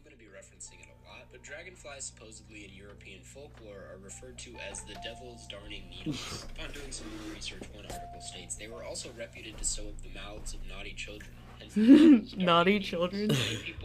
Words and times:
I'm 0.00 0.04
going 0.08 0.16
to 0.16 0.24
be 0.24 0.30
referencing 0.30 0.80
it 0.80 0.88
a 0.88 0.96
lot, 1.08 1.26
but 1.30 1.42
dragonflies 1.42 2.04
supposedly 2.04 2.64
in 2.64 2.70
European 2.74 3.20
folklore 3.22 3.84
are 3.92 3.98
referred 4.02 4.38
to 4.38 4.50
as 4.70 4.80
the 4.84 4.94
devil's 5.04 5.46
darning 5.48 5.82
needles. 5.90 6.46
Upon 6.56 6.72
doing 6.72 6.90
some 6.90 7.06
more 7.08 7.34
research, 7.34 7.62
one 7.74 7.84
article 7.84 8.20
states 8.22 8.54
they 8.56 8.68
were 8.68 8.82
also 8.82 9.10
reputed 9.18 9.58
to 9.58 9.64
sew 9.64 9.82
up 9.88 10.00
the 10.02 10.08
mouths 10.18 10.54
of 10.54 10.60
naughty 10.66 10.94
children. 10.94 11.30
hence 11.58 11.74
the 11.74 11.80
devil's 11.86 12.30
darning 12.32 12.46
Naughty 12.46 12.80
children? 12.80 13.30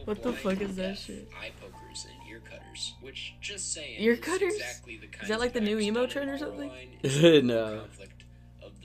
What 0.05 0.21
the 0.23 0.31
fuck 0.33 0.61
is 0.61 0.75
that 0.77 0.97
shit? 0.99 1.27
Eye 1.41 1.51
pokers 1.59 2.05
and 2.05 2.29
ear 2.31 2.39
cutters, 2.49 2.93
which 3.01 3.33
just 3.41 3.73
saying 3.73 3.99
Ear 3.99 4.13
is 4.13 4.19
cutters? 4.19 4.53
exactly 4.53 4.97
the 4.97 5.07
Is 5.23 5.27
that 5.29 5.39
like 5.39 5.51
the 5.53 5.59
new 5.61 5.75
kinds 5.77 5.87
emo 5.87 6.05
trend 6.05 6.29
or 6.29 6.37
something? 6.37 6.69
Coraline 6.69 6.89
is 7.03 7.21
the 7.21 7.41
No. 7.41 7.79
conflict 7.79 8.11
of 8.13 8.14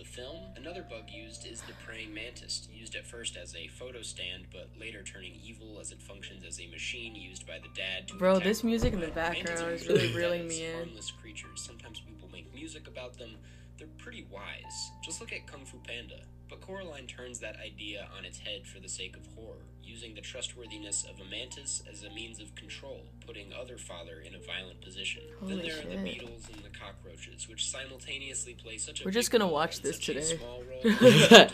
the 0.01 0.07
film. 0.07 0.39
Another 0.57 0.83
bug 0.83 1.05
used 1.09 1.47
is 1.47 1.61
the 1.63 1.75
praying 1.85 2.15
mantis, 2.15 2.67
used 2.73 2.95
at 2.97 3.07
first 3.07 3.37
as 3.37 3.55
a 3.55 3.69
photo 3.69 4.01
stand, 4.01 4.47
but 4.51 4.71
later 4.81 5.03
turning 5.03 5.35
evil 5.45 5.79
as 5.79 5.93
it 5.93 6.01
functions 6.01 6.43
as 6.43 6.59
a 6.59 6.67
machine 6.69 7.15
used 7.15 7.47
by 7.47 7.59
the 7.59 7.69
dad 7.77 8.09
to 8.09 8.17
Bro, 8.17 8.41
this 8.41 8.65
music 8.65 8.95
in 8.95 9.01
the 9.01 9.09
background 9.09 9.73
is 9.73 9.87
really 9.87 10.13
reeling 10.15 10.49
me 10.49 10.65
in. 10.65 10.75
Harmless 10.75 11.11
creatures. 11.11 11.63
Sometimes 11.63 12.01
people 12.01 12.31
make 12.33 12.53
music 12.55 12.89
about 12.89 13.19
them. 13.19 13.37
They're 13.81 13.89
pretty 13.99 14.27
wise. 14.31 14.91
Just 15.03 15.21
look 15.21 15.33
at 15.33 15.47
Kung 15.49 15.65
Fu 15.65 15.79
Panda. 15.79 16.21
But 16.51 16.61
Coraline 16.61 17.07
turns 17.07 17.39
that 17.41 17.57
idea 17.65 18.09
on 18.19 18.25
its 18.25 18.39
head 18.39 18.67
for 18.67 18.79
the 18.81 18.89
sake 18.89 19.17
of 19.17 19.25
horror, 19.37 19.63
using 19.85 20.15
the 20.15 20.21
trustworthiness 20.21 21.05
of 21.05 21.21
a 21.25 21.31
mantis 21.31 21.83
as 21.91 22.03
a 22.05 22.11
means 22.11 22.41
of 22.41 22.55
control, 22.57 23.07
putting 23.25 23.53
other 23.53 23.79
father 23.79 24.21
in 24.27 24.35
a 24.35 24.39
violent 24.41 24.81
position. 24.83 25.23
then 25.43 25.59
Holy 25.59 25.71
there 25.71 25.79
are 25.79 25.89
the 25.97 26.03
beetles 26.03 26.49
and 26.53 26.63
the 26.65 26.77
cockroaches, 26.77 27.49
which 27.49 27.71
simultaneously 27.71 28.55
play 28.55 28.79
such 28.79 29.01
a 29.01 29.05
We're 29.05 29.13
just 29.13 29.31
gonna 29.31 29.47
watch 29.47 29.81
this 29.81 29.99
today. 29.99 30.23
small 30.23 30.63
role 30.69 30.81
at 30.93 30.99
the 30.99 31.11
same 31.13 31.29
time. 31.29 31.51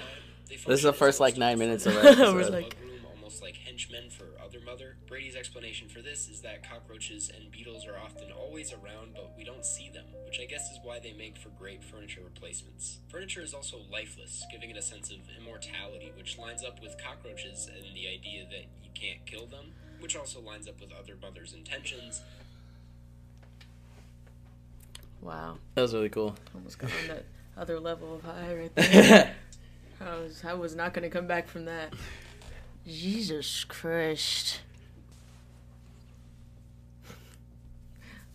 This 0.48 0.67
is 0.79 0.83
the 0.83 0.93
first, 0.93 1.20
like, 1.20 1.37
nine 1.37 1.59
minutes 1.59 1.87
of 1.87 1.95
our 1.97 2.03
bug 2.03 2.12
episode. 2.12 2.34
We're 2.34 2.43
room, 2.45 2.53
like- 2.53 2.77
almost 3.15 3.43
like 3.43 3.56
henchmen 3.56 4.09
for 4.11 4.25
other 4.25 4.33
mother. 4.33 4.36
Brady's 5.06 5.37
explanation 5.37 5.88
for 5.88 6.02
this 6.02 6.28
is 6.28 6.41
that 6.41 6.69
cockroaches 6.69 7.30
and 7.34 7.51
beetles 7.51 7.87
are 7.87 7.97
often 7.97 8.33
always 8.33 8.72
around, 8.72 9.14
but 9.14 9.33
we 9.36 9.44
don't 9.44 9.64
see 9.64 9.89
them, 9.89 10.05
which 10.25 10.41
I 10.41 10.47
guess 10.47 10.70
is 10.70 10.78
why 10.83 10.98
they 10.98 11.12
make 11.12 11.36
for 11.39 11.50
great 11.50 11.84
furniture 11.84 12.22
replacements. 12.25 12.98
Furniture 13.08 13.41
is 13.41 13.55
also 13.55 13.78
lifeless, 13.91 14.44
giving 14.50 14.70
it 14.70 14.77
a 14.77 14.83
sense 14.83 15.11
of 15.11 15.19
immortality, 15.39 16.12
which 16.16 16.39
lines 16.39 16.64
up 16.64 16.83
with 16.83 16.97
cockroaches 17.03 17.69
and 17.72 17.94
the 17.94 18.08
idea 18.08 18.44
that 18.50 18.66
you 18.83 18.91
can't 18.94 19.25
kill 19.27 19.47
them, 19.47 19.72
which 20.00 20.16
also 20.16 20.41
lines 20.41 20.66
up 20.66 20.81
with 20.81 20.91
other 20.92 21.14
mothers' 21.20 21.55
intentions. 21.55 22.22
Wow. 25.22 25.59
That 25.75 25.83
was 25.83 25.94
really 25.94 26.09
cool. 26.09 26.36
Almost 26.55 26.78
got 26.78 26.91
on 26.91 27.09
that 27.09 27.25
other 27.56 27.78
level 27.78 28.16
of 28.16 28.22
high 28.22 28.55
right 28.55 28.75
there. 28.75 29.34
I 30.00 30.19
was 30.19 30.44
I 30.44 30.53
was 30.53 30.77
not 30.77 30.92
gonna 30.92 31.09
come 31.09 31.27
back 31.27 31.48
from 31.48 31.64
that. 31.64 31.94
Jesus 32.86 33.64
Christ. 33.64 34.61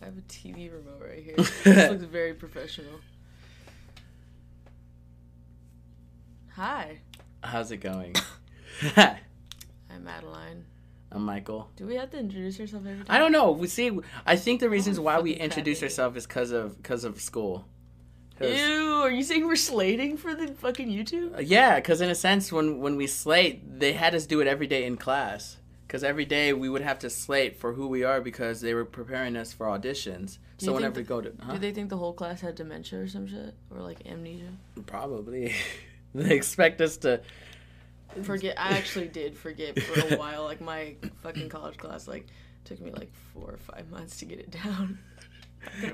I 0.01 0.05
have 0.05 0.17
a 0.17 0.21
TV 0.21 0.71
remote 0.71 1.01
right 1.01 1.23
here. 1.23 1.35
this 1.63 1.91
looks 1.91 2.03
very 2.03 2.33
professional. 2.33 2.99
Hi, 6.55 6.99
How's 7.43 7.71
it 7.71 7.77
going? 7.77 8.15
I'm 8.97 10.07
Adeline. 10.07 10.65
I'm 11.11 11.23
Michael. 11.23 11.69
Do 11.75 11.85
we 11.87 11.95
have 11.95 12.11
to 12.11 12.19
introduce 12.19 12.59
ourselves 12.59 12.85
every 12.85 13.03
time? 13.03 13.15
I 13.15 13.17
don't 13.19 13.31
know. 13.31 13.51
We 13.51 13.67
see. 13.67 13.91
I 14.25 14.35
think 14.35 14.59
the 14.59 14.67
oh, 14.67 14.69
reasons 14.69 14.99
Oh, 14.99 15.01
why 15.03 15.19
we 15.19 15.31
fucking 15.31 15.43
introduce 15.43 15.83
ourselves 15.83 16.17
is 16.17 16.27
because 16.27 16.51
of 16.51 16.77
because 16.77 17.03
of 17.03 17.19
school. 17.19 17.65
'Cause- 18.37 18.57
Ew, 18.57 19.01
are 19.03 19.11
you 19.11 19.23
saying 19.23 19.45
we're 19.45 19.55
slating 19.55 20.17
for 20.17 20.33
the 20.33 20.47
fucking 20.47 20.87
YouTube? 20.89 21.43
Yeah, 21.45 21.75
because 21.75 22.01
in 22.01 22.09
a 22.09 22.15
sense, 22.15 22.51
when 22.51 22.79
when 22.79 22.95
we 22.95 23.07
slate, 23.07 23.79
they 23.79 23.93
had 23.93 24.15
us 24.15 24.25
do 24.25 24.39
it 24.39 24.47
every 24.47 24.67
day 24.67 24.85
in 24.85 24.97
class. 24.97 25.57
Because 25.91 26.05
every 26.05 26.23
day 26.23 26.53
we 26.53 26.69
would 26.69 26.83
have 26.83 26.99
to 26.99 27.09
slate 27.09 27.57
for 27.59 27.73
who 27.73 27.85
we 27.85 28.05
are 28.05 28.21
because 28.21 28.61
they 28.61 28.73
were 28.73 28.85
preparing 28.85 29.35
us 29.35 29.51
for 29.51 29.65
auditions. 29.65 30.37
Do 30.57 30.67
So 30.67 30.73
whenever 30.73 30.95
think 30.95 31.09
we 31.09 31.15
go 31.15 31.19
to, 31.19 31.33
huh? 31.41 31.51
Do 31.51 31.59
they 31.59 31.73
think 31.73 31.89
the 31.89 31.97
whole 31.97 32.13
class 32.13 32.39
had 32.39 32.55
dementia 32.55 33.01
or 33.01 33.09
some 33.09 33.27
shit? 33.27 33.53
Or 33.69 33.81
like 33.81 34.05
amnesia? 34.05 34.53
probably 34.85 35.53
they 36.15 36.33
expect 36.33 36.79
us 36.79 36.95
to. 36.99 37.19
Forget. 38.23 38.57
I 38.57 38.77
actually 38.77 39.09
did 39.09 39.35
forget 39.37 39.77
for 39.81 40.13
a 40.13 40.17
while. 40.17 40.45
Like 40.45 40.61
my 40.61 40.95
fucking 41.23 41.49
college 41.49 41.75
class, 41.75 42.07
like 42.07 42.25
took 42.63 42.79
me 42.79 42.91
like 42.91 43.11
four 43.33 43.49
or 43.51 43.57
five 43.57 43.91
months 43.91 44.15
to 44.19 44.25
get 44.25 44.39
it 44.39 44.49
down. 44.49 44.97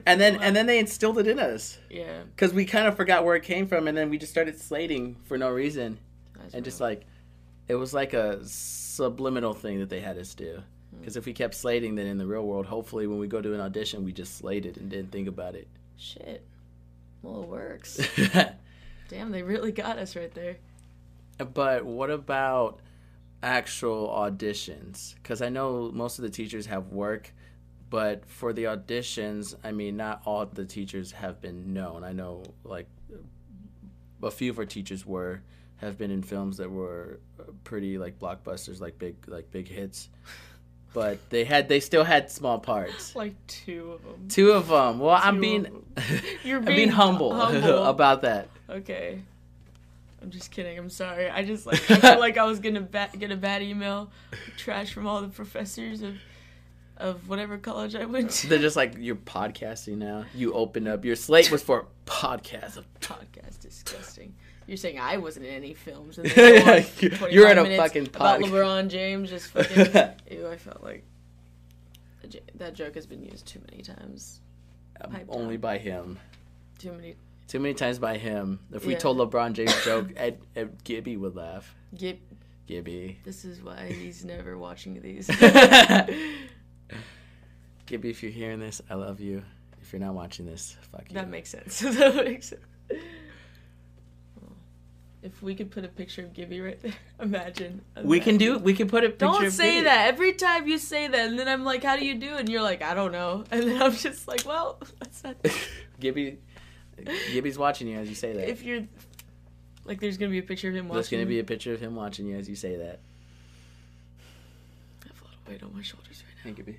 And 0.05 0.21
then 0.21 0.41
and 0.41 0.55
then 0.55 0.65
they 0.67 0.79
instilled 0.79 1.17
it 1.17 1.27
in 1.27 1.39
us 1.39 1.77
Yeah. 1.89 2.21
because 2.33 2.53
we 2.53 2.63
kind 2.63 2.87
of 2.87 2.95
forgot 2.95 3.25
where 3.25 3.35
it 3.35 3.43
came 3.43 3.67
from, 3.67 3.89
and 3.89 3.97
then 3.97 4.09
we 4.09 4.17
just 4.17 4.31
started 4.31 4.57
slating 4.61 5.17
for 5.25 5.37
no 5.37 5.49
reason, 5.49 5.99
that's 6.37 6.53
and 6.53 6.63
just 6.63 6.79
like 6.79 7.05
it 7.67 7.75
was 7.75 7.93
like 7.93 8.13
a 8.13 8.39
subliminal 8.45 9.53
thing 9.53 9.79
that 9.79 9.89
they 9.89 9.99
had 9.99 10.17
us 10.17 10.33
do. 10.33 10.61
Hmm. 10.91 10.99
Because 10.99 11.17
if 11.17 11.25
we 11.25 11.33
kept 11.33 11.55
slating, 11.55 11.95
then 11.95 12.07
in 12.07 12.17
the 12.17 12.25
real 12.25 12.43
world, 12.43 12.65
hopefully 12.65 13.07
when 13.07 13.19
we 13.19 13.27
go 13.27 13.41
to 13.41 13.53
an 13.53 13.61
audition, 13.61 14.03
we 14.03 14.13
just 14.13 14.37
slated 14.37 14.77
and 14.77 14.89
didn't 14.89 15.11
think 15.11 15.27
about 15.27 15.55
it. 15.55 15.67
shit. 15.97 16.45
Well, 17.21 17.43
it 17.43 17.49
works. 17.49 17.99
Damn, 19.09 19.31
they 19.31 19.41
really 19.41 19.71
got 19.71 19.97
us 19.97 20.15
right 20.15 20.33
there. 20.33 20.57
But 21.53 21.85
what 21.85 22.09
about 22.09 22.79
actual 23.41 24.07
auditions? 24.07 25.15
Because 25.15 25.41
I 25.41 25.49
know 25.49 25.91
most 25.93 26.19
of 26.19 26.23
the 26.23 26.29
teachers 26.29 26.67
have 26.67 26.87
work, 26.87 27.33
but 27.89 28.25
for 28.27 28.53
the 28.53 28.65
auditions, 28.65 29.55
I 29.63 29.71
mean, 29.71 29.97
not 29.97 30.21
all 30.25 30.45
the 30.45 30.65
teachers 30.65 31.11
have 31.13 31.41
been 31.41 31.73
known. 31.73 32.03
I 32.03 32.11
know, 32.11 32.43
like, 32.63 32.87
a 34.21 34.31
few 34.31 34.51
of 34.51 34.59
our 34.59 34.65
teachers 34.65 35.05
were 35.05 35.41
have 35.77 35.97
been 35.97 36.11
in 36.11 36.23
films 36.23 36.57
that 36.57 36.69
were 36.71 37.19
uh, 37.39 37.43
pretty 37.63 37.97
like 37.97 38.19
blockbusters, 38.19 38.79
like 38.79 38.97
big 38.99 39.15
like 39.27 39.51
big 39.51 39.67
hits. 39.67 40.09
But 40.93 41.29
they 41.29 41.43
had 41.43 41.69
they 41.69 41.79
still 41.79 42.03
had 42.03 42.31
small 42.31 42.57
parts. 42.57 43.15
Like 43.15 43.35
two 43.45 43.91
of 43.91 44.03
them. 44.03 44.27
Two 44.29 44.51
of 44.51 44.69
them. 44.69 44.97
Well, 44.97 45.19
I'm 45.21 45.39
being. 45.39 45.85
You're 46.43 46.57
I'm 46.57 46.65
being 46.65 46.77
being 46.77 46.89
humble, 46.89 47.35
humble. 47.35 47.83
about 47.85 48.23
that. 48.23 48.47
Okay. 48.67 49.21
I'm 50.23 50.31
just 50.31 50.49
kidding. 50.49 50.75
I'm 50.79 50.89
sorry. 50.89 51.29
I 51.29 51.43
just 51.43 51.67
like 51.67 51.91
I 52.03 52.15
like 52.15 52.37
I 52.37 52.45
was 52.45 52.59
gonna 52.59 52.81
ba- 52.81 53.09
get 53.15 53.31
a 53.31 53.35
bad 53.35 53.61
email, 53.61 54.09
trash 54.57 54.91
from 54.91 55.05
all 55.05 55.21
the 55.21 55.27
professors 55.27 56.01
of 56.01 56.15
of 56.95 57.29
whatever 57.29 57.57
college 57.59 57.93
I 57.93 58.05
went 58.05 58.31
to. 58.31 58.47
They're 58.47 58.57
just 58.57 58.75
like 58.75 58.95
you're 58.97 59.17
podcasting 59.17 59.97
now. 59.97 60.25
You 60.33 60.53
open 60.53 60.87
up 60.87 61.05
your 61.05 61.15
slate 61.15 61.51
was 61.51 61.61
for 61.61 61.85
podcast. 62.07 62.83
podcast 63.01 63.59
disgusting. 63.59 64.33
You're 64.67 64.77
saying 64.77 64.99
I 64.99 65.17
wasn't 65.17 65.45
in 65.45 65.53
any 65.53 65.73
films, 65.73 66.17
and 66.17 66.27
on 66.29 66.35
You're 67.31 67.53
25 67.53 67.65
in 67.65 67.71
a 67.71 67.77
fucking 67.77 68.07
about 68.07 68.41
LeBron 68.41 68.89
James. 68.89 69.29
Just 69.29 69.47
fucking. 69.47 69.93
ew, 70.31 70.47
I 70.47 70.57
felt 70.57 70.83
like 70.83 71.05
that 72.21 72.31
j- 72.31 72.41
that 72.55 72.73
joke 72.75 72.95
has 72.95 73.05
been 73.05 73.23
used 73.23 73.45
too 73.45 73.61
many 73.71 73.81
times. 73.81 74.41
Um, 74.99 75.11
Pipe 75.11 75.25
Only 75.29 75.55
down. 75.55 75.61
by 75.61 75.77
him. 75.77 76.19
Too 76.79 76.91
many. 76.91 77.15
Too 77.47 77.59
many 77.61 77.75
times 77.75 77.97
by 77.97 78.17
him. 78.17 78.59
If 78.73 78.85
we 78.85 78.91
Yeah. 78.93 78.99
told 78.99 79.17
LeBron 79.19 79.53
James 79.53 79.73
joke, 79.85 80.09
Ed, 80.17 80.39
Ed 80.55 80.83
Gibby 80.83 81.15
would 81.15 81.35
laugh. 81.35 81.73
Get. 81.95 82.19
Gibby. 82.67 83.17
This 83.23 83.45
is 83.45 83.63
why 83.63 83.89
he's 83.89 84.25
never 84.25 84.57
watching 84.57 85.01
these. 85.01 85.27
Gibby, 87.85 88.09
if 88.09 88.21
you're 88.21 88.33
hearing 88.33 88.59
this, 88.59 88.81
I 88.89 88.95
love 88.95 89.21
you. 89.21 89.43
If 89.81 89.93
you're 89.93 90.01
not 90.01 90.13
watching 90.13 90.45
this, 90.45 90.75
fuck 90.91 91.05
you. 91.07 91.13
That 91.13 91.29
makes 91.29 91.49
sense. 91.49 91.79
that 91.79 92.15
makes 92.25 92.49
sense. 92.49 92.61
If 95.27 95.41
we 95.41 95.55
could 95.55 95.71
put 95.71 95.83
a 95.83 95.89
picture 95.89 96.23
of 96.23 96.33
Gibby 96.33 96.61
right 96.61 96.79
there, 96.81 96.93
imagine. 97.19 97.81
we 98.01 98.21
can 98.21 98.35
imagine. 98.35 98.37
do. 98.37 98.57
We 98.59 98.73
can 98.73 98.87
put 98.87 99.03
a 99.03 99.09
picture. 99.09 99.25
Don't 99.25 99.51
say 99.51 99.81
that. 99.83 100.07
Every 100.07 100.31
time 100.31 100.67
you 100.69 100.77
say 100.77 101.09
that, 101.09 101.27
and 101.27 101.37
then 101.37 101.49
I'm 101.49 101.65
like, 101.65 101.83
"How 101.83 101.97
do 101.97 102.05
you 102.05 102.15
do?" 102.15 102.37
And 102.37 102.47
you're 102.47 102.61
like, 102.61 102.81
"I 102.81 102.93
don't 102.93 103.11
know." 103.11 103.43
And 103.51 103.63
then 103.63 103.81
I'm 103.81 103.91
just 103.91 104.25
like, 104.25 104.45
"Well, 104.45 104.79
that's 104.99 105.23
not." 105.25 105.35
Gibby, 105.99 106.37
Gibby's 107.33 107.57
watching 107.57 107.89
you 107.89 107.97
as 107.97 108.07
you 108.07 108.15
say 108.15 108.31
that. 108.31 108.49
if 108.49 108.63
you're 108.63 108.83
like, 109.83 109.99
there's 109.99 110.17
gonna 110.17 110.31
be 110.31 110.39
a 110.39 110.43
picture 110.43 110.69
of 110.69 110.75
him 110.75 110.87
watching. 110.87 110.95
There's 110.95 111.09
gonna 111.09 111.25
be 111.25 111.39
a 111.39 111.43
picture 111.43 111.73
of 111.73 111.81
him 111.81 111.93
watching 111.93 112.25
you 112.27 112.37
as 112.37 112.47
you 112.47 112.55
say 112.55 112.77
that. 112.77 112.99
I 115.03 115.07
have 115.09 115.21
a 115.21 115.25
lot 115.25 115.33
of 115.33 115.47
weight 115.49 115.61
on 115.61 115.75
my 115.75 115.81
shoulders 115.81 116.23
right 116.25 116.45
Hey, 116.45 116.51
Gibby. 116.51 116.77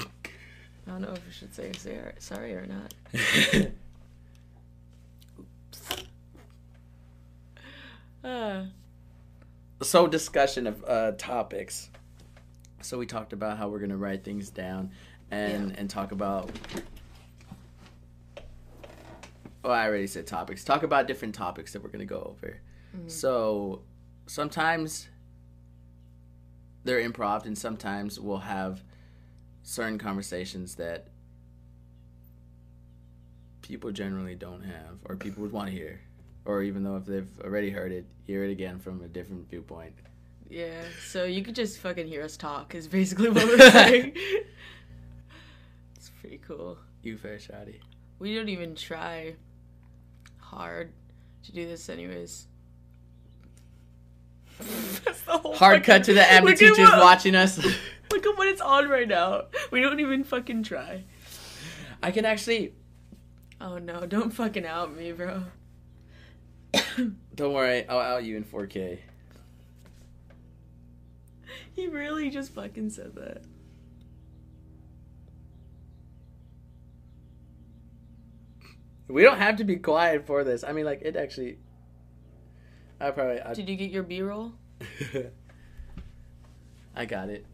I 0.00 0.90
don't 0.90 1.02
know 1.02 1.12
if 1.12 1.22
I 1.26 1.32
should 1.32 1.54
say- 1.54 1.72
sorry 2.18 2.54
or 2.54 2.66
not. 2.66 3.70
Uh, 8.24 8.64
so 9.82 10.06
discussion 10.06 10.66
of 10.66 10.82
uh, 10.86 11.12
topics. 11.18 11.90
So 12.80 12.98
we 12.98 13.06
talked 13.06 13.32
about 13.32 13.58
how 13.58 13.68
we're 13.68 13.78
gonna 13.80 13.96
write 13.96 14.24
things 14.24 14.50
down, 14.50 14.90
and 15.30 15.70
Yeah. 15.70 15.76
and 15.78 15.90
talk 15.90 16.12
about. 16.12 16.50
Oh, 19.62 19.70
I 19.70 19.86
already 19.88 20.06
said 20.06 20.26
topics. 20.26 20.62
Talk 20.64 20.82
about 20.82 21.06
different 21.06 21.34
topics 21.34 21.72
that 21.72 21.82
we're 21.82 21.88
gonna 21.90 22.04
go 22.04 22.20
over. 22.22 22.60
Mm-hmm. 22.96 23.08
So 23.08 23.82
sometimes 24.26 25.08
they're 26.84 27.00
improv, 27.06 27.46
and 27.46 27.56
sometimes 27.56 28.20
we'll 28.20 28.38
have 28.38 28.82
certain 29.62 29.98
conversations 29.98 30.74
that 30.74 31.08
people 33.62 33.90
generally 33.90 34.34
don't 34.34 34.62
have, 34.62 34.98
or 35.06 35.16
people 35.16 35.42
would 35.42 35.52
want 35.52 35.68
to 35.70 35.72
hear, 35.72 36.00
or 36.44 36.62
even 36.62 36.82
though 36.84 36.96
if 36.96 37.06
they've 37.06 37.28
already 37.42 37.70
heard 37.70 37.92
it, 37.92 38.04
hear 38.26 38.44
it 38.44 38.50
again 38.50 38.78
from 38.78 39.02
a 39.02 39.08
different 39.08 39.48
viewpoint. 39.48 39.94
Yeah, 40.48 40.82
so 41.08 41.24
you 41.24 41.42
could 41.42 41.54
just 41.54 41.78
fucking 41.78 42.06
hear 42.06 42.22
us 42.22 42.36
talk. 42.36 42.74
Is 42.74 42.86
basically 42.86 43.30
what 43.30 43.46
we're 43.46 43.70
saying. 43.70 44.12
it's 45.96 46.10
pretty 46.20 46.38
cool. 46.46 46.78
You 47.02 47.16
fair 47.16 47.38
shoddy. 47.38 47.80
We 48.18 48.34
don't 48.34 48.48
even 48.48 48.74
try 48.74 49.34
hard 50.38 50.92
to 51.44 51.52
do 51.52 51.66
this, 51.66 51.88
anyways. 51.88 52.46
That's 55.04 55.20
the 55.22 55.38
whole 55.38 55.54
Hard 55.54 55.78
fucking- 55.78 55.84
cut 55.84 56.04
to 56.04 56.14
the 56.14 56.30
at 56.30 56.44
teachers 56.46 56.78
what- 56.78 56.98
watching 57.00 57.34
us. 57.34 57.58
Look 58.10 58.26
at 58.26 58.36
what 58.38 58.46
it's 58.46 58.60
on 58.60 58.88
right 58.88 59.08
now. 59.08 59.44
We 59.70 59.80
don't 59.80 59.98
even 59.98 60.24
fucking 60.24 60.62
try. 60.62 61.04
I 62.02 62.10
can 62.10 62.24
actually. 62.24 62.74
Oh 63.60 63.78
no, 63.78 64.06
don't 64.06 64.30
fucking 64.30 64.66
out 64.66 64.94
me, 64.94 65.10
bro. 65.12 65.44
Don't 67.34 67.52
worry, 67.52 67.86
I'll 67.88 67.98
out 67.98 68.24
you 68.24 68.36
in 68.36 68.44
4K. 68.44 68.98
He 71.74 71.88
really 71.88 72.30
just 72.30 72.54
fucking 72.54 72.90
said 72.90 73.14
that. 73.16 73.42
We 79.08 79.22
don't 79.22 79.38
have 79.38 79.56
to 79.56 79.64
be 79.64 79.76
quiet 79.76 80.26
for 80.26 80.44
this. 80.44 80.64
I 80.64 80.72
mean, 80.72 80.84
like 80.84 81.02
it 81.02 81.16
actually. 81.16 81.58
I 83.00 83.10
probably. 83.10 83.40
I, 83.40 83.54
Did 83.54 83.68
you 83.68 83.76
get 83.76 83.90
your 83.90 84.02
B 84.02 84.22
roll? 84.22 84.52
I 86.96 87.04
got 87.04 87.28
it. 87.28 87.44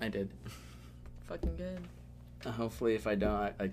I 0.00 0.08
did. 0.08 0.30
Fucking 1.26 1.56
good. 1.56 1.80
Uh, 2.44 2.52
hopefully, 2.52 2.94
if 2.94 3.06
I 3.06 3.14
don't, 3.16 3.32
I, 3.32 3.52
I, 3.60 3.70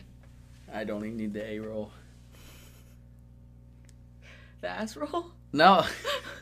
I'd 0.74 0.90
only 0.90 1.10
need 1.10 1.34
the 1.34 1.46
A 1.46 1.60
roll. 1.60 1.92
The 4.62 4.70
ass 4.70 4.96
roll? 4.98 5.28
No, 5.54 5.86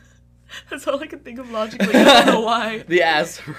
That's 0.70 0.86
all 0.86 1.00
I 1.02 1.06
can 1.06 1.18
think 1.20 1.38
of 1.38 1.50
logically. 1.50 1.94
I 1.94 2.24
don't 2.24 2.26
know 2.34 2.40
why. 2.40 2.78
the 2.88 3.02
ass. 3.02 3.40
roll. 3.46 3.56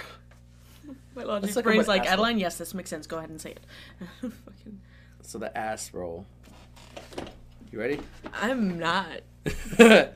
My 1.16 1.24
logic 1.24 1.56
Let's 1.56 1.62
brain's 1.64 1.88
like, 1.88 2.06
Adeline, 2.06 2.38
yes, 2.40 2.58
this 2.58 2.74
makes 2.74 2.90
sense. 2.90 3.08
Go 3.08 3.18
ahead 3.18 3.30
and 3.30 3.40
say 3.42 3.52
it. 3.52 3.60
Fucking- 4.22 4.82
So 5.22 5.38
the 5.40 5.56
ass 5.58 5.94
roll. 5.94 6.26
You 7.72 7.80
ready? 7.80 8.00
I'm 8.34 8.78
not. 8.80 9.22
There's 9.78 10.12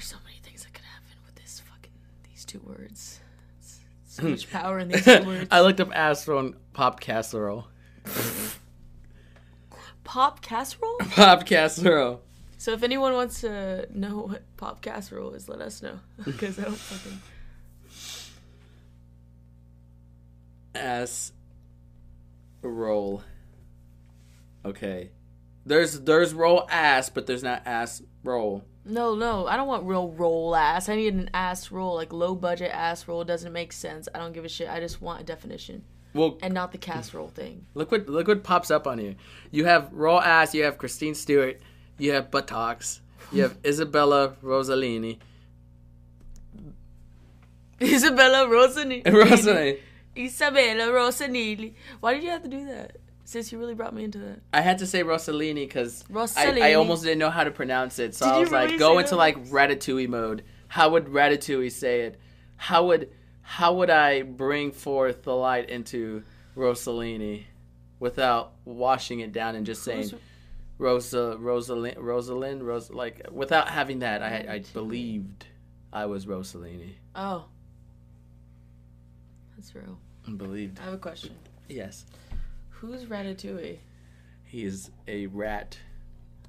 so 0.00 0.16
many 0.24 0.38
things 0.42 0.64
that 0.64 0.72
could 0.74 0.84
happen 0.84 1.16
with 1.26 1.34
this 1.36 1.60
fucking 1.60 1.92
these 2.28 2.44
two 2.44 2.60
words. 2.60 3.20
It's- 3.58 3.80
So 4.06 4.24
much 4.24 4.50
power 4.50 4.78
in 4.78 4.88
these 4.88 5.04
two 5.04 5.24
words. 5.24 5.48
I 5.50 5.60
looked 5.60 5.80
up 5.80 5.90
ass 5.94 6.26
roll 6.28 6.40
and 6.40 6.54
pop 6.72 7.00
casserole. 7.00 7.66
Pop 10.10 10.42
casserole? 10.42 10.96
Pop 11.10 11.46
casserole. 11.46 12.20
So 12.58 12.72
if 12.72 12.82
anyone 12.82 13.12
wants 13.12 13.42
to 13.42 13.86
know 13.96 14.22
what 14.22 14.42
pop 14.56 14.82
casserole 14.82 15.34
is, 15.34 15.48
let 15.48 15.60
us 15.60 15.82
know. 15.82 16.00
Because 16.24 16.58
I 16.58 16.64
don't 16.64 16.74
fucking. 16.74 17.20
Ass 20.74 21.30
roll. 22.60 23.22
Okay. 24.64 25.10
There's 25.64 26.00
there's 26.00 26.34
roll 26.34 26.66
ass, 26.68 27.08
but 27.08 27.28
there's 27.28 27.44
not 27.44 27.62
ass 27.64 28.02
roll. 28.24 28.64
No, 28.84 29.14
no, 29.14 29.46
I 29.46 29.56
don't 29.56 29.68
want 29.68 29.84
real 29.84 30.10
roll 30.10 30.56
ass. 30.56 30.88
I 30.88 30.96
need 30.96 31.14
an 31.14 31.30
ass 31.32 31.70
roll, 31.70 31.94
like 31.94 32.12
low 32.12 32.34
budget 32.34 32.72
ass 32.74 33.06
roll. 33.06 33.22
Doesn't 33.22 33.52
make 33.52 33.72
sense. 33.72 34.08
I 34.12 34.18
don't 34.18 34.32
give 34.32 34.44
a 34.44 34.48
shit. 34.48 34.68
I 34.68 34.80
just 34.80 35.00
want 35.00 35.20
a 35.20 35.24
definition 35.24 35.84
Well, 36.12 36.38
and 36.42 36.52
not 36.54 36.72
the 36.72 36.78
casserole 36.78 37.28
thing. 37.28 37.66
look 37.74 37.92
what 37.92 38.08
look 38.08 38.28
what 38.28 38.42
pops 38.42 38.70
up 38.70 38.86
on 38.86 38.98
you. 38.98 39.14
You 39.50 39.64
have 39.66 39.92
roll 39.92 40.20
ass. 40.20 40.54
You 40.54 40.64
have 40.64 40.78
Kristen 40.78 41.14
Stewart. 41.14 41.60
You 41.98 42.12
have 42.12 42.30
buttocks. 42.30 43.00
You 43.32 43.42
have 43.42 43.56
Isabella 43.64 44.36
Rossellini. 44.42 45.18
Isabella 47.80 48.48
Rossini. 48.48 49.02
Rossellini. 49.04 49.78
Isabella 50.16 50.92
Rossini. 50.92 51.74
Why 52.00 52.14
did 52.14 52.22
you 52.22 52.30
have 52.30 52.42
to 52.42 52.48
do 52.48 52.66
that? 52.66 52.96
Since 53.24 53.52
you 53.52 53.58
really 53.58 53.74
brought 53.74 53.94
me 53.94 54.02
into 54.02 54.18
that. 54.18 54.40
I 54.52 54.60
had 54.60 54.78
to 54.78 54.86
say 54.86 55.04
Rossellini 55.04 55.66
because 55.66 56.04
I, 56.36 56.70
I 56.70 56.74
almost 56.74 57.04
didn't 57.04 57.20
know 57.20 57.30
how 57.30 57.44
to 57.44 57.52
pronounce 57.52 58.00
it. 58.00 58.14
So 58.16 58.26
Did 58.26 58.34
I 58.34 58.38
was 58.40 58.50
like, 58.50 58.66
really 58.66 58.78
go 58.78 58.98
into 58.98 59.10
that? 59.10 59.16
like 59.16 59.44
Ratatouille 59.46 60.08
mode. 60.08 60.42
How 60.66 60.90
would 60.90 61.06
Ratatouille 61.06 61.70
say 61.70 62.00
it? 62.02 62.20
How 62.56 62.86
would 62.86 63.08
how 63.42 63.74
would 63.74 63.90
I 63.90 64.22
bring 64.22 64.72
forth 64.72 65.22
the 65.22 65.34
light 65.34 65.70
into 65.70 66.22
Rossellini 66.56 67.44
without 67.98 68.52
washing 68.64 69.20
it 69.20 69.32
down 69.32 69.54
and 69.54 69.66
just 69.66 69.82
saying 69.82 70.10
Rosa 70.78 71.36
Rosalind 71.38 71.98
Rosalind 71.98 72.62
Ros 72.62 72.90
like 72.90 73.26
without 73.30 73.68
having 73.68 73.98
that 74.00 74.22
I 74.22 74.54
I 74.54 74.64
believed 74.72 75.46
I 75.92 76.06
was 76.06 76.26
Rossellini. 76.26 76.94
Oh. 77.14 77.44
That's 79.56 79.74
real. 79.74 79.98
I 80.26 80.30
believed. 80.30 80.78
I 80.80 80.84
have 80.84 80.94
a 80.94 80.98
question. 80.98 81.34
Yes. 81.68 82.06
Who's 82.70 83.04
Ratatouille? 83.04 83.78
He 84.44 84.64
is 84.64 84.90
a 85.06 85.26
rat 85.26 85.78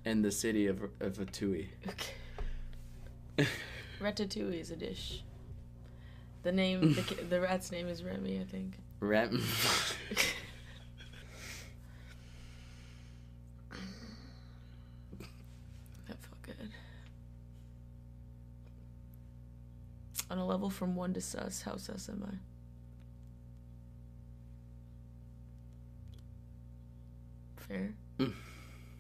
in 0.06 0.22
the 0.22 0.32
city 0.32 0.68
of 0.68 0.82
of 1.02 1.20
Atui. 1.20 1.70
Okay. 1.88 3.48
Ratatouille 4.02 4.60
is 4.60 4.72
a 4.72 4.76
dish. 4.76 5.24
The 6.44 6.52
name, 6.52 6.94
the, 6.94 7.02
the 7.30 7.40
rat's 7.42 7.72
name 7.72 7.88
is 7.88 8.04
Remy, 8.04 8.40
I 8.40 8.44
think. 8.46 8.78
Rat 9.00 9.32
That 16.08 16.18
felt 16.20 16.42
good. 16.42 16.70
On 20.30 20.38
a 20.38 20.46
level 20.46 20.70
from 20.70 20.96
one 20.96 21.14
to 21.14 21.22
sus, 21.22 21.62
how 21.62 21.78
sus 21.78 22.10
am 22.10 22.24
I? 22.28 22.36
Fair? 27.62 27.94
Mm. 28.20 28.34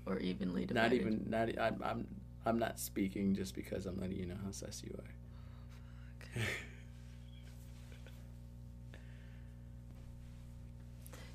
Or 0.07 0.17
evenly 0.17 0.65
divided? 0.65 0.91
Not 0.91 0.93
even 0.99 1.25
not. 1.29 1.49
I'm 1.59 1.79
I'm 1.83 2.07
I'm 2.43 2.57
not 2.57 2.79
speaking 2.79 3.35
just 3.35 3.53
because 3.53 3.85
I'm 3.85 3.99
letting 3.99 4.17
you 4.17 4.25
know 4.25 4.37
how 4.43 4.49
sus 4.49 4.81
you 4.83 4.97
are. 4.97 6.41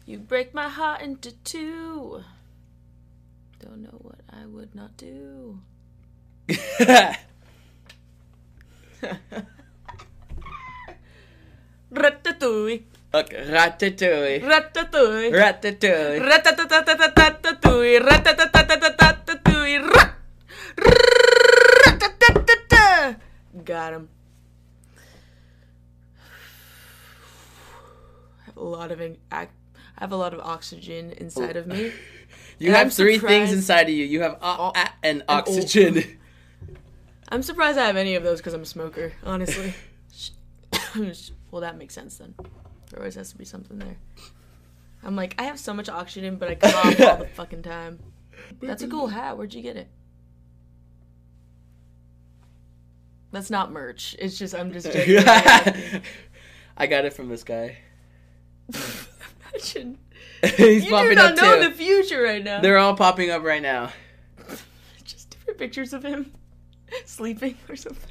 You 0.06 0.19
break 0.19 0.55
my 0.55 0.69
heart 0.69 1.03
into 1.03 1.32
two. 1.43 2.23
Don't 3.58 3.82
know 3.82 3.99
what 4.03 4.20
I 4.31 4.47
would 4.47 4.75
not 4.75 4.97
do. 4.97 5.61
Ratatouille. 11.93 12.82
okay, 13.15 13.44
ratatouille, 13.46 14.43
Ratatouille. 14.43 15.31
ratatouille. 15.32 16.20
Ratatatatatatatouille. 16.20 18.01
Ratatatatatatatouille. 18.03 19.79
Rat. 19.94 20.13
Ratatatata. 21.86 23.17
Got 23.65 23.93
him. 23.94 24.08
I 28.41 28.44
have 28.46 28.56
a 28.56 28.63
lot 28.65 28.91
of 28.91 29.01
in- 29.01 29.17
ac- 29.32 29.51
I 29.98 30.05
have 30.05 30.12
a 30.12 30.17
lot 30.17 30.34
of 30.34 30.41
oxygen 30.41 31.12
inside 31.12 31.56
of 31.56 31.67
me. 31.67 31.88
Oh. 31.88 31.93
You 32.58 32.69
And 32.69 32.76
have 32.76 32.86
I'm 32.86 32.91
three 32.91 33.19
things 33.19 33.53
inside 33.53 33.82
of 33.82 33.91
you. 33.91 34.06
You 34.06 34.22
have 34.22 34.32
o- 34.34 34.38
Oh, 34.41 34.72
a- 34.74 34.88
and 35.03 35.20
o- 35.29 35.34
oxygen. 35.34 36.03
I'm 37.29 37.43
surprised 37.43 37.76
I 37.79 37.86
have 37.86 37.96
any 37.96 38.15
of 38.15 38.22
those 38.22 38.38
because 38.38 38.55
I'm 38.55 38.62
a 38.62 38.67
smoker, 38.67 39.12
honestly. 39.22 39.74
well, 41.50 41.60
that 41.60 41.76
makes 41.76 41.93
sense 41.93 42.17
then. 42.17 42.34
There 42.91 43.00
always 43.00 43.15
has 43.17 43.31
to 43.32 43.36
be 43.36 43.44
something 43.44 43.79
there. 43.79 43.96
I'm 45.05 45.17
like, 45.17 45.34
I 45.38 45.43
have 45.43 45.60
so 45.60 45.74
much 45.74 45.91
oxygen, 45.91 46.36
but 46.36 46.48
I 46.48 46.55
cough 46.55 46.98
all 47.00 47.17
the 47.19 47.26
fucking 47.34 47.62
time. 47.62 47.98
That's 48.62 48.82
a 48.82 48.88
cool 48.88 49.08
hat. 49.08 49.36
Where'd 49.36 49.53
you 49.53 49.60
get 49.60 49.76
it? 49.76 49.88
That's 53.32 53.50
not 53.50 53.70
merch. 53.70 54.17
It's 54.19 54.38
just 54.38 54.55
I'm 54.55 54.72
just. 54.72 54.86
I 54.86 56.00
got 56.88 57.05
it 57.05 57.12
from 57.12 57.29
this 57.29 57.44
guy. 57.44 57.76
Imagine. 59.75 59.99
He's 60.56 60.85
You 60.85 60.91
do 60.91 61.15
not 61.15 61.32
up 61.32 61.37
know 61.37 61.63
too. 61.63 61.69
the 61.69 61.75
future 61.75 62.23
right 62.23 62.43
now. 62.43 62.61
They're 62.61 62.79
all 62.79 62.94
popping 62.96 63.31
up 63.31 63.43
right 63.43 63.63
now. 63.63 63.91
just 65.05 65.31
different 65.31 65.58
pictures 65.58 65.93
of 65.93 66.03
him 66.05 66.32
sleeping 67.05 67.56
or 67.69 67.77
something. 67.77 68.11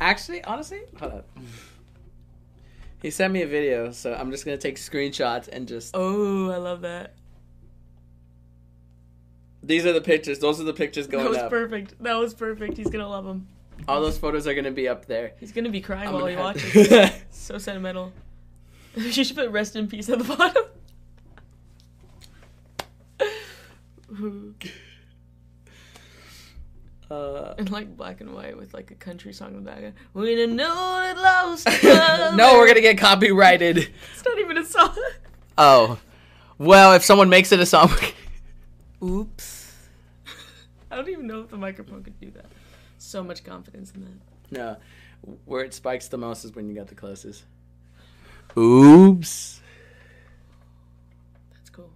Actually, 0.00 0.42
honestly, 0.44 0.80
hold 0.98 1.12
up. 1.12 1.28
He 3.00 3.10
sent 3.10 3.32
me 3.32 3.42
a 3.42 3.46
video, 3.46 3.92
so 3.92 4.14
I'm 4.14 4.30
just 4.30 4.44
gonna 4.44 4.56
take 4.58 4.76
screenshots 4.76 5.48
and 5.48 5.66
just. 5.66 5.92
Oh, 5.94 6.50
I 6.50 6.56
love 6.56 6.80
that. 6.82 7.14
These 9.62 9.86
are 9.86 9.92
the 9.92 10.00
pictures. 10.00 10.40
Those 10.40 10.60
are 10.60 10.64
the 10.64 10.72
pictures 10.72 11.06
That 11.06 11.12
going 11.12 11.28
was 11.28 11.38
up. 11.38 11.50
perfect. 11.50 12.02
That 12.02 12.14
was 12.14 12.34
perfect. 12.34 12.76
He's 12.76 12.90
gonna 12.90 13.08
love 13.08 13.24
them. 13.24 13.46
All 13.88 14.00
those 14.00 14.18
photos 14.18 14.46
are 14.46 14.54
gonna 14.54 14.70
be 14.72 14.88
up 14.88 15.06
there. 15.06 15.32
He's 15.38 15.52
gonna 15.52 15.70
be 15.70 15.80
crying 15.80 16.08
I'm 16.08 16.14
while 16.14 16.26
he 16.26 16.34
have- 16.34 16.42
watches. 16.44 17.12
so 17.30 17.58
sentimental. 17.58 18.12
you 18.96 19.24
should 19.24 19.36
put 19.36 19.50
rest 19.50 19.76
in 19.76 19.88
peace 19.88 20.08
at 20.08 20.18
the 20.18 20.24
bottom. 20.24 20.64
Uh, 27.10 27.54
in 27.58 27.66
like 27.66 27.94
black 27.94 28.22
and 28.22 28.34
white 28.34 28.56
with 28.56 28.72
like 28.72 28.90
a 28.90 28.94
country 28.94 29.34
song 29.34 29.48
in 29.48 29.64
the 29.64 29.70
background. 29.70 29.94
We 30.14 30.34
didn't 30.34 30.56
know 30.56 31.10
it 31.10 31.18
lost. 31.18 31.66
no, 31.84 32.54
we're 32.54 32.66
gonna 32.66 32.80
get 32.80 32.96
copyrighted. 32.96 33.76
It's 33.78 34.24
not 34.24 34.38
even 34.38 34.56
a 34.56 34.64
song. 34.64 34.96
Oh, 35.58 35.98
well, 36.56 36.94
if 36.94 37.04
someone 37.04 37.28
makes 37.28 37.52
it 37.52 37.60
a 37.60 37.66
song, 37.66 37.90
Oops. 39.02 39.76
I 40.90 40.96
don't 40.96 41.08
even 41.08 41.26
know 41.26 41.40
if 41.40 41.48
the 41.48 41.58
microphone 41.58 42.02
could 42.02 42.18
do 42.18 42.30
that. 42.30 42.46
So 42.96 43.22
much 43.22 43.44
confidence 43.44 43.92
in 43.94 44.02
that. 44.02 44.58
no, 44.58 44.76
where 45.44 45.64
it 45.64 45.74
spikes 45.74 46.08
the 46.08 46.16
most 46.18 46.44
is 46.44 46.54
when 46.54 46.68
you 46.68 46.74
got 46.74 46.86
the 46.88 46.94
closest. 46.94 47.44
Oops. 48.56 49.60
That's 51.52 51.70
cool. 51.70 51.90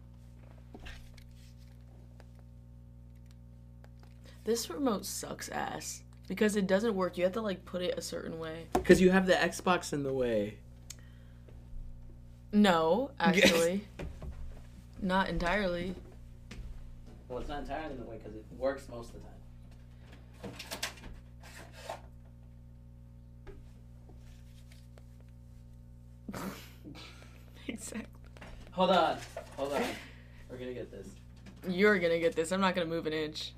This 4.44 4.70
remote 4.70 5.04
sucks 5.04 5.48
ass 5.50 6.02
because 6.28 6.56
it 6.56 6.66
doesn't 6.66 6.94
work. 6.94 7.18
You 7.18 7.24
have 7.24 7.32
to 7.34 7.40
like 7.40 7.64
put 7.64 7.82
it 7.82 7.94
a 7.98 8.02
certain 8.02 8.38
way. 8.38 8.66
Because 8.72 9.00
you 9.00 9.10
have 9.10 9.26
the 9.26 9.34
Xbox 9.34 9.92
in 9.92 10.02
the 10.02 10.12
way. 10.12 10.56
No, 12.52 13.10
actually. 13.20 13.86
Not 15.02 15.28
entirely. 15.28 15.94
Well, 17.28 17.40
it's 17.40 17.48
not 17.48 17.60
entirely 17.60 17.94
in 17.94 18.00
the 18.00 18.06
way 18.06 18.18
because 18.18 18.34
it 18.34 18.44
works 18.56 18.88
most 18.88 19.08
of 19.08 19.14
the 19.14 19.20
time. 19.20 19.35
Exactly. 27.68 28.06
Hold 28.70 28.90
on. 28.90 29.18
Hold 29.56 29.72
on. 29.72 29.82
We're 30.48 30.56
gonna 30.56 30.72
get 30.72 30.88
this. 30.90 31.08
You're 31.68 31.98
gonna 31.98 32.20
get 32.20 32.36
this. 32.36 32.52
I'm 32.52 32.60
not 32.60 32.76
gonna 32.76 32.86
move 32.86 33.06
an 33.06 33.12
inch. 33.12 33.52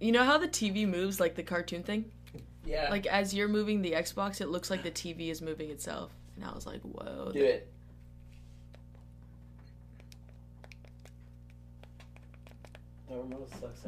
You 0.00 0.12
know 0.12 0.24
how 0.24 0.38
the 0.38 0.48
TV 0.48 0.88
moves 0.88 1.20
like 1.20 1.34
the 1.34 1.42
cartoon 1.42 1.82
thing? 1.82 2.06
Yeah. 2.64 2.88
Like 2.90 3.06
as 3.06 3.34
you're 3.34 3.48
moving 3.48 3.82
the 3.82 3.92
Xbox, 3.92 4.40
it 4.40 4.48
looks 4.48 4.70
like 4.70 4.82
the 4.82 4.90
TV 4.90 5.30
is 5.30 5.42
moving 5.42 5.70
itself. 5.70 6.10
And 6.36 6.44
I 6.44 6.52
was 6.52 6.66
like, 6.66 6.80
whoa. 6.82 7.30
do 7.32 7.44
it. 7.44 7.68
The 13.08 13.16
remote 13.16 13.50
sucks. 13.60 13.84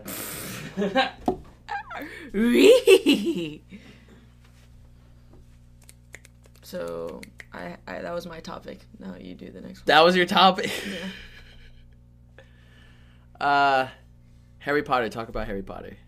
so 6.66 7.20
I, 7.52 7.76
I 7.86 8.00
that 8.00 8.12
was 8.12 8.26
my 8.26 8.40
topic. 8.40 8.80
Now 8.98 9.14
you 9.20 9.36
do 9.36 9.50
the 9.50 9.60
next 9.60 9.78
one. 9.78 9.84
that 9.86 10.04
was 10.04 10.16
your 10.16 10.26
topic. 10.26 10.70
Yeah. 10.86 11.08
Uh, 13.38 13.88
Harry 14.60 14.82
Potter. 14.82 15.10
Talk 15.10 15.28
about 15.28 15.46
Harry 15.46 15.62
Potter. 15.62 15.98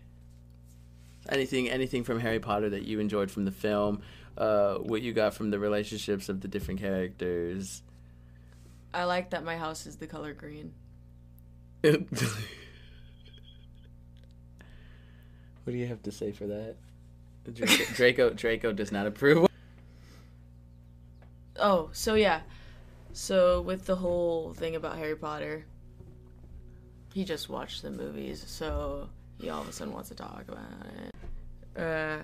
Anything, 1.29 1.69
anything 1.69 2.03
from 2.03 2.19
Harry 2.19 2.39
Potter 2.39 2.71
that 2.71 2.87
you 2.87 2.99
enjoyed 2.99 3.29
from 3.29 3.45
the 3.45 3.51
film? 3.51 4.01
Uh, 4.35 4.77
what 4.77 5.03
you 5.03 5.13
got 5.13 5.35
from 5.35 5.51
the 5.51 5.59
relationships 5.59 6.27
of 6.27 6.41
the 6.41 6.47
different 6.47 6.79
characters? 6.79 7.83
I 8.95 9.03
like 9.03 9.29
that 9.29 9.43
my 9.43 9.57
house 9.57 9.85
is 9.85 9.97
the 9.97 10.07
color 10.07 10.33
green. 10.33 10.73
what 11.81 11.93
do 15.67 15.73
you 15.73 15.85
have 15.85 16.01
to 16.01 16.11
say 16.11 16.31
for 16.31 16.47
that? 16.47 16.77
Draco, 17.53 17.83
Draco, 17.93 18.29
Draco 18.31 18.73
does 18.73 18.91
not 18.91 19.05
approve. 19.05 19.48
Oh, 21.59 21.89
so 21.93 22.15
yeah. 22.15 22.41
So 23.13 23.61
with 23.61 23.85
the 23.85 23.95
whole 23.95 24.53
thing 24.53 24.75
about 24.75 24.97
Harry 24.97 25.15
Potter, 25.15 25.65
he 27.13 27.23
just 27.23 27.49
watched 27.49 27.81
the 27.81 27.91
movies, 27.91 28.43
so 28.45 29.09
he 29.39 29.49
all 29.49 29.61
of 29.61 29.67
a 29.67 29.71
sudden 29.71 29.93
wants 29.93 30.09
to 30.09 30.15
talk 30.15 30.45
about 30.47 30.63
it. 31.03 31.81
Uh, 31.81 32.23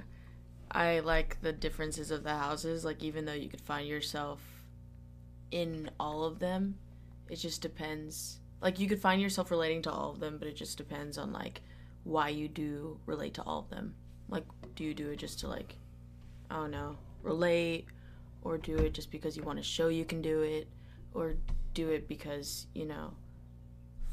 I 0.71 0.99
like 0.99 1.41
the 1.41 1.53
differences 1.53 2.11
of 2.11 2.23
the 2.23 2.35
houses. 2.35 2.85
Like 2.85 3.03
even 3.03 3.25
though 3.25 3.33
you 3.33 3.49
could 3.49 3.61
find 3.61 3.87
yourself 3.87 4.41
in 5.51 5.89
all 5.99 6.23
of 6.23 6.39
them, 6.39 6.75
it 7.29 7.37
just 7.37 7.61
depends. 7.61 8.39
Like 8.61 8.79
you 8.79 8.87
could 8.87 9.01
find 9.01 9.21
yourself 9.21 9.51
relating 9.51 9.81
to 9.83 9.91
all 9.91 10.11
of 10.11 10.19
them, 10.19 10.37
but 10.37 10.47
it 10.47 10.55
just 10.55 10.77
depends 10.77 11.17
on 11.17 11.31
like 11.31 11.61
why 12.03 12.29
you 12.29 12.47
do 12.47 12.99
relate 13.05 13.33
to 13.35 13.43
all 13.43 13.59
of 13.59 13.69
them. 13.69 13.95
Like, 14.29 14.43
do 14.75 14.83
you 14.83 14.93
do 14.93 15.09
it 15.11 15.17
just 15.17 15.39
to 15.39 15.47
like, 15.47 15.75
I 16.49 16.55
don't 16.55 16.71
know, 16.71 16.97
relate, 17.21 17.85
or 18.45 18.57
do 18.59 18.77
it 18.77 18.93
just 18.93 19.11
because 19.11 19.35
you 19.35 19.43
want 19.43 19.57
to 19.57 19.63
show 19.63 19.89
you 19.89 20.05
can 20.05 20.21
do 20.21 20.43
it, 20.43 20.67
or 21.13 21.35
do 21.73 21.89
it 21.89 22.07
because 22.07 22.67
you 22.73 22.85
know, 22.85 23.11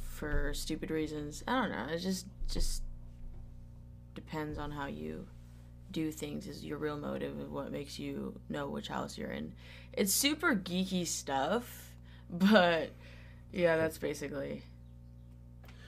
for 0.00 0.52
stupid 0.54 0.90
reasons. 0.90 1.44
I 1.46 1.60
don't 1.60 1.70
know. 1.70 1.94
It 1.94 1.98
just 1.98 2.26
just 2.50 2.82
depends 4.14 4.58
on 4.58 4.72
how 4.72 4.86
you 4.86 5.26
do 5.92 6.10
things. 6.10 6.48
Is 6.48 6.64
your 6.64 6.78
real 6.78 6.96
motive 6.96 7.38
of 7.38 7.52
what 7.52 7.70
makes 7.70 7.98
you 7.98 8.40
know 8.48 8.66
which 8.68 8.88
house 8.88 9.16
you're 9.16 9.30
in. 9.30 9.52
It's 9.92 10.12
super 10.12 10.56
geeky 10.56 11.06
stuff, 11.06 11.92
but 12.30 12.90
yeah, 13.52 13.76
that's 13.76 13.98
basically 13.98 14.62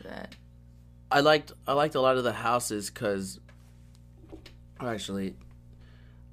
that. 0.04 0.36
I 1.10 1.20
liked 1.20 1.52
I 1.66 1.72
liked 1.72 1.94
a 1.94 2.00
lot 2.00 2.18
of 2.18 2.24
the 2.24 2.32
houses 2.32 2.90
because 2.90 3.40
actually 4.80 5.34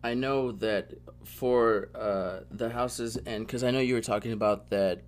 I 0.03 0.13
know 0.13 0.51
that 0.53 0.93
for 1.24 1.89
uh, 1.96 2.39
the 2.50 2.70
houses 2.70 3.17
and 3.17 3.46
because 3.46 3.63
I 3.63 3.72
know 3.72 3.79
you 3.79 3.93
were 3.93 4.01
talking 4.01 4.31
about 4.31 4.70
that 4.70 5.01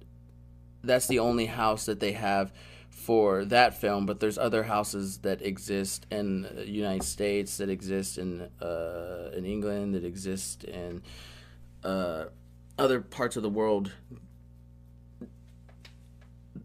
that's 0.83 1.07
the 1.07 1.19
only 1.19 1.47
house 1.47 1.85
that 1.85 1.99
they 1.99 2.11
have 2.11 2.51
for 2.89 3.43
that 3.45 3.73
film 3.73 4.05
but 4.05 4.19
there's 4.19 4.37
other 4.37 4.63
houses 4.63 5.19
that 5.19 5.41
exist 5.41 6.05
in 6.11 6.43
the 6.43 6.69
United 6.69 7.03
States 7.03 7.57
that 7.57 7.69
exist 7.69 8.17
in 8.17 8.41
uh, 8.61 9.31
in 9.35 9.45
England 9.45 9.95
that 9.95 10.05
exist 10.05 10.63
in 10.63 11.01
uh, 11.83 12.25
other 12.77 13.01
parts 13.01 13.35
of 13.35 13.43
the 13.43 13.49
world 13.49 13.91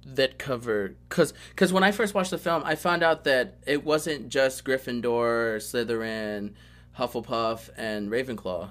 that 0.05 0.39
cover 0.39 0.97
because 1.09 1.33
because 1.51 1.73
when 1.73 1.83
I 1.83 1.93
first 1.93 2.15
watched 2.15 2.31
the 2.31 2.39
film, 2.39 2.63
I 2.65 2.75
found 2.75 3.03
out 3.03 3.25
that 3.25 3.59
it 3.67 3.85
wasn't 3.85 4.29
just 4.29 4.65
Gryffindor, 4.65 5.59
Slytherin, 5.59 6.55
Hufflepuff, 6.99 7.71
and 7.77 8.11
Ravenclaw. 8.11 8.71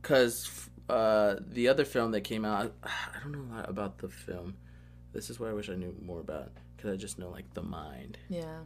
Because 0.00 0.68
uh, 0.88 1.36
the 1.40 1.68
other 1.68 1.84
film 1.84 2.12
that 2.12 2.20
came 2.22 2.44
out, 2.44 2.74
I 2.84 3.18
don't 3.22 3.32
know 3.32 3.54
a 3.54 3.56
lot 3.56 3.70
about 3.70 3.98
the 3.98 4.08
film. 4.08 4.54
This 5.12 5.30
is 5.30 5.40
what 5.40 5.48
I 5.48 5.52
wish 5.54 5.70
I 5.70 5.74
knew 5.74 5.94
more 6.02 6.20
about 6.20 6.52
because 6.76 6.92
I 6.92 6.96
just 6.96 7.18
know 7.18 7.30
like 7.30 7.52
the 7.54 7.62
mind. 7.62 8.18
Yeah. 8.28 8.58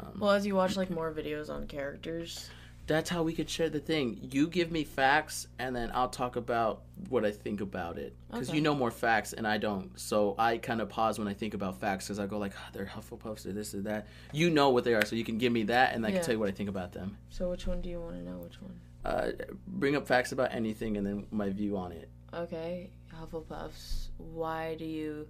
Um, 0.00 0.20
Well, 0.20 0.30
as 0.30 0.46
you 0.46 0.54
watch 0.54 0.76
like 0.76 0.90
more 0.90 1.12
videos 1.12 1.50
on 1.50 1.66
characters, 1.66 2.48
that's 2.88 3.08
how 3.10 3.22
we 3.22 3.32
could 3.34 3.48
share 3.48 3.68
the 3.68 3.78
thing. 3.78 4.18
You 4.32 4.48
give 4.48 4.72
me 4.72 4.82
facts, 4.82 5.46
and 5.58 5.76
then 5.76 5.90
I'll 5.94 6.08
talk 6.08 6.34
about 6.36 6.82
what 7.10 7.24
I 7.24 7.30
think 7.30 7.60
about 7.60 7.98
it. 7.98 8.16
Because 8.30 8.48
Okay. 8.48 8.56
you 8.56 8.62
know 8.62 8.74
more 8.74 8.90
facts, 8.90 9.32
and 9.34 9.46
I 9.46 9.58
don't. 9.58 9.96
So 10.00 10.34
I 10.38 10.56
kind 10.58 10.80
of 10.80 10.88
pause 10.88 11.18
when 11.18 11.28
I 11.28 11.34
think 11.34 11.54
about 11.54 11.78
facts, 11.78 12.06
because 12.06 12.18
I 12.18 12.26
go 12.26 12.38
like, 12.38 12.52
oh, 12.56 12.68
they're 12.72 12.86
Hufflepuffs, 12.86 13.46
or 13.46 13.52
this 13.52 13.74
or 13.74 13.82
that. 13.82 14.08
You 14.32 14.50
know 14.50 14.70
what 14.70 14.84
they 14.84 14.94
are, 14.94 15.04
so 15.04 15.14
you 15.16 15.24
can 15.24 15.38
give 15.38 15.52
me 15.52 15.62
that, 15.64 15.94
and 15.94 16.04
I 16.04 16.08
Yeah. 16.08 16.16
can 16.16 16.24
tell 16.24 16.34
you 16.34 16.40
what 16.40 16.48
I 16.48 16.52
think 16.52 16.68
about 16.70 16.92
them. 16.92 17.16
so 17.30 17.50
which 17.50 17.66
one 17.66 17.80
do 17.82 17.88
you 17.90 18.00
want 18.00 18.16
to 18.16 18.22
know? 18.22 18.38
Which 18.38 18.60
one? 18.60 18.80
Uh, 19.04 19.30
bring 19.66 19.94
up 19.94 20.06
facts 20.08 20.32
about 20.32 20.52
anything, 20.52 20.96
and 20.96 21.06
then 21.06 21.26
my 21.30 21.50
view 21.50 21.76
on 21.76 21.92
it. 21.92 22.08
Okay, 22.34 22.90
Hufflepuffs. 23.14 24.08
Why 24.16 24.74
do 24.76 24.84
you 24.86 25.28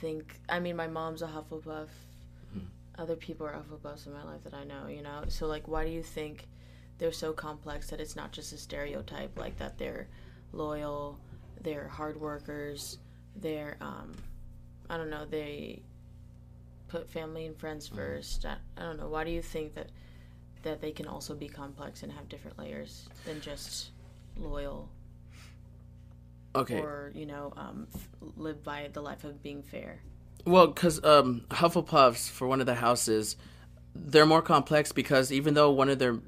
think? 0.00 0.40
I 0.48 0.60
mean, 0.60 0.76
my 0.76 0.86
mom's 0.86 1.22
a 1.22 1.26
Hufflepuff. 1.26 1.88
Mhm. 2.56 2.66
Other 2.98 3.16
people 3.16 3.46
are 3.46 3.52
Hufflepuffs 3.54 4.06
in 4.06 4.12
my 4.12 4.22
life 4.24 4.44
that 4.44 4.54
I 4.54 4.62
know. 4.64 4.86
You 4.86 5.02
know, 5.02 5.24
so 5.28 5.46
like, 5.48 5.66
why 5.68 5.84
do 5.84 5.90
you 5.90 6.02
think 6.02 6.46
they're 6.98 7.12
so 7.12 7.32
complex 7.32 7.90
that 7.90 8.00
it's 8.00 8.16
not 8.16 8.32
just 8.32 8.52
a 8.52 8.56
stereotype 8.58 9.38
like 9.38 9.56
that? 9.58 9.78
They're 9.78 10.08
loyal. 10.52 11.18
They're 11.62 11.88
hard 11.88 12.20
workers. 12.20 12.98
They're 13.36 13.76
um, 13.80 14.12
I 14.90 14.96
don't 14.96 15.10
know. 15.10 15.24
They 15.24 15.82
put 16.88 17.10
family 17.10 17.46
and 17.46 17.56
friends 17.56 17.88
first. 17.88 18.44
I, 18.46 18.56
I 18.76 18.82
don't 18.82 18.98
know. 18.98 19.08
Why 19.08 19.24
do 19.24 19.30
you 19.30 19.42
think 19.42 19.74
that 19.74 19.88
that 20.62 20.80
they 20.80 20.92
can 20.92 21.06
also 21.06 21.34
be 21.34 21.48
complex 21.48 22.02
and 22.02 22.12
have 22.12 22.28
different 22.28 22.58
layers 22.58 23.08
than 23.26 23.40
just 23.40 23.90
loyal 24.38 24.88
Okay. 26.56 26.78
or 26.80 27.10
you 27.14 27.26
know 27.26 27.52
um, 27.56 27.86
f- 27.94 28.08
live 28.36 28.62
by 28.62 28.88
the 28.92 29.00
life 29.02 29.24
of 29.24 29.42
being 29.42 29.62
fair 29.62 29.98
Well, 30.46 30.68
because 30.68 31.02
um, 31.04 31.42
Hufflepuffs 31.50 32.30
for 32.30 32.46
one 32.46 32.60
of 32.60 32.66
the 32.66 32.76
houses, 32.76 33.36
they're 33.94 34.26
more 34.26 34.42
complex 34.42 34.92
because 34.92 35.32
even 35.32 35.54
though 35.54 35.70
one 35.70 35.88
of 35.88 35.98
their, 35.98 36.18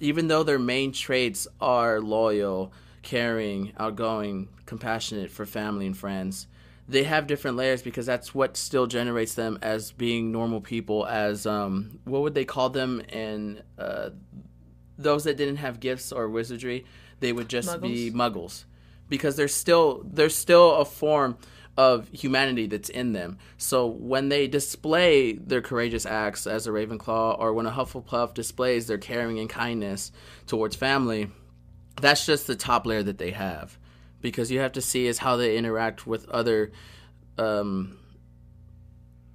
even 0.00 0.28
though 0.28 0.42
their 0.42 0.58
main 0.58 0.92
traits 0.92 1.48
are 1.60 2.00
loyal, 2.00 2.72
caring, 3.02 3.72
outgoing, 3.78 4.48
compassionate 4.66 5.30
for 5.30 5.44
family 5.44 5.86
and 5.86 5.96
friends, 5.96 6.46
they 6.88 7.04
have 7.04 7.26
different 7.26 7.56
layers 7.56 7.82
because 7.82 8.06
that's 8.06 8.34
what 8.34 8.56
still 8.56 8.86
generates 8.86 9.34
them 9.34 9.58
as 9.60 9.92
being 9.92 10.32
normal 10.32 10.60
people. 10.60 11.06
As 11.06 11.46
um, 11.46 11.98
what 12.04 12.22
would 12.22 12.34
they 12.34 12.46
call 12.46 12.70
them? 12.70 13.02
And 13.10 13.62
uh, 13.78 14.10
those 14.96 15.24
that 15.24 15.36
didn't 15.36 15.56
have 15.56 15.80
gifts 15.80 16.12
or 16.12 16.28
wizardry, 16.28 16.86
they 17.20 17.32
would 17.32 17.48
just 17.48 17.80
be 17.80 18.10
muggles 18.10 18.64
because 19.08 19.36
there's 19.36 19.54
still 19.54 20.02
there's 20.04 20.34
still 20.34 20.76
a 20.76 20.84
form 20.84 21.36
of 21.78 22.08
humanity 22.08 22.66
that's 22.66 22.88
in 22.88 23.12
them. 23.12 23.38
So 23.56 23.86
when 23.86 24.30
they 24.30 24.48
display 24.48 25.34
their 25.34 25.62
courageous 25.62 26.04
acts 26.04 26.44
as 26.44 26.66
a 26.66 26.70
Ravenclaw, 26.70 27.38
or 27.38 27.52
when 27.52 27.66
a 27.66 27.70
Hufflepuff 27.70 28.34
displays 28.34 28.88
their 28.88 28.98
caring 28.98 29.38
and 29.38 29.48
kindness 29.48 30.10
towards 30.48 30.74
family, 30.74 31.30
that's 32.02 32.26
just 32.26 32.48
the 32.48 32.56
top 32.56 32.84
layer 32.84 33.04
that 33.04 33.18
they 33.18 33.30
have. 33.30 33.78
Because 34.20 34.50
you 34.50 34.58
have 34.58 34.72
to 34.72 34.80
see 34.80 35.06
is 35.06 35.18
how 35.18 35.36
they 35.36 35.56
interact 35.56 36.04
with 36.04 36.28
other. 36.28 36.72
Um, 37.38 38.00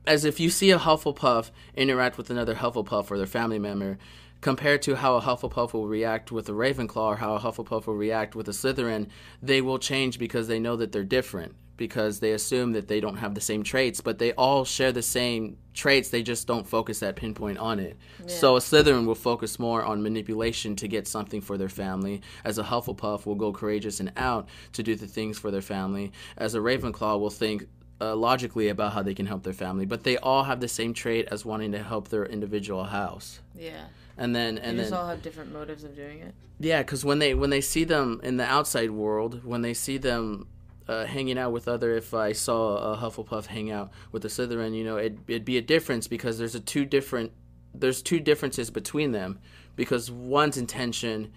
as 0.06 0.26
if 0.26 0.38
you 0.42 0.50
see 0.50 0.72
a 0.72 0.78
Hufflepuff 0.78 1.50
interact 1.76 2.18
with 2.18 2.30
another 2.30 2.56
Hufflepuff 2.56 3.10
or 3.10 3.18
their 3.18 3.26
family 3.26 3.58
member, 3.58 3.98
compared 4.42 4.82
to 4.82 4.98
how 4.98 5.16
a 5.16 5.22
Hufflepuff 5.22 5.72
will 5.72 5.88
react 5.88 6.30
with 6.30 6.50
a 6.50 6.52
Ravenclaw 6.52 6.98
or 6.98 7.16
how 7.16 7.36
a 7.36 7.40
Hufflepuff 7.40 7.88
will 7.88 7.96
react 7.96 8.36
with 8.36 8.50
a 8.50 8.52
Slytherin, 8.52 9.08
they 9.42 9.62
will 9.62 9.80
change 9.80 10.20
because 10.20 10.50
they 10.50 10.60
know 10.60 10.76
that 10.76 10.92
they're 10.92 11.06
different 11.06 11.56
because 11.76 12.20
they 12.20 12.32
assume 12.32 12.74
that 12.74 12.88
they 12.88 13.00
don't 13.00 13.18
have 13.18 13.34
the 13.34 13.42
same 13.42 13.64
traits, 13.64 14.00
but 14.02 14.20
they 14.20 14.32
all 14.34 14.64
share 14.64 14.92
the 14.92 15.02
same 15.02 15.58
traits. 15.74 16.10
They 16.10 16.22
just 16.22 16.46
don't 16.48 16.68
focus 16.68 17.00
that 17.00 17.16
pinpoint 17.16 17.58
on 17.58 17.80
it. 17.80 17.98
Yeah. 18.22 18.28
So 18.28 18.56
a 18.56 18.60
Slytherin 18.60 19.06
will 19.06 19.16
focus 19.16 19.58
more 19.58 19.84
on 19.84 20.04
manipulation 20.04 20.76
to 20.78 20.88
get 20.88 21.08
something 21.08 21.42
for 21.42 21.58
their 21.58 21.70
family, 21.70 22.22
as 22.44 22.58
a 22.58 22.64
Hufflepuff 22.64 23.26
will 23.26 23.36
go 23.36 23.52
courageous 23.52 24.00
and 24.00 24.12
out 24.18 24.48
to 24.74 24.84
do 24.84 24.96
the 24.96 25.08
things 25.08 25.40
for 25.40 25.50
their 25.50 25.62
family, 25.62 26.12
as 26.38 26.54
a 26.56 26.60
Ravenclaw 26.60 27.20
will 27.20 27.32
think 27.32 27.68
uh, 28.02 28.16
logically 28.16 28.70
about 28.70 28.94
how 28.94 29.02
they 29.02 29.14
can 29.14 29.26
help 29.26 29.44
their 29.44 29.54
family, 29.54 29.86
but 29.86 30.04
they 30.04 30.18
all 30.18 30.44
have 30.44 30.60
the 30.60 30.68
same 30.68 30.94
trait 30.94 31.28
as 31.32 31.46
wanting 31.46 31.72
to 31.72 31.82
help 31.82 32.10
their 32.10 32.26
individual 32.26 32.84
house. 32.84 33.40
Yeah. 33.58 33.86
And 34.18 34.36
then 34.36 34.60
and 34.60 34.78
they 34.78 34.84
just 34.84 34.92
then, 34.92 35.00
all 35.00 35.08
have 35.08 35.24
different 35.24 35.52
motives 35.52 35.84
of 35.84 35.96
doing 35.96 36.20
it. 36.20 36.36
Yeah, 36.60 36.84
because 36.84 37.04
when 37.04 37.18
they 37.18 37.34
when 37.34 37.50
they 37.50 37.62
see 37.62 37.84
them 37.84 38.22
in 38.24 38.38
the 38.38 38.46
outside 38.46 38.92
world, 38.92 39.44
when 39.44 39.64
they 39.64 39.74
see 39.74 39.98
them 39.98 40.48
uh, 40.88 41.06
hanging 41.06 41.38
out 41.38 41.52
with 41.52 41.68
other 41.68 41.96
if 41.96 42.14
I 42.14 42.32
saw 42.34 42.94
a 42.94 42.98
Hufflepuff 42.98 43.48
hang 43.48 43.72
out 43.72 43.92
with 44.12 44.26
a 44.26 44.28
Slytherin, 44.28 44.76
you 44.76 44.84
know, 44.84 44.98
it, 44.98 45.18
it'd 45.28 45.46
be 45.46 45.58
a 45.58 45.62
difference 45.62 46.08
because 46.08 46.38
there's 46.38 46.56
a 46.56 46.60
two 46.60 46.86
different 46.86 47.32
there's 47.74 48.02
two 48.02 48.20
differences 48.20 48.70
between 48.70 49.14
them 49.14 49.40
because 49.76 50.12
one's 50.12 50.58
intention 50.58 51.32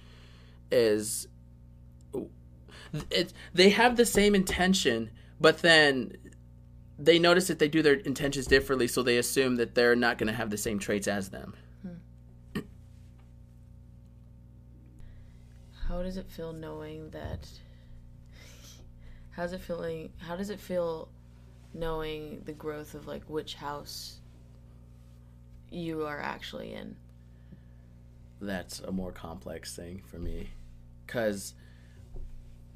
is 0.70 1.28
it, 3.10 3.32
they 3.54 3.70
have 3.70 3.96
the 3.96 4.06
same 4.06 4.34
intention, 4.34 5.10
but 5.40 5.58
then 5.58 6.16
they 6.98 7.18
notice 7.18 7.48
that 7.48 7.58
they 7.58 7.68
do 7.68 7.82
their 7.82 7.94
intentions 7.94 8.46
differently, 8.46 8.86
so 8.86 9.02
they 9.02 9.18
assume 9.18 9.56
that 9.56 9.74
they're 9.74 9.96
not 9.96 10.18
going 10.18 10.28
to 10.28 10.32
have 10.32 10.50
the 10.50 10.56
same 10.56 10.78
traits 10.78 11.08
as 11.08 11.30
them. 11.30 11.54
Hmm. 11.82 12.60
How 15.88 16.02
does 16.02 16.16
it 16.16 16.28
feel 16.28 16.52
knowing 16.52 17.10
that 17.10 17.48
How's 19.37 19.52
it 19.52 19.61
feeling? 19.61 20.11
How 20.16 20.35
does 20.35 20.49
it 20.49 20.59
feel 20.59 21.11
knowing 21.75 22.40
the 22.47 22.55
growth 22.55 22.95
of 22.95 23.07
like 23.07 23.23
which 23.28 23.55
house 23.55 24.21
you 25.71 26.07
are 26.07 26.19
actually 26.19 26.73
in? 26.73 26.97
That's 28.40 28.81
a 28.81 28.90
more 28.90 29.12
complex 29.12 29.76
thing 29.76 30.02
for 30.07 30.19
me, 30.19 30.49
cause, 31.07 31.52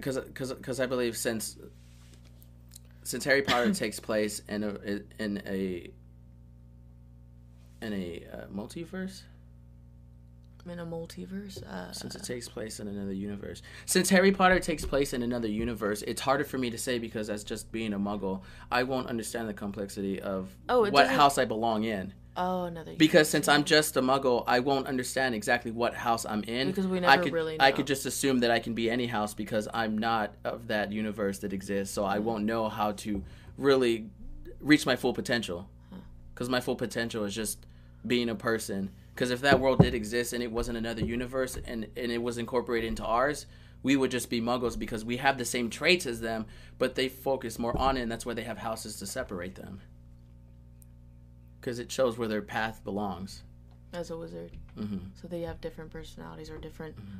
cause, 0.02 0.18
cause, 0.34 0.54
cause 0.60 0.80
I 0.80 0.86
believe 0.86 1.16
since 1.16 1.56
since 3.04 3.24
Harry 3.24 3.40
Potter 3.40 3.72
takes 3.74 3.98
place 3.98 4.42
in 4.46 4.62
a 4.62 4.76
in 5.18 5.42
a 5.46 5.90
in 7.80 7.92
a 7.94 8.24
uh, 8.32 8.46
multiverse 8.54 9.22
in 10.68 10.78
a 10.78 10.86
multiverse. 10.86 11.62
Uh, 11.62 11.92
Since 11.92 12.14
it 12.14 12.24
takes 12.24 12.48
place 12.48 12.80
in 12.80 12.88
another 12.88 13.12
universe. 13.12 13.62
Since 13.86 14.10
Harry 14.10 14.32
Potter 14.32 14.58
takes 14.58 14.84
place 14.84 15.12
in 15.12 15.22
another 15.22 15.48
universe, 15.48 16.02
it's 16.02 16.20
harder 16.20 16.44
for 16.44 16.58
me 16.58 16.70
to 16.70 16.78
say 16.78 16.98
because 16.98 17.30
as 17.30 17.44
just 17.44 17.70
being 17.72 17.92
a 17.92 17.98
Muggle, 17.98 18.42
I 18.70 18.82
won't 18.82 19.08
understand 19.08 19.48
the 19.48 19.54
complexity 19.54 20.20
of 20.20 20.54
oh, 20.68 20.80
what 20.82 20.92
doesn't... 20.94 21.14
house 21.14 21.38
I 21.38 21.44
belong 21.44 21.84
in. 21.84 22.12
Oh, 22.36 22.64
another. 22.64 22.94
Because 22.96 23.28
since 23.28 23.48
I'm 23.48 23.64
just 23.64 23.96
a 23.96 24.02
Muggle, 24.02 24.44
I 24.46 24.60
won't 24.60 24.86
understand 24.86 25.34
exactly 25.34 25.70
what 25.70 25.94
house 25.94 26.24
I'm 26.24 26.42
in. 26.44 26.68
Because 26.68 26.86
we 26.86 27.00
never 27.00 27.12
I 27.12 27.18
could, 27.18 27.32
really. 27.32 27.56
Know. 27.56 27.64
I 27.64 27.72
could 27.72 27.86
just 27.86 28.06
assume 28.06 28.38
that 28.40 28.50
I 28.50 28.58
can 28.60 28.74
be 28.74 28.90
any 28.90 29.06
house 29.06 29.34
because 29.34 29.68
I'm 29.74 29.98
not 29.98 30.34
of 30.44 30.68
that 30.68 30.92
universe 30.92 31.38
that 31.40 31.52
exists. 31.52 31.94
So 31.94 32.04
I 32.04 32.16
mm-hmm. 32.16 32.24
won't 32.24 32.44
know 32.44 32.68
how 32.68 32.92
to 32.92 33.22
really 33.58 34.06
reach 34.60 34.86
my 34.86 34.96
full 34.96 35.12
potential. 35.12 35.68
Because 36.34 36.48
my 36.48 36.60
full 36.60 36.76
potential 36.76 37.24
is 37.24 37.34
just 37.34 37.66
being 38.06 38.30
a 38.30 38.34
person 38.34 38.90
because 39.20 39.30
if 39.30 39.42
that 39.42 39.60
world 39.60 39.78
did 39.80 39.92
exist 39.92 40.32
and 40.32 40.42
it 40.42 40.50
wasn't 40.50 40.78
another 40.78 41.04
universe 41.04 41.58
and, 41.66 41.86
and 41.94 42.10
it 42.10 42.22
was 42.22 42.38
incorporated 42.38 42.88
into 42.88 43.04
ours, 43.04 43.44
we 43.82 43.94
would 43.94 44.10
just 44.10 44.30
be 44.30 44.40
muggles 44.40 44.78
because 44.78 45.04
we 45.04 45.18
have 45.18 45.36
the 45.36 45.44
same 45.44 45.68
traits 45.68 46.06
as 46.06 46.22
them, 46.22 46.46
but 46.78 46.94
they 46.94 47.06
focus 47.06 47.58
more 47.58 47.76
on 47.76 47.98
it, 47.98 48.00
and 48.00 48.10
that's 48.10 48.24
why 48.24 48.32
they 48.32 48.44
have 48.44 48.56
houses 48.56 48.96
to 48.96 49.06
separate 49.06 49.56
them. 49.56 49.82
Because 51.60 51.78
it 51.78 51.92
shows 51.92 52.16
where 52.16 52.28
their 52.28 52.40
path 52.40 52.82
belongs. 52.82 53.42
As 53.92 54.08
a 54.08 54.16
wizard. 54.16 54.52
Mm-hmm. 54.78 55.08
So 55.20 55.28
they 55.28 55.42
have 55.42 55.60
different 55.60 55.90
personalities 55.90 56.48
or 56.48 56.56
different 56.56 56.96
mm-hmm 56.96 57.18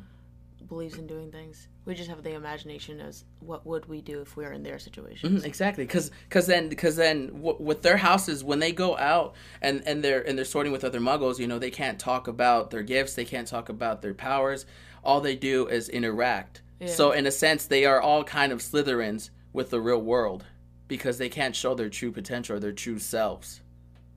believes 0.68 0.96
in 0.96 1.06
doing 1.06 1.30
things. 1.30 1.68
We 1.84 1.94
just 1.94 2.08
have 2.08 2.22
the 2.22 2.34
imagination 2.34 3.00
as 3.00 3.24
what 3.40 3.66
would 3.66 3.86
we 3.86 4.00
do 4.00 4.20
if 4.20 4.36
we 4.36 4.44
were 4.44 4.52
in 4.52 4.62
their 4.62 4.78
situation. 4.78 5.36
Mm-hmm, 5.36 5.44
exactly, 5.44 5.84
because 5.84 6.10
because 6.28 6.46
then 6.46 6.68
because 6.68 6.96
then 6.96 7.28
w- 7.28 7.56
with 7.58 7.82
their 7.82 7.96
houses 7.96 8.44
when 8.44 8.58
they 8.58 8.72
go 8.72 8.96
out 8.96 9.34
and 9.60 9.82
and 9.86 10.02
they're 10.02 10.22
and 10.22 10.36
they're 10.36 10.44
sorting 10.44 10.72
with 10.72 10.84
other 10.84 11.00
Muggles, 11.00 11.38
you 11.38 11.46
know, 11.46 11.58
they 11.58 11.70
can't 11.70 11.98
talk 11.98 12.28
about 12.28 12.70
their 12.70 12.82
gifts, 12.82 13.14
they 13.14 13.24
can't 13.24 13.48
talk 13.48 13.68
about 13.68 14.02
their 14.02 14.14
powers. 14.14 14.66
All 15.02 15.20
they 15.20 15.36
do 15.36 15.66
is 15.66 15.88
interact. 15.88 16.62
Yeah. 16.78 16.88
So 16.88 17.12
in 17.12 17.26
a 17.26 17.30
sense, 17.32 17.66
they 17.66 17.84
are 17.84 18.00
all 18.00 18.24
kind 18.24 18.52
of 18.52 18.60
Slytherins 18.60 19.30
with 19.52 19.70
the 19.70 19.80
real 19.80 20.00
world 20.00 20.44
because 20.88 21.18
they 21.18 21.28
can't 21.28 21.56
show 21.56 21.74
their 21.74 21.88
true 21.88 22.12
potential 22.12 22.56
or 22.56 22.60
their 22.60 22.72
true 22.72 22.98
selves. 22.98 23.60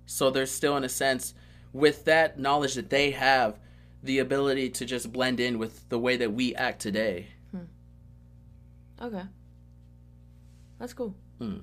So 0.05 0.29
they're 0.29 0.45
still 0.45 0.75
in 0.77 0.83
a 0.83 0.89
sense 0.89 1.33
with 1.71 2.05
that 2.05 2.39
knowledge 2.39 2.75
that 2.75 2.89
they 2.89 3.11
have 3.11 3.59
the 4.03 4.19
ability 4.19 4.69
to 4.69 4.85
just 4.85 5.11
blend 5.11 5.39
in 5.39 5.57
with 5.57 5.87
the 5.89 5.97
way 5.97 6.17
that 6.17 6.33
we 6.33 6.53
act 6.55 6.81
today. 6.81 7.27
Hmm. 7.51 7.63
Okay. 9.01 9.23
That's 10.77 10.93
cool. 10.93 11.15
Hmm. 11.39 11.57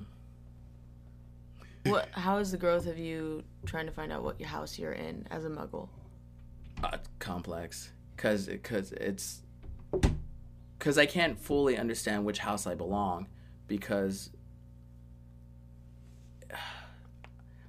What? 1.85 2.09
How 2.13 2.39
is 2.39 2.51
the 2.51 2.57
growth 2.59 2.87
of 2.87 2.99
you 2.99 3.45
trying 3.67 3.87
to 3.87 3.93
find 3.93 4.13
out 4.13 4.23
what 4.23 4.41
house 4.43 4.79
you're 4.79 4.93
in 4.93 5.27
as 5.31 5.45
a 5.45 5.49
Muggle? 5.49 5.89
Uh, 6.83 6.97
complex, 7.19 7.93
cause 8.17 8.49
cause 8.63 8.93
it's 8.93 9.43
because 10.79 10.97
I 10.97 11.07
can't 11.07 11.39
fully 11.39 11.77
understand 11.77 12.25
which 12.25 12.39
house 12.39 12.67
I 12.67 12.75
belong 12.75 13.29
because 13.67 14.31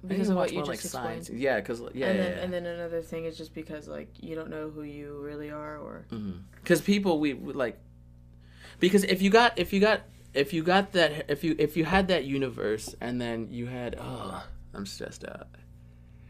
because 0.06 0.28
of 0.28 0.36
what 0.36 0.52
you 0.52 0.58
just 0.58 0.68
like 0.68 0.78
explained. 0.78 1.26
Science. 1.26 1.30
Yeah, 1.30 1.60
because 1.60 1.80
yeah, 1.94 2.08
and 2.08 2.18
then, 2.18 2.32
yeah, 2.32 2.42
and 2.42 2.52
then 2.52 2.66
another 2.66 3.02
thing 3.02 3.24
is 3.24 3.36
just 3.36 3.54
because 3.54 3.88
like 3.88 4.08
you 4.20 4.34
don't 4.34 4.50
know 4.50 4.70
who 4.70 4.82
you 4.82 5.18
really 5.20 5.50
are, 5.50 5.78
or 5.78 6.04
because 6.08 6.80
mm-hmm. 6.80 6.86
people 6.86 7.20
we, 7.20 7.34
we 7.34 7.52
like 7.52 7.78
because 8.80 9.04
if 9.04 9.22
you 9.22 9.30
got 9.30 9.58
if 9.58 9.72
you 9.72 9.80
got 9.80 10.02
if 10.34 10.52
you 10.52 10.62
got 10.62 10.92
that 10.92 11.30
if 11.30 11.44
you 11.44 11.54
if 11.58 11.76
you 11.76 11.84
had 11.84 12.08
that 12.08 12.24
universe 12.24 12.94
and 13.00 13.20
then 13.20 13.48
you 13.50 13.66
had 13.66 13.96
oh 13.98 14.44
I'm 14.74 14.86
stressed 14.86 15.24
out. 15.24 15.48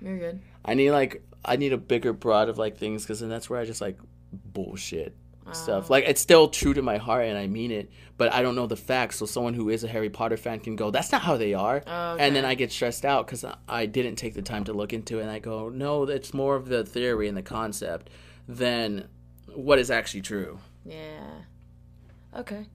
You're 0.00 0.18
good. 0.18 0.40
I 0.64 0.74
need 0.74 0.90
like 0.90 1.22
I 1.44 1.56
need 1.56 1.72
a 1.72 1.78
bigger 1.78 2.12
broad 2.12 2.48
of 2.48 2.58
like 2.58 2.76
things 2.76 3.04
because 3.04 3.20
then 3.20 3.28
that's 3.28 3.48
where 3.48 3.60
I 3.60 3.64
just 3.64 3.80
like 3.80 3.98
bullshit 4.32 5.16
stuff. 5.50 5.84
Ah. 5.86 5.92
Like 5.92 6.04
it's 6.06 6.20
still 6.20 6.48
true 6.48 6.74
to 6.74 6.82
my 6.82 6.98
heart 6.98 7.26
and 7.26 7.36
I 7.36 7.46
mean 7.46 7.70
it, 7.70 7.90
but 8.16 8.32
I 8.32 8.42
don't 8.42 8.54
know 8.54 8.66
the 8.66 8.76
facts. 8.76 9.18
So 9.18 9.26
someone 9.26 9.54
who 9.54 9.68
is 9.68 9.84
a 9.84 9.88
Harry 9.88 10.10
Potter 10.10 10.36
fan 10.36 10.60
can 10.60 10.76
go, 10.76 10.90
"That's 10.90 11.10
not 11.12 11.22
how 11.22 11.36
they 11.36 11.54
are," 11.54 11.82
oh, 11.86 12.12
okay. 12.12 12.24
and 12.24 12.36
then 12.36 12.44
I 12.44 12.54
get 12.54 12.70
stressed 12.70 13.04
out 13.04 13.26
because 13.26 13.44
I 13.68 13.86
didn't 13.86 14.16
take 14.16 14.34
the 14.34 14.42
time 14.42 14.64
to 14.64 14.72
look 14.72 14.92
into 14.92 15.18
it. 15.18 15.22
And 15.22 15.30
I 15.30 15.38
go, 15.40 15.68
"No, 15.68 16.04
it's 16.04 16.32
more 16.32 16.56
of 16.56 16.68
the 16.68 16.84
theory 16.84 17.28
and 17.28 17.36
the 17.36 17.42
concept 17.42 18.10
than 18.48 19.08
what 19.54 19.78
is 19.78 19.90
actually 19.90 20.22
true." 20.22 20.58
Yeah. 20.84 21.42
Okay. 22.36 22.66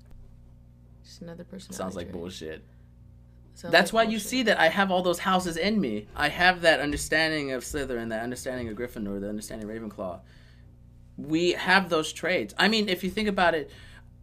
Just 1.03 1.21
another 1.21 1.43
person. 1.43 1.73
Sounds 1.73 1.95
like 1.95 2.11
bullshit. 2.11 2.63
Sounds 3.53 3.71
That's 3.71 3.91
like 3.91 3.93
why 3.93 4.03
bullshit. 4.03 4.13
you 4.13 4.19
see 4.19 4.43
that 4.43 4.59
I 4.59 4.67
have 4.67 4.91
all 4.91 5.01
those 5.01 5.19
houses 5.19 5.57
in 5.57 5.81
me. 5.81 6.07
I 6.15 6.29
have 6.29 6.61
that 6.61 6.79
understanding 6.79 7.53
of 7.53 7.63
Slytherin, 7.63 8.09
that 8.09 8.21
understanding 8.21 8.67
of 8.69 8.77
Gryffindor, 8.77 9.19
the 9.19 9.29
understanding 9.29 9.67
of 9.67 9.75
Ravenclaw 9.75 10.19
we 11.17 11.51
have 11.51 11.89
those 11.89 12.13
trades. 12.13 12.53
I 12.57 12.67
mean, 12.67 12.89
if 12.89 13.03
you 13.03 13.09
think 13.09 13.27
about 13.27 13.55
it, 13.55 13.71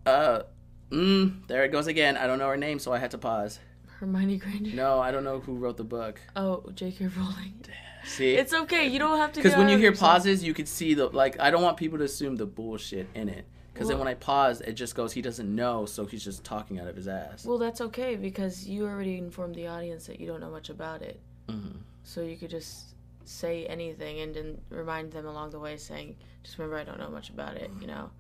uh, 0.07 0.42
mm, 0.90 1.46
there 1.48 1.64
it 1.64 1.72
goes 1.72 1.87
again. 1.87 2.16
I 2.16 2.26
don't 2.26 2.38
know 2.38 2.48
her 2.48 2.57
name, 2.57 2.78
so 2.78 2.92
I 2.92 2.98
had 2.98 3.11
to 3.12 3.18
pause. 3.18 3.59
Hermione 3.98 4.38
Granger. 4.38 4.76
No, 4.76 5.00
I 5.00 5.11
don't 5.11 5.24
know 5.24 5.40
who 5.40 5.54
wrote 5.54 5.76
the 5.76 5.85
book. 5.85 6.20
Oh, 6.37 6.64
J.K. 6.74 7.07
Rowling. 7.07 7.54
Damn. 7.62 7.74
See, 8.07 8.35
it's 8.35 8.52
okay. 8.52 8.87
You 8.87 8.98
don't 8.98 9.18
have 9.18 9.33
to. 9.33 9.42
Because 9.42 9.57
when 9.57 9.68
you 9.68 9.78
hear 9.78 9.92
pauses, 9.92 10.44
you 10.44 10.52
can 10.52 10.66
see 10.66 10.94
the 10.94 11.07
like. 11.09 11.40
I 11.40 11.50
don't 11.50 11.62
want 11.62 11.76
people 11.76 11.98
to 11.98 12.04
assume 12.04 12.37
the 12.37 12.46
bullshit 12.46 13.09
in 13.14 13.28
it. 13.28 13.46
Because 13.72 13.87
well, 13.87 13.96
then 13.96 13.98
when 14.04 14.09
I 14.09 14.14
pause, 14.14 14.61
it 14.61 14.74
just 14.74 14.94
goes. 14.94 15.12
He 15.12 15.22
doesn't 15.22 15.52
know, 15.52 15.87
so 15.87 16.04
he's 16.04 16.22
just 16.22 16.44
talking 16.44 16.78
out 16.78 16.87
of 16.87 16.96
his 16.96 17.09
ass. 17.09 17.46
Well, 17.46 17.59
that's 17.59 17.80
okay 17.80 18.16
because 18.16 18.66
you 18.68 18.85
already 18.85 19.16
informed 19.16 19.54
the 19.54 19.68
audience 19.68 20.07
that 20.07 20.20
you 20.20 20.26
don't 20.26 20.40
know 20.40 20.50
much 20.50 20.68
about 20.68 21.02
it. 21.02 21.18
Mm-hmm. 21.48 21.78
So 22.02 22.20
you 22.20 22.37
could 22.37 22.50
just 22.50 22.93
say 23.24 23.66
anything 23.66 24.20
and 24.20 24.34
then 24.34 24.60
remind 24.70 25.12
them 25.12 25.26
along 25.26 25.50
the 25.50 25.58
way, 25.58 25.76
saying, 25.76 26.16
"Just 26.42 26.58
remember, 26.58 26.78
I 26.78 26.84
don't 26.84 26.98
know 26.98 27.10
much 27.10 27.30
about 27.30 27.56
it," 27.56 27.70
you 27.80 27.87
know. 27.87 28.10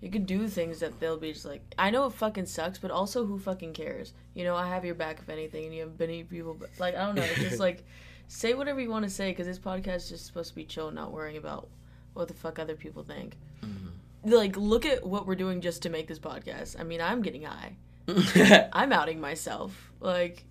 You 0.00 0.10
could 0.10 0.26
do 0.26 0.48
things 0.48 0.80
that 0.80 0.98
they'll 0.98 1.16
be 1.16 1.32
just 1.32 1.44
like, 1.44 1.62
I 1.78 1.90
know 1.90 2.06
it 2.06 2.14
fucking 2.14 2.46
sucks, 2.46 2.76
but 2.76 2.90
also 2.90 3.24
who 3.24 3.38
fucking 3.38 3.72
cares? 3.72 4.14
You 4.34 4.42
know, 4.42 4.56
I 4.56 4.66
have 4.66 4.84
your 4.84 4.96
back 4.96 5.20
if 5.20 5.28
anything, 5.28 5.64
and 5.64 5.72
you 5.72 5.82
have 5.82 5.96
many 5.96 6.24
people. 6.24 6.54
But 6.54 6.70
like, 6.80 6.96
I 6.96 7.06
don't 7.06 7.14
know. 7.14 7.22
It's 7.22 7.38
just 7.38 7.60
like, 7.68 7.84
say 8.26 8.54
whatever 8.54 8.80
you 8.80 8.90
want 8.90 9.04
to 9.04 9.10
say 9.10 9.30
because 9.30 9.46
this 9.46 9.60
podcast 9.60 9.96
is 9.96 10.08
just 10.08 10.26
supposed 10.26 10.48
to 10.48 10.54
be 10.56 10.64
chill, 10.64 10.90
not 10.90 11.12
worrying 11.12 11.36
about 11.36 11.68
what 12.14 12.26
the 12.28 12.34
fuck 12.34 12.58
other 12.58 12.74
people 12.74 13.04
think. 13.04 13.36
Mm-hmm. 13.64 14.32
Like, 14.32 14.56
look 14.56 14.86
at 14.86 15.06
what 15.06 15.26
we're 15.26 15.36
doing 15.36 15.60
just 15.60 15.82
to 15.82 15.88
make 15.88 16.08
this 16.08 16.18
podcast. 16.18 16.78
I 16.80 16.82
mean, 16.82 17.00
I'm 17.00 17.22
getting 17.22 17.42
high. 17.42 17.76
I'm 18.72 18.92
outing 18.92 19.20
myself. 19.20 19.92
Like, 20.00 20.44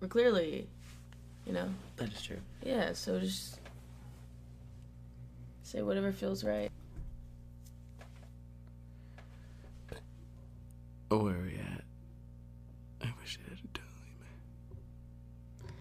we're 0.00 0.08
clearly, 0.08 0.68
you 1.46 1.52
know, 1.52 1.68
that 1.96 2.12
is 2.12 2.22
true. 2.22 2.38
yeah. 2.62 2.92
So 2.92 3.18
just 3.20 3.58
say 5.62 5.82
whatever 5.82 6.12
feels 6.12 6.44
right. 6.44 6.70
Oh, 11.12 11.24
where 11.24 11.34
are 11.34 11.42
we 11.42 11.54
at? 11.54 11.82
I 13.02 13.12
wish 13.20 13.38
I 13.44 13.48
had 13.50 13.58
a 13.58 13.78
time. 13.78 15.74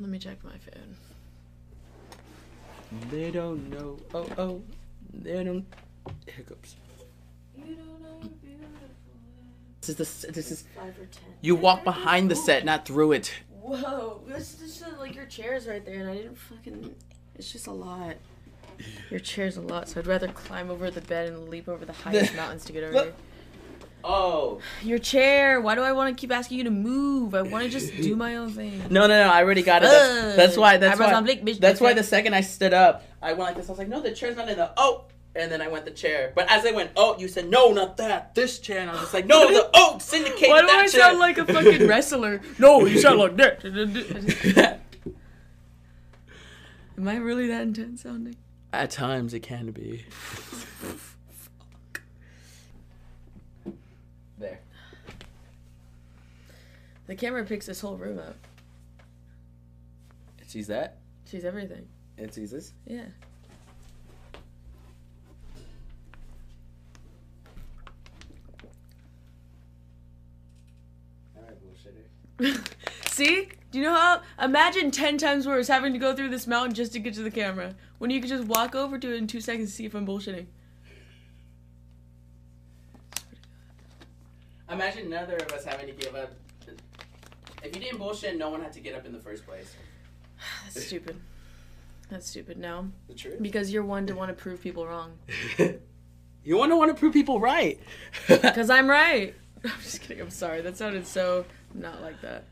Let 0.00 0.08
me 0.10 0.18
check 0.18 0.42
my 0.42 0.58
phone. 0.58 0.96
They 3.10 3.30
don't 3.30 3.70
know. 3.70 3.98
Oh, 4.12 4.26
oh. 4.38 4.62
They 5.12 5.44
don't. 5.44 5.64
Hiccups. 6.26 6.76
This 9.80 9.88
is 9.88 10.22
the. 10.22 10.32
This 10.32 10.50
is. 10.50 10.64
Five 10.74 10.98
or 10.98 11.06
ten. 11.06 11.24
You 11.40 11.54
walk 11.54 11.84
behind 11.84 12.30
the 12.30 12.36
set, 12.36 12.64
not 12.64 12.86
through 12.86 13.12
it. 13.12 13.32
Whoa, 13.66 14.20
this 14.28 14.60
is 14.60 14.78
just, 14.78 14.98
like 14.98 15.16
your 15.16 15.26
chair's 15.26 15.66
right 15.66 15.84
there, 15.84 16.00
and 16.00 16.08
I 16.08 16.14
didn't 16.14 16.36
fucking. 16.36 16.94
It's 17.34 17.50
just 17.50 17.66
a 17.66 17.72
lot. 17.72 18.14
Your 19.10 19.18
chair's 19.18 19.56
a 19.56 19.60
lot, 19.60 19.88
so 19.88 19.98
I'd 19.98 20.06
rather 20.06 20.28
climb 20.28 20.70
over 20.70 20.88
the 20.88 21.00
bed 21.00 21.30
and 21.30 21.48
leap 21.48 21.68
over 21.68 21.84
the 21.84 21.92
highest 22.04 22.36
mountains 22.36 22.64
to 22.66 22.72
get 22.72 22.84
over 22.84 22.92
here. 22.92 23.14
Oh. 24.04 24.60
Your 24.82 25.00
chair. 25.00 25.60
Why 25.60 25.74
do 25.74 25.82
I 25.82 25.90
want 25.90 26.16
to 26.16 26.20
keep 26.20 26.30
asking 26.30 26.58
you 26.58 26.64
to 26.64 26.70
move? 26.70 27.34
I 27.34 27.42
want 27.42 27.64
to 27.64 27.70
just 27.70 27.92
do 27.96 28.14
my 28.24 28.36
own 28.36 28.52
thing. 28.52 28.78
No, 28.88 29.08
no, 29.08 29.24
no! 29.24 29.28
I 29.28 29.42
already 29.42 29.62
got 29.62 29.82
it. 29.82 29.86
That's, 29.86 30.36
that's 30.36 30.56
why. 30.56 30.76
That's 30.76 31.00
Eyebrows 31.00 31.24
why. 31.24 31.36
bitch, 31.36 31.58
that's 31.58 31.80
why 31.80 31.88
okay. 31.88 31.98
the 31.98 32.04
second 32.04 32.34
I 32.34 32.42
stood 32.42 32.72
up, 32.72 33.04
I 33.20 33.32
went 33.32 33.40
like 33.40 33.56
this. 33.56 33.68
I 33.68 33.72
was 33.72 33.78
like, 33.80 33.88
"No, 33.88 34.00
the 34.00 34.12
chair's 34.12 34.36
not 34.36 34.48
in 34.48 34.58
the 34.58 34.70
oh," 34.76 35.06
and 35.36 35.50
then 35.50 35.60
I 35.60 35.68
went 35.68 35.84
the 35.84 35.90
chair. 35.90 36.32
But 36.34 36.50
as 36.50 36.64
I 36.64 36.72
went, 36.72 36.90
"Oh," 36.96 37.16
you 37.18 37.28
said, 37.28 37.48
"No, 37.48 37.72
not 37.72 37.96
that. 37.98 38.34
This 38.34 38.58
chair." 38.58 38.80
And 38.80 38.90
I 38.90 38.94
was 38.94 39.02
just 39.02 39.14
like, 39.14 39.26
"No, 39.26 39.48
the 39.52 39.70
oh, 39.74 39.98
syndicate. 39.98 40.48
Why 40.48 40.60
do 40.62 40.66
that 40.66 40.76
I 40.76 40.88
chair." 40.88 41.00
sound 41.02 41.18
like 41.18 41.38
a 41.38 41.44
fucking 41.44 41.86
wrestler? 41.88 42.40
No, 42.58 42.84
you 42.86 42.98
sound 42.98 43.18
like 43.18 43.36
that. 43.36 44.80
Am 46.98 47.08
I 47.08 47.16
really 47.16 47.46
that 47.48 47.62
intense 47.62 48.02
sounding? 48.02 48.36
At 48.72 48.90
times, 48.90 49.34
it 49.34 49.40
can 49.40 49.70
be. 49.70 50.04
there. 54.38 54.60
The 57.06 57.14
camera 57.14 57.44
picks 57.44 57.66
this 57.66 57.80
whole 57.80 57.96
room 57.96 58.18
up. 58.18 58.36
It 60.40 60.50
sees 60.50 60.66
that. 60.68 60.98
Sees 61.26 61.44
everything. 61.44 61.86
It 62.16 62.32
sees 62.32 62.50
this. 62.50 62.72
Yeah. 62.86 63.06
See? 73.06 73.48
Do 73.70 73.78
you 73.78 73.84
know 73.84 73.94
how? 73.94 74.22
Imagine 74.42 74.90
10 74.90 75.18
times 75.18 75.46
worse 75.46 75.68
having 75.68 75.92
to 75.92 75.98
go 75.98 76.14
through 76.14 76.30
this 76.30 76.46
mountain 76.46 76.74
just 76.74 76.92
to 76.92 76.98
get 76.98 77.14
to 77.14 77.22
the 77.22 77.30
camera. 77.30 77.74
When 77.98 78.10
you 78.10 78.20
could 78.20 78.28
just 78.28 78.44
walk 78.44 78.74
over 78.74 78.98
to 78.98 79.14
it 79.14 79.16
in 79.16 79.26
two 79.26 79.40
seconds 79.40 79.70
to 79.70 79.76
see 79.76 79.84
if 79.84 79.94
I'm 79.94 80.06
bullshitting. 80.06 80.46
Imagine 84.70 85.10
neither 85.10 85.36
of 85.36 85.52
us 85.52 85.64
having 85.64 85.86
to 85.86 85.92
give 85.92 86.14
up. 86.14 86.32
If 87.62 87.74
you 87.74 87.82
didn't 87.82 87.98
bullshit, 87.98 88.36
no 88.36 88.50
one 88.50 88.60
had 88.60 88.72
to 88.74 88.80
get 88.80 88.94
up 88.94 89.06
in 89.06 89.12
the 89.12 89.18
first 89.18 89.46
place. 89.46 89.74
That's 90.64 90.86
stupid. 90.86 91.16
That's 92.10 92.28
stupid. 92.28 92.58
No. 92.58 92.90
The 93.08 93.14
truth. 93.14 93.42
Because 93.42 93.72
you're 93.72 93.82
one 93.82 94.06
to 94.06 94.14
want 94.14 94.28
to 94.28 94.34
prove 94.34 94.60
people 94.60 94.86
wrong. 94.86 95.12
you 95.58 96.56
want 96.56 96.70
to 96.70 96.76
want 96.76 96.90
to 96.90 96.98
prove 96.98 97.12
people 97.12 97.40
right. 97.40 97.80
Because 98.28 98.70
I'm 98.70 98.88
right. 98.88 99.34
I'm 99.64 99.70
just 99.82 100.02
kidding. 100.02 100.22
I'm 100.22 100.30
sorry. 100.30 100.60
That 100.60 100.76
sounded 100.76 101.06
so 101.06 101.44
not 101.80 102.02
like 102.02 102.20
that. 102.22 102.44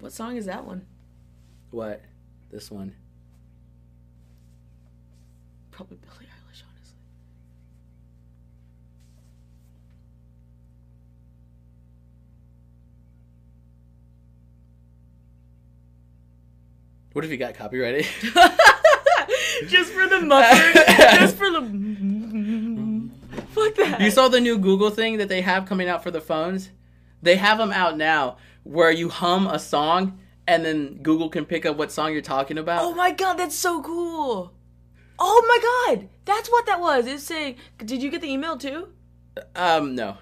What 0.00 0.12
song 0.12 0.36
is 0.36 0.46
that 0.46 0.64
one? 0.64 0.84
what? 1.70 2.02
This 2.50 2.70
one. 2.70 2.94
Probably 5.70 5.96
Billie 5.96 6.26
Eilish, 6.26 6.62
honestly. 6.68 6.96
What 17.12 17.24
if 17.24 17.30
you 17.30 17.36
got 17.38 17.54
copyrighted? 17.54 18.04
just 19.66 19.92
for 19.92 20.06
the 20.08 20.20
muffler. 20.20 20.82
just 21.18 21.36
for 21.36 21.50
the. 21.50 22.21
Fuck 23.52 23.74
that. 23.76 24.00
you 24.00 24.10
saw 24.10 24.28
the 24.28 24.40
new 24.40 24.58
Google 24.58 24.90
thing 24.90 25.18
that 25.18 25.28
they 25.28 25.42
have 25.42 25.66
coming 25.66 25.88
out 25.88 26.02
for 26.02 26.10
the 26.10 26.20
phones? 26.20 26.70
They 27.22 27.36
have 27.36 27.58
them 27.58 27.70
out 27.72 27.96
now 27.96 28.38
where 28.64 28.90
you 28.90 29.08
hum 29.08 29.46
a 29.46 29.58
song 29.58 30.18
and 30.46 30.64
then 30.64 31.02
Google 31.02 31.28
can 31.28 31.44
pick 31.44 31.64
up 31.64 31.76
what 31.76 31.92
song 31.92 32.12
you're 32.12 32.22
talking 32.22 32.58
about. 32.58 32.82
Oh 32.82 32.94
my 32.94 33.12
god, 33.12 33.34
that's 33.34 33.56
so 33.56 33.82
cool. 33.82 34.52
Oh 35.18 35.44
my 35.46 35.96
god, 35.96 36.08
that's 36.24 36.50
what 36.50 36.66
that 36.66 36.80
was. 36.80 37.06
It's 37.06 37.22
saying, 37.22 37.56
did 37.78 38.02
you 38.02 38.10
get 38.10 38.20
the 38.20 38.30
email 38.30 38.56
too? 38.56 38.88
Um, 39.54 39.94
no. 39.94 40.16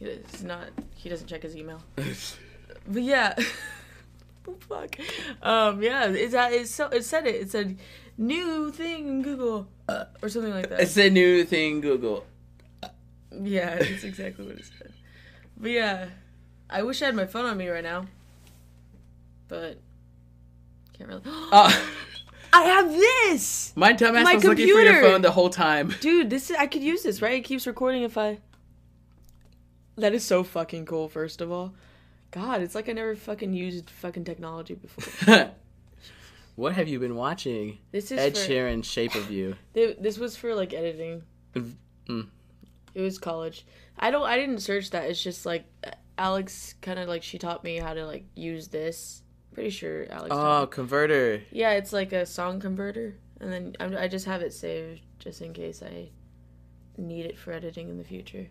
It's 0.00 0.42
not. 0.42 0.68
He 0.96 1.08
doesn't 1.08 1.28
check 1.28 1.42
his 1.42 1.56
email. 1.56 1.82
But 2.84 3.02
yeah. 3.02 3.34
oh, 4.48 4.56
fuck. 4.68 4.96
Um. 5.40 5.82
Yeah. 5.82 6.08
It's 6.08 6.34
it's 6.36 6.74
so 6.74 6.88
it 6.88 7.04
said 7.04 7.28
it. 7.28 7.36
It 7.36 7.50
said 7.52 7.78
new 8.18 8.72
thing 8.72 9.06
in 9.06 9.22
Google 9.22 9.68
uh, 9.92 10.04
or 10.22 10.28
something 10.28 10.52
like 10.52 10.68
that. 10.68 10.80
It's 10.80 10.96
a 10.96 11.10
new 11.10 11.44
thing, 11.44 11.80
Google. 11.80 12.24
Yeah, 13.30 13.74
it's 13.74 14.04
exactly 14.04 14.46
what 14.46 14.56
it 14.56 14.64
said. 14.78 14.92
But 15.56 15.70
yeah, 15.70 16.06
I 16.68 16.82
wish 16.82 17.02
I 17.02 17.06
had 17.06 17.14
my 17.14 17.26
phone 17.26 17.46
on 17.46 17.56
me 17.56 17.68
right 17.68 17.84
now. 17.84 18.06
But 19.48 19.78
can't 20.96 21.08
really. 21.08 21.22
Uh, 21.52 21.72
I 22.54 22.64
have 22.64 22.92
this, 22.92 23.72
my 23.76 23.94
dumbass 23.94 24.24
My 24.24 24.34
was 24.34 24.44
looking 24.44 24.66
for 24.66 24.72
your 24.72 24.84
computer. 24.84 25.08
phone 25.10 25.22
the 25.22 25.30
whole 25.30 25.48
time. 25.48 25.94
dude. 26.00 26.28
This 26.28 26.50
is, 26.50 26.56
I 26.56 26.66
could 26.66 26.82
use 26.82 27.02
this, 27.02 27.22
right? 27.22 27.38
It 27.38 27.44
keeps 27.44 27.66
recording 27.66 28.02
if 28.02 28.18
I. 28.18 28.40
That 29.96 30.12
is 30.12 30.22
so 30.22 30.44
fucking 30.44 30.84
cool. 30.84 31.08
First 31.08 31.40
of 31.40 31.50
all, 31.50 31.72
God, 32.30 32.60
it's 32.60 32.74
like 32.74 32.90
I 32.90 32.92
never 32.92 33.16
fucking 33.16 33.54
used 33.54 33.88
fucking 33.88 34.24
technology 34.24 34.74
before. 34.74 35.52
what 36.54 36.74
have 36.74 36.88
you 36.88 36.98
been 36.98 37.14
watching? 37.14 37.78
This 37.90 38.10
is 38.12 38.18
Ed 38.18 38.36
for, 38.36 38.40
Sheeran, 38.40 38.84
Shape 38.84 39.14
of 39.14 39.30
You. 39.30 39.56
This 39.74 40.18
was 40.18 40.36
for 40.36 40.54
like 40.54 40.74
editing. 40.74 41.22
Mm. 41.54 42.28
It 42.94 43.00
was 43.00 43.18
college. 43.18 43.66
I 43.98 44.10
don't. 44.10 44.22
I 44.22 44.36
didn't 44.36 44.58
search 44.58 44.90
that. 44.90 45.04
It's 45.04 45.22
just 45.22 45.46
like 45.46 45.64
Alex 46.18 46.74
kind 46.82 46.98
of 46.98 47.08
like 47.08 47.22
she 47.22 47.38
taught 47.38 47.64
me 47.64 47.76
how 47.76 47.94
to 47.94 48.04
like 48.06 48.24
use 48.34 48.68
this. 48.68 49.22
Pretty 49.54 49.70
sure 49.70 50.06
Alex. 50.10 50.28
Oh, 50.30 50.66
converter. 50.66 51.42
Yeah, 51.50 51.72
it's 51.72 51.92
like 51.92 52.12
a 52.12 52.26
song 52.26 52.60
converter, 52.60 53.16
and 53.40 53.52
then 53.52 53.76
I'm, 53.80 53.96
I 53.96 54.08
just 54.08 54.26
have 54.26 54.42
it 54.42 54.52
saved 54.52 55.02
just 55.18 55.40
in 55.40 55.52
case 55.52 55.82
I 55.82 56.10
need 56.96 57.26
it 57.26 57.38
for 57.38 57.52
editing 57.52 57.88
in 57.88 57.98
the 57.98 58.04
future. 58.04 58.48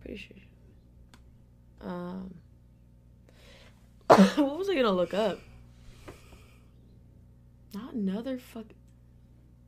Pretty 0.00 0.16
sure. 0.16 0.36
Um, 1.88 2.34
what 4.36 4.58
was 4.58 4.68
I 4.68 4.74
gonna 4.74 4.90
look 4.90 5.14
up? 5.14 5.38
Not 7.74 7.94
another 7.94 8.38
fuck. 8.38 8.66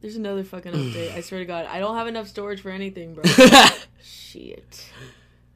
There's 0.00 0.16
another 0.16 0.44
fucking 0.44 0.72
update. 0.72 1.14
I 1.14 1.20
swear 1.22 1.40
to 1.40 1.46
God, 1.46 1.64
I 1.66 1.78
don't 1.78 1.96
have 1.96 2.06
enough 2.06 2.28
storage 2.28 2.60
for 2.60 2.70
anything, 2.70 3.14
bro. 3.14 3.24
Shit. 4.02 4.90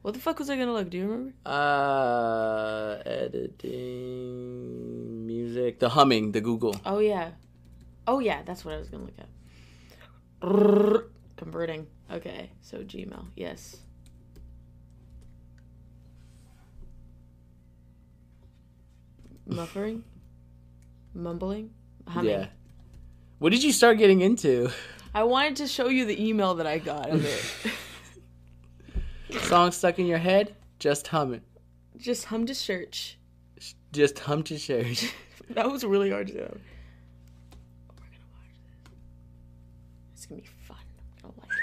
What 0.01 0.15
the 0.15 0.19
fuck 0.19 0.39
was 0.39 0.49
I 0.49 0.57
gonna 0.57 0.73
look? 0.73 0.89
Do 0.89 0.97
you 0.97 1.03
remember? 1.03 1.33
uh, 1.45 2.97
editing 3.05 3.67
music. 5.27 5.77
The 5.79 5.89
humming, 5.89 6.31
the 6.31 6.41
Google. 6.41 6.75
Oh 6.85 6.97
yeah. 6.99 7.31
Oh 8.07 8.17
yeah, 8.19 8.41
that's 8.43 8.65
what 8.65 8.73
I 8.73 8.77
was 8.77 8.89
gonna 8.89 9.03
look 9.03 9.19
at. 9.19 9.27
Converting. 11.35 11.85
Okay, 12.11 12.49
so 12.61 12.79
Gmail. 12.79 13.25
Yes. 13.35 13.77
Muffering? 19.45 20.03
Mumbling? 21.13 21.71
humming. 22.09 22.31
Yeah. 22.31 22.47
What 23.39 23.51
did 23.51 23.63
you 23.63 23.71
start 23.71 23.97
getting 23.97 24.21
into? 24.21 24.69
I 25.13 25.23
wanted 25.23 25.55
to 25.57 25.67
show 25.67 25.87
you 25.87 26.05
the 26.05 26.27
email 26.27 26.55
that 26.55 26.67
I 26.67 26.77
got 26.77 27.09
of 27.09 27.25
it. 27.25 27.43
Song 29.43 29.71
stuck 29.71 29.99
in 29.99 30.05
your 30.05 30.17
head? 30.17 30.55
Just 30.79 31.07
hum 31.07 31.33
it. 31.33 31.43
Just 31.97 32.25
hum 32.25 32.45
to 32.47 32.55
church. 32.55 33.17
Just 33.91 34.19
hum 34.19 34.43
to 34.43 34.57
church. 34.57 35.13
that 35.51 35.71
was 35.71 35.83
really 35.83 36.09
hard 36.11 36.27
to 36.27 36.33
do. 36.33 36.39
Oh, 36.41 36.55
gonna. 37.95 38.09
It's 40.13 40.25
gonna 40.25 40.41
be 40.41 40.47
fun. 40.67 40.77
I'm 41.23 41.31
gonna 41.31 41.47
like 41.47 41.57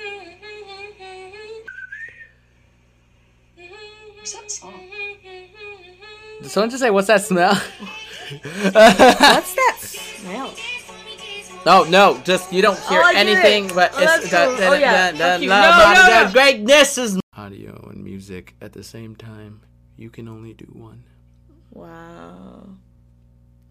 it. 0.00 0.44
What's 4.28 4.40
that 4.42 4.50
song? 4.50 4.74
Did 6.42 6.50
someone 6.50 6.68
just 6.68 6.82
say, 6.82 6.90
"What's 6.90 7.06
that 7.06 7.22
smell"? 7.22 7.52
it. 8.30 8.42
What's 8.74 9.54
that 9.54 9.76
smell? 9.80 10.54
No, 11.64 11.84
no, 11.84 12.20
just 12.24 12.52
you 12.52 12.60
don't 12.60 12.78
hear 12.78 13.00
Oh, 13.02 13.12
anything, 13.16 13.66
it. 13.70 13.74
but 13.74 13.90
Oh, 13.94 14.02
it's 14.02 14.30
that's 14.30 14.58
cool. 14.58 14.68
Oh, 14.68 14.74
yeah. 14.74 15.12
Fuck 15.12 15.40
No, 15.40 15.46
no, 15.46 16.24
no. 16.26 16.30
greatness 16.32 16.98
is 16.98 17.18
audio 17.34 17.88
and 17.90 18.04
music 18.04 18.54
at 18.60 18.74
the 18.74 18.84
same 18.84 19.16
time. 19.16 19.62
You 19.96 20.10
can 20.10 20.28
only 20.28 20.52
do 20.52 20.66
one. 20.74 21.04
Wow. 21.70 22.68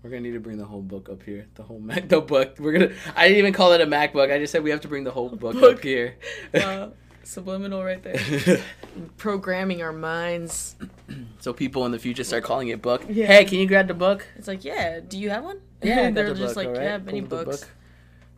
We're 0.01 0.09
gonna 0.09 0.21
need 0.21 0.31
to 0.33 0.39
bring 0.39 0.57
the 0.57 0.65
whole 0.65 0.81
book 0.81 1.07
up 1.07 1.21
here. 1.21 1.45
The 1.53 1.61
whole 1.61 1.79
Mac, 1.79 2.09
the 2.09 2.19
book. 2.19 2.55
We're 2.57 2.71
gonna. 2.71 2.93
I 3.15 3.27
didn't 3.27 3.37
even 3.37 3.53
call 3.53 3.73
it 3.73 3.81
a 3.81 3.85
MacBook. 3.85 4.33
I 4.33 4.39
just 4.39 4.51
said 4.51 4.63
we 4.63 4.71
have 4.71 4.81
to 4.81 4.87
bring 4.87 5.03
the 5.03 5.11
whole 5.11 5.29
book, 5.29 5.53
book. 5.53 5.77
up 5.77 5.83
here. 5.83 6.15
Wow. 6.51 6.93
Subliminal 7.27 7.83
right 7.83 8.01
there. 8.01 8.63
Programming 9.17 9.81
our 9.81 9.91
minds. 9.91 10.77
so 11.39 11.51
people 11.51 11.85
in 11.85 11.91
the 11.91 11.99
future 11.99 12.23
start 12.23 12.45
calling 12.45 12.69
it 12.69 12.81
book. 12.81 13.03
Yeah. 13.09 13.25
Hey, 13.25 13.43
can 13.43 13.59
you 13.59 13.67
grab 13.67 13.89
the 13.89 13.93
book? 13.93 14.25
It's 14.37 14.47
like, 14.47 14.63
yeah, 14.63 15.01
do 15.01 15.19
you 15.19 15.29
have 15.29 15.43
one? 15.43 15.59
Yeah, 15.83 16.03
I 16.03 16.11
they're 16.11 16.29
the 16.29 16.35
just 16.35 16.55
book, 16.55 16.63
like, 16.63 16.67
alright. 16.67 16.83
yeah, 16.83 16.97
many 16.99 17.19
the 17.19 17.27
books. 17.27 17.59
book. 17.59 17.69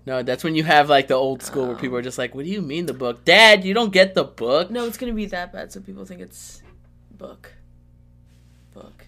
No, 0.08 0.24
that's 0.24 0.44
when 0.44 0.56
you 0.56 0.64
have 0.64 0.90
like 0.90 1.08
the 1.08 1.14
old 1.14 1.44
school 1.44 1.68
where 1.68 1.76
people 1.76 1.98
are 1.98 2.02
just 2.02 2.18
like, 2.18 2.34
"What 2.34 2.46
do 2.46 2.52
you 2.52 2.64
mean 2.64 2.88
the 2.88 2.96
book, 2.96 3.24
Dad? 3.26 3.64
You 3.64 3.76
don't 3.76 3.94
get 3.94 4.16
the 4.16 4.24
book." 4.24 4.72
No, 4.72 4.86
it's 4.86 4.98
gonna 4.98 5.14
be 5.14 5.28
that 5.28 5.54
bad, 5.54 5.72
so 5.72 5.82
people 5.82 6.04
think 6.04 6.20
it's 6.22 6.64
book. 7.12 7.54
Book. 8.74 9.06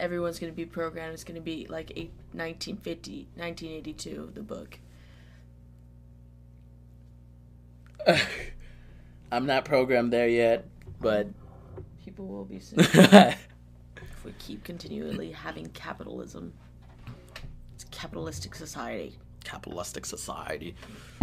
Everyone's 0.00 0.40
gonna 0.40 0.50
be 0.50 0.64
programmed. 0.66 1.14
It's 1.14 1.22
gonna 1.22 1.40
be 1.40 1.68
like 1.70 1.92
eight, 1.94 2.10
1950, 2.32 3.28
1982, 3.36 4.32
the 4.34 4.42
book. 4.42 4.80
I'm 9.32 9.46
not 9.46 9.64
programmed 9.64 10.12
there 10.12 10.28
yet, 10.28 10.66
but 11.00 11.26
People 12.04 12.26
will 12.26 12.44
be 12.44 12.58
soon 12.60 12.80
if 12.80 14.24
we 14.24 14.32
keep 14.38 14.64
continually 14.64 15.30
having 15.30 15.66
capitalism. 15.68 16.52
It's 17.74 17.84
a 17.84 17.86
capitalistic 17.88 18.54
society. 18.54 19.18
capitalistic 19.44 20.04
society. 20.04 20.74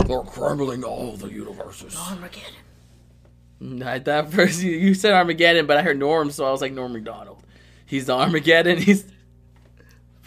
They're 0.07 0.21
crumbling 0.21 0.83
all 0.83 1.15
the 1.15 1.27
universes. 1.27 1.95
Armageddon. 1.95 2.53
Not 3.59 4.05
that 4.05 4.31
first. 4.31 4.63
You, 4.63 4.71
you 4.71 4.93
said 4.93 5.13
Armageddon, 5.13 5.65
but 5.65 5.77
I 5.77 5.81
heard 5.81 5.99
Norm, 5.99 6.31
so 6.31 6.45
I 6.45 6.51
was 6.51 6.61
like 6.61 6.73
Norm 6.73 6.93
Macdonald. 6.93 7.43
He's 7.85 8.05
the 8.05 8.13
Armageddon. 8.15 8.77
He's 8.81 9.05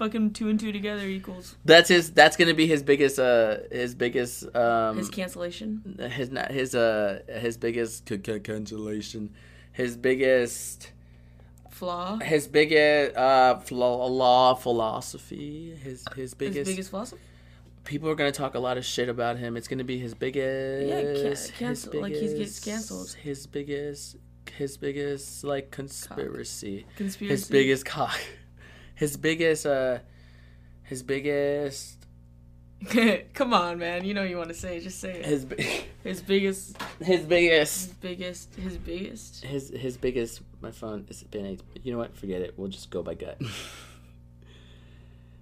Fucking 0.03 0.33
two 0.33 0.49
and 0.49 0.59
two 0.59 0.73
together 0.73 1.07
equals 1.07 1.55
that's 1.65 1.89
his. 1.89 2.11
That's 2.11 2.37
gonna 2.37 2.55
be 2.55 2.67
his 2.67 2.83
biggest. 2.83 3.21
Uh, 3.21 3.59
his 3.71 3.95
biggest. 3.95 4.53
Um, 4.57 4.97
his 4.97 5.09
cancellation. 5.09 5.97
his 6.11 6.29
not 6.33 6.51
his. 6.51 6.75
Uh, 6.75 7.21
his 7.29 7.57
biggest 7.57 8.09
c- 8.09 8.21
c- 8.27 8.41
cancellation. 8.41 9.33
His 9.71 9.97
biggest. 9.97 10.91
Flaw. 11.71 12.19
His 12.19 12.49
biggest. 12.49 13.17
Uh, 13.17 13.61
flaw, 13.61 14.07
law 14.07 14.55
philosophy. 14.55 15.71
His 15.81 16.05
his 16.17 16.35
biggest. 16.35 16.35
His 16.35 16.35
biggest. 16.35 16.71
biggest 16.71 16.91
philosophy. 16.91 17.23
People 17.85 18.09
are 18.09 18.17
gonna 18.17 18.33
talk 18.33 18.57
a 18.57 18.59
lot 18.59 18.77
of 18.77 18.85
shit 18.85 19.09
about 19.09 19.37
him. 19.39 19.57
It's 19.57 19.69
gonna 19.69 19.85
be 19.85 19.99
his 19.99 20.15
biggest. 20.15 21.23
his 21.23 21.51
cancel- 21.57 22.01
like, 22.01 22.13
he 22.15 22.27
gets 22.37 22.59
canceled. 22.59 23.13
His 23.23 23.47
biggest. 23.47 24.17
His 24.57 24.77
biggest 24.77 25.45
like 25.45 25.71
conspiracy. 25.71 26.87
Conspiracy. 26.97 27.33
his 27.33 27.49
biggest 27.49 27.85
cock 27.87 28.19
his 28.95 29.17
biggest 29.17 29.67
uh 29.67 29.99
his 30.85 31.03
biggest 31.03 31.99
Come 33.35 33.55
on, 33.55 33.79
man. 33.79 34.05
You 34.05 34.13
know 34.13 34.25
you 34.25 34.37
want 34.37 34.49
to 34.49 34.57
say 34.57 34.79
it. 34.79 34.81
Just 34.81 34.99
say 34.99 35.21
it. 35.21 35.25
his 35.25 35.45
bi- 35.45 35.85
His 36.03 36.21
biggest, 36.21 36.77
his 37.01 37.25
biggest 37.25 37.87
his 37.87 37.95
biggest, 37.95 38.55
his 38.57 38.77
biggest. 38.77 39.45
his 39.45 39.69
his 39.71 39.97
biggest 39.97 40.41
my 40.61 40.73
phone 40.73 41.07
is 41.09 41.23
been 41.23 41.61
you 41.85 41.93
know 41.93 41.99
what 41.99 42.17
forget 42.17 42.43
it 42.43 42.55
we'll 42.57 42.67
just 42.67 42.91
go 42.91 43.05
by 43.05 43.15
gut 43.15 43.41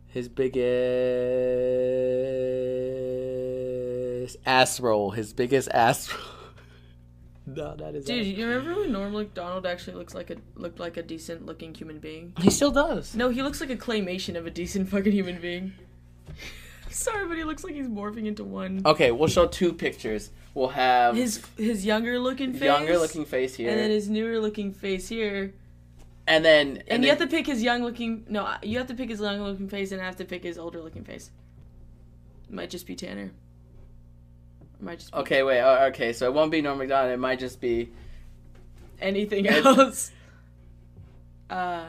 his 0.08 0.28
biggest 4.20 4.36
ass 4.46 4.80
roll 4.80 5.10
his 5.12 5.32
biggest 5.32 5.68
ass 5.70 6.12
roll 6.12 6.20
no 7.56 7.74
that 7.76 7.94
is 7.94 8.04
Dude, 8.04 8.26
you 8.26 8.46
remember 8.46 8.80
when 8.80 8.92
Norm 8.92 9.12
Macdonald 9.12 9.66
actually 9.66 9.96
looks 9.96 10.14
like 10.14 10.30
a 10.30 10.36
looked 10.56 10.78
like 10.80 10.96
a 10.96 11.02
decent 11.02 11.46
looking 11.46 11.74
human 11.74 11.98
being? 11.98 12.32
he 12.40 12.50
still 12.50 12.70
does 12.70 13.14
No, 13.14 13.28
he 13.30 13.42
looks 13.42 13.60
like 13.60 13.70
a 13.70 13.76
claymation 13.76 14.36
of 14.36 14.46
a 14.46 14.50
decent 14.50 14.88
fucking 14.88 15.12
human 15.12 15.40
being. 15.40 15.72
Sorry, 16.90 17.26
but 17.28 17.36
he 17.36 17.44
looks 17.44 17.62
like 17.62 17.74
he's 17.74 17.86
morphing 17.88 18.26
into 18.26 18.42
one. 18.44 18.82
okay 18.84 19.10
we'll 19.12 19.28
show 19.28 19.46
two 19.46 19.72
pictures 19.72 20.30
we'll 20.54 20.68
have 20.68 21.14
His 21.16 21.40
his 21.56 21.84
younger 21.86 22.18
looking 22.18 22.52
face, 22.52 22.62
younger 22.64 22.98
looking 22.98 23.24
face 23.24 23.54
here 23.54 23.70
and 23.70 23.78
then 23.78 23.90
his 23.90 24.08
newer 24.10 24.40
looking 24.40 24.72
face 24.72 25.08
here. 25.08 25.54
and 26.26 26.44
then 26.44 26.68
And, 26.68 26.84
and 26.88 27.04
you 27.04 27.10
then- 27.10 27.18
have 27.18 27.28
to 27.30 27.36
pick 27.36 27.46
his 27.46 27.62
young 27.62 27.82
looking. 27.82 28.24
No, 28.28 28.52
you 28.62 28.78
have 28.78 28.88
to 28.88 28.94
pick 28.94 29.08
his 29.08 29.20
young 29.20 29.40
looking 29.40 29.68
face, 29.68 29.92
and 29.92 30.00
I 30.00 30.04
have 30.04 30.16
to 30.16 30.24
pick 30.24 30.42
his 30.42 30.58
older 30.58 30.80
looking 30.82 31.04
face. 31.04 31.30
Might 32.48 32.70
just 32.70 32.86
be 32.86 32.96
Tanner. 32.96 33.30
Might 34.80 34.98
just 35.00 35.12
be 35.12 35.18
Okay, 35.18 35.42
wait. 35.42 35.60
uh, 35.60 35.86
Okay, 35.88 36.12
so 36.12 36.26
it 36.26 36.34
won't 36.34 36.50
be 36.50 36.62
Norm 36.62 36.78
Macdonald. 36.78 37.12
It 37.12 37.18
might 37.18 37.38
just 37.38 37.60
be. 37.60 37.90
anything 39.00 39.46
else. 39.48 40.10
Uh, 41.50 41.86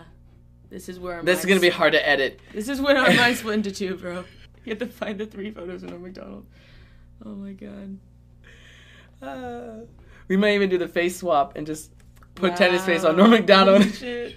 this 0.72 0.90
is 0.90 1.00
where 1.00 1.18
our 1.18 1.24
This 1.24 1.38
is 1.42 1.46
gonna 1.46 1.60
be 1.60 1.70
hard 1.70 1.94
to 1.94 2.08
edit. 2.10 2.40
This 2.52 2.68
is 2.68 2.82
when 2.82 2.98
our 2.98 3.14
minds 3.16 3.42
split 3.42 3.54
into 3.54 3.72
two, 3.72 3.96
bro. 3.96 4.24
You 4.66 4.72
have 4.72 4.80
to 4.80 4.88
find 4.88 5.20
the 5.20 5.28
three 5.28 5.52
photos 5.52 5.84
of 5.84 5.92
Norm 5.92 6.02
Macdonald. 6.02 6.48
Oh 7.24 7.36
my 7.36 7.52
god. 7.52 8.00
Uh, 9.22 9.86
we 10.28 10.36
might 10.36 10.56
even 10.56 10.68
do 10.72 10.80
the 10.80 10.88
face 10.88 11.20
swap 11.20 11.56
and 11.58 11.68
just 11.68 11.92
put 12.34 12.56
Tennis 12.56 12.84
face 12.84 13.04
on 13.04 13.12
Wow. 13.12 13.18
Norm 13.28 13.30
Macdonald. 13.32 13.82
Holy 13.84 13.92
shit. 13.96 14.36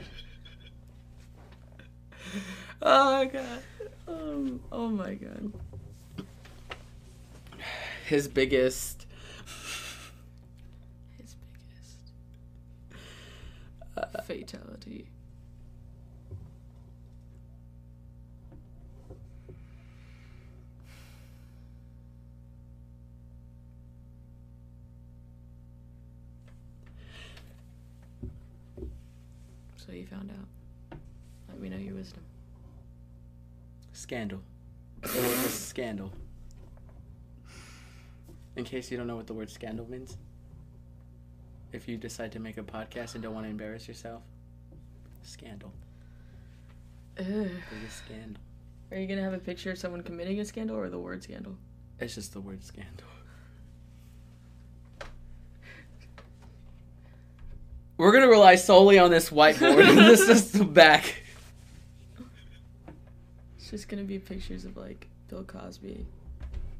oh 2.83 3.13
my 3.15 3.25
god. 3.25 3.63
Oh, 4.07 4.61
oh 4.73 4.89
my 4.89 5.15
god. 5.15 5.53
His 8.07 8.29
biggest. 8.29 9.07
His 11.19 11.35
biggest 11.35 12.13
Uh, 13.97 14.21
fatality. 14.23 15.07
So 29.77 29.93
you 29.93 30.07
found 30.07 30.31
out. 30.31 30.99
Let 31.49 31.61
me 31.61 31.69
know 31.69 31.77
your 31.77 31.95
wisdom. 31.95 32.23
scandal. 33.93 34.41
The 35.03 35.09
word 35.09 35.43
was 35.45 35.55
scandal. 35.55 36.13
In 38.57 38.65
case 38.65 38.91
you 38.91 38.97
don't 38.97 39.07
know 39.07 39.17
what 39.17 39.27
the 39.27 39.35
word 39.35 39.51
scandal 39.51 39.89
means, 39.91 40.17
if 41.73 41.89
you 41.89 41.97
decide 41.97 42.31
to 42.33 42.39
make 42.39 42.57
a 42.57 42.63
podcast 42.63 43.15
and 43.15 43.23
don't 43.23 43.35
want 43.35 43.47
to 43.47 43.51
embarrass 43.51 43.89
yourself, 43.89 44.23
scandal. 45.25 45.73
Ugh. 47.19 47.27
Biggest 47.27 48.05
scandal. 48.05 48.43
Are 48.91 48.97
you 48.97 49.09
gonna 49.09 49.23
have 49.23 49.35
a 49.35 49.39
picture 49.39 49.73
of 49.73 49.79
someone 49.79 50.03
committing 50.03 50.39
a 50.39 50.45
scandal 50.45 50.77
or 50.77 50.89
the 50.89 50.99
word 50.99 51.23
scandal? 51.23 51.57
It's 51.99 52.15
just 52.15 52.33
the 52.33 52.41
word 52.41 52.63
scandal. 52.63 53.07
We're 57.97 58.13
gonna 58.13 58.29
rely 58.29 58.57
solely 58.57 58.99
on 58.99 59.11
this 59.11 59.31
whiteboard 59.31 59.95
this 59.97 60.29
is 60.29 60.53
the 60.53 60.65
back. 60.65 61.23
It's 63.57 63.71
just 63.71 63.89
gonna 63.89 64.03
be 64.03 64.19
pictures 64.19 64.65
of 64.65 64.77
like 64.77 65.09
Bill 65.29 65.45
Cosby, 65.45 66.05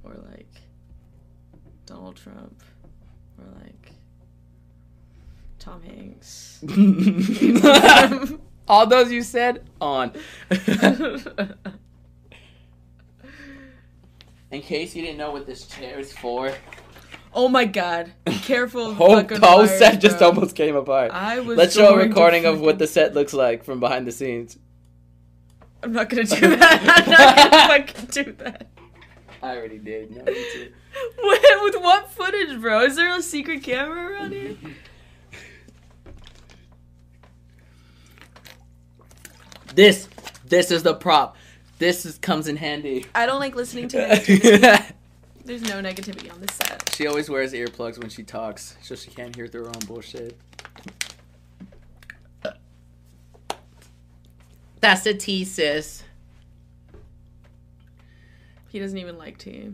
or 0.03 0.15
like 0.31 0.53
Donald 1.87 2.17
Trump, 2.17 2.63
or 3.39 3.45
like 3.63 3.93
Tom 5.59 5.83
Hanks. 5.83 6.63
All 8.69 8.87
those 8.87 9.13
you 9.13 9.23
said 9.23 9.65
on. 9.81 10.13
In 14.51 14.63
case 14.63 14.95
you 14.95 15.03
didn't 15.03 15.19
know 15.19 15.33
what 15.33 15.47
this 15.47 15.67
chair 15.67 15.99
is 15.99 16.13
for, 16.13 16.53
oh 17.35 17.49
my 17.49 17.65
god! 17.65 18.13
Be 18.25 18.35
careful. 18.35 18.95
whole 19.01 19.23
whole 19.23 19.67
set 19.67 20.01
just 20.01 20.23
almost 20.23 20.55
came 20.55 20.77
apart. 20.77 21.11
I 21.13 21.41
was. 21.41 21.59
Let's 21.59 21.75
show 21.75 21.95
a 21.95 21.99
recording 21.99 22.47
of 22.47 22.61
what 22.61 22.79
the 22.79 22.87
set 22.87 23.15
looks 23.15 23.35
like 23.35 23.65
from 23.65 23.81
behind 23.81 24.07
the 24.07 24.13
scenes. 24.13 24.57
I'm 25.83 25.93
not 25.93 26.09
gonna 26.09 26.25
do 26.25 26.57
that. 26.57 26.81
I'm 26.81 27.11
not 27.11 27.37
gonna 27.37 27.85
fucking 27.85 28.07
do 28.25 28.33
that. 28.45 28.69
I 29.45 29.57
already 29.59 29.79
did. 29.79 30.11
No, 30.17 30.25
you 30.31 30.47
too. 30.53 30.73
What, 31.21 31.63
with 31.65 31.83
what 31.83 32.11
footage, 32.11 32.61
bro? 32.61 32.81
Is 32.83 32.97
there 32.97 33.15
a 33.15 33.21
secret 33.21 33.63
camera 33.63 34.13
around 34.13 34.33
here? 34.33 34.57
This 39.75 40.09
This 40.47 40.71
is 40.71 40.85
the 40.85 40.95
prop. 40.95 41.37
This 41.81 42.07
is, 42.07 42.17
comes 42.19 42.47
in 42.47 42.57
handy. 42.57 43.07
I 43.13 43.27
don't 43.27 43.41
like 43.41 43.57
listening 43.57 43.89
to 43.89 43.97
negativity. 44.09 44.93
There's 45.45 45.63
no 45.63 45.83
negativity 45.83 46.33
on 46.33 46.41
this 46.41 46.55
set. 46.55 46.95
she 46.95 47.09
always 47.09 47.29
wears 47.29 47.53
earplugs 47.53 47.99
when 47.99 48.09
she 48.09 48.23
talks, 48.23 48.77
so 48.83 48.95
she 48.95 49.11
can't 49.11 49.35
hear 49.35 49.49
through 49.49 49.65
her 49.65 49.69
own 49.71 49.85
bullshit. 49.87 50.39
That's 54.81 55.03
the 55.03 55.15
tea, 55.15 55.45
sis. 55.45 56.05
He 58.75 58.81
doesn't 58.81 58.99
even 58.99 59.17
like 59.19 59.39
tea. 59.39 59.71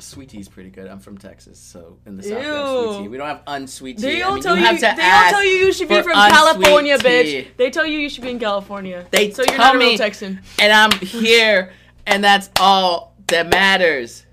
Sweet 0.00 0.28
tea's 0.28 0.50
pretty 0.50 0.68
good. 0.68 0.86
I'm 0.86 0.98
from 1.00 1.16
Texas, 1.16 1.58
so 1.58 1.96
in 2.04 2.18
the. 2.18 2.22
South 2.22 2.38
we 2.38 2.44
have 2.44 2.68
sweet 2.68 3.02
tea. 3.04 3.08
We 3.08 3.16
don't 3.16 3.26
have 3.26 3.42
unsweet 3.46 3.96
tea. 3.96 4.02
They 4.02 4.20
I 4.22 4.26
all 4.26 4.34
mean, 4.34 4.42
tell 4.42 4.54
you. 4.54 4.66
you 4.66 4.78
they 4.78 4.86
all 4.86 5.30
tell 5.30 5.42
you 5.42 5.50
you 5.50 5.72
should 5.72 5.88
be 5.88 6.02
from 6.02 6.12
California, 6.12 6.98
tea. 6.98 7.04
bitch. 7.08 7.56
They 7.56 7.70
tell 7.70 7.86
you 7.86 7.98
you 7.98 8.10
should 8.10 8.22
be 8.22 8.28
in 8.32 8.38
California. 8.38 9.06
They 9.10 9.30
so 9.30 9.40
you're 9.44 9.56
tell 9.56 9.72
not 9.72 9.76
a 9.76 9.78
real 9.78 9.88
me- 9.92 9.96
Texan. 9.96 10.40
and 10.60 10.70
I'm 10.74 10.92
here, 11.00 11.72
and 12.06 12.22
that's 12.22 12.50
all 12.60 13.14
that 13.28 13.48
matters. 13.48 14.26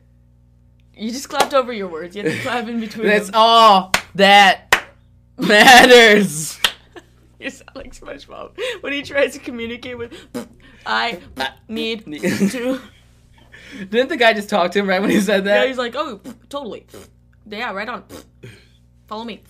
You 0.94 1.10
just 1.12 1.30
clapped 1.30 1.54
over 1.54 1.72
your 1.72 1.88
words. 1.88 2.18
You 2.18 2.24
had 2.24 2.34
to 2.34 2.40
clap 2.42 2.68
in 2.68 2.82
between. 2.82 3.08
That's 3.08 3.28
them. 3.28 3.36
all 3.36 3.94
that 4.16 4.90
matters. 5.38 6.60
You 7.38 7.50
sound 7.52 7.70
like 7.76 7.94
SpongeBob 7.94 8.58
when 8.82 8.92
he 8.92 9.04
tries 9.04 9.34
to 9.34 9.40
communicate 9.40 9.98
with. 10.00 10.14
I 10.86 11.20
Need- 11.68 12.04
to. 12.06 12.82
Didn't 13.78 14.10
the 14.10 14.18
guy 14.18 14.34
just 14.34 14.50
talk 14.50 14.72
to 14.72 14.80
him 14.80 14.88
right 14.88 15.02
when 15.02 15.10
he 15.10 15.22
said 15.22 15.46
that? 15.46 15.62
Yeah, 15.62 15.68
he's 15.68 15.78
like, 15.78 15.96
oh, 15.96 16.22
totally. 16.50 16.86
Yeah, 17.48 17.72
right 17.72 17.88
on. 17.88 18.04
Follow 19.08 19.24
me. 19.24 19.44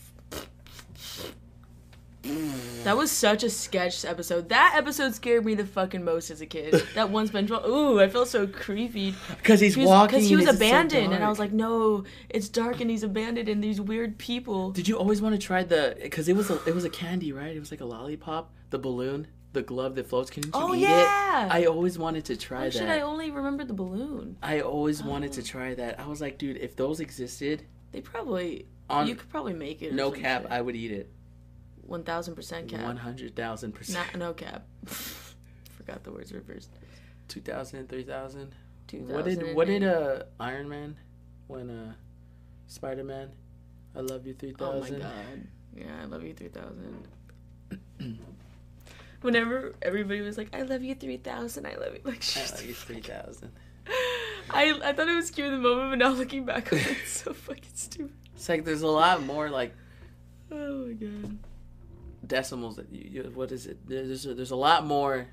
That 2.83 2.97
was 2.97 3.11
such 3.11 3.43
a 3.43 3.51
sketch 3.51 4.03
episode. 4.03 4.49
That 4.49 4.73
episode 4.75 5.13
scared 5.13 5.45
me 5.45 5.53
the 5.53 5.65
fucking 5.65 6.03
most 6.03 6.31
as 6.31 6.41
a 6.41 6.47
kid. 6.47 6.83
That 6.95 7.11
one 7.11 7.29
SpongeBob. 7.29 7.67
Ooh, 7.67 7.99
I 7.99 8.09
felt 8.09 8.27
so 8.27 8.47
creepy. 8.47 9.13
Because 9.29 9.59
he's 9.59 9.77
walking. 9.77 10.17
Because 10.17 10.29
he 10.29 10.35
was 10.35 10.45
and 10.45 10.55
it's 10.55 10.59
so 10.59 10.65
abandoned, 10.67 11.13
and 11.13 11.23
I 11.23 11.29
was 11.29 11.37
like, 11.37 11.51
no, 11.51 12.03
it's 12.29 12.49
dark 12.49 12.81
and 12.81 12.89
he's 12.89 13.03
abandoned, 13.03 13.47
and 13.47 13.63
these 13.63 13.79
weird 13.79 14.17
people. 14.17 14.71
Did 14.71 14.87
you 14.87 14.97
always 14.97 15.21
want 15.21 15.35
to 15.35 15.39
try 15.39 15.63
the? 15.63 15.97
Because 16.01 16.27
it 16.27 16.35
was 16.35 16.49
a, 16.49 16.63
it 16.65 16.73
was 16.73 16.83
a 16.83 16.89
candy, 16.89 17.31
right? 17.31 17.55
It 17.55 17.59
was 17.59 17.69
like 17.69 17.81
a 17.81 17.85
lollipop, 17.85 18.51
the 18.71 18.79
balloon, 18.79 19.27
the 19.55 19.63
glove 19.63 19.95
that 19.95 20.07
floats. 20.07 20.29
Can 20.29 20.43
you 20.43 20.51
Oh, 20.53 20.75
eat 20.75 20.81
yeah! 20.81 21.47
it? 21.47 21.51
I 21.51 21.65
always 21.65 21.97
wanted 21.97 22.25
to 22.25 22.37
try 22.37 22.59
Why 22.59 22.63
that. 22.65 22.73
should 22.73 22.89
I 22.89 23.01
only 23.01 23.31
remember 23.31 23.65
the 23.65 23.73
balloon? 23.73 24.37
I 24.43 24.59
always 24.61 25.01
wanted 25.03 25.31
Oh. 25.31 25.33
to 25.33 25.43
try 25.43 25.73
that. 25.73 25.99
I 25.99 26.05
was 26.07 26.21
like, 26.21 26.37
dude, 26.37 26.57
if 26.57 26.75
those 26.75 26.99
existed, 26.99 27.63
They 27.91 28.01
probably. 28.01 28.67
on 28.89 29.07
you 29.07 29.15
could 29.15 29.29
probably 29.29 29.53
make 29.53 29.81
it. 29.81 29.93
no 29.93 30.11
cap, 30.11 30.43
shit. 30.43 30.51
I 30.51 30.61
would 30.61 30.75
eat 30.75 30.91
it. 30.91 31.09
1000% 31.89 32.67
cap. 32.69 32.83
One 32.83 32.97
hundred 32.97 33.35
thousand 33.35 33.71
percent. 33.73 34.05
Not, 34.13 34.19
no 34.19 34.33
cap. 34.33 34.65
Forgot 34.85 36.03
the 36.03 36.11
words 36.11 36.31
reversed. 36.33 36.71
Two 37.27 37.41
thousand, 37.41 37.89
three 37.89 38.03
thousand. 38.03 38.53
2000. 38.87 39.15
What 39.15 39.25
did 39.25 39.55
what 39.55 39.67
did 39.67 39.83
uh 39.83 40.23
Iron 40.39 40.69
Man 40.69 40.95
when 41.47 41.69
uh 41.69 41.93
Spider 42.67 43.03
Man? 43.03 43.31
I 43.95 43.99
love 44.01 44.25
you 44.27 44.33
three 44.33 44.53
Oh 44.59 44.79
my 44.81 44.89
god. 44.89 45.47
Yeah, 45.75 46.01
I 46.01 46.05
love 46.05 46.23
you 46.23 46.33
3000. 46.33 47.07
Whenever 49.25 49.73
everybody 49.81 50.21
was 50.21 50.37
like, 50.37 50.55
I 50.55 50.61
love 50.61 50.83
you 50.83 50.93
3000, 50.93 51.65
I 51.65 51.75
love 51.75 51.93
you. 51.95 52.01
Like, 52.03 52.23
I 52.37 52.41
love 52.51 52.65
you 52.65 52.73
three 52.75 53.01
thousand. 53.01 53.51
I, 54.51 54.79
I 54.83 54.93
thought 54.93 55.07
it 55.09 55.15
was 55.15 55.31
cute 55.31 55.47
in 55.47 55.53
the 55.53 55.57
moment, 55.67 55.91
but 55.91 55.97
now 55.97 56.11
looking 56.11 56.45
back 56.45 56.71
on 56.71 56.77
it, 56.79 56.87
it's 57.01 57.23
so 57.23 57.33
fucking 57.47 57.63
stupid. 57.73 58.13
It's 58.35 58.47
like 58.47 58.63
there's 58.65 58.83
a 58.83 58.87
lot 58.87 59.23
more 59.23 59.49
like 59.49 59.73
Oh 60.51 60.85
my 60.85 60.93
god. 60.93 61.37
decimals 62.27 62.75
that 62.75 62.91
you, 62.91 63.23
you 63.23 63.31
what 63.33 63.51
is 63.51 63.65
it? 63.65 63.79
There's 63.87 64.25
a, 64.27 64.35
there's 64.35 64.51
a 64.51 64.55
lot 64.55 64.85
more 64.85 65.27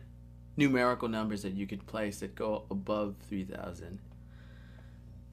numerical 0.57 1.09
numbers 1.09 1.43
that 1.43 1.53
you 1.53 1.67
could 1.67 1.87
place 1.87 2.21
that 2.21 2.35
go 2.35 2.65
above 2.71 3.17
three 3.29 3.45
thousand. 3.45 3.99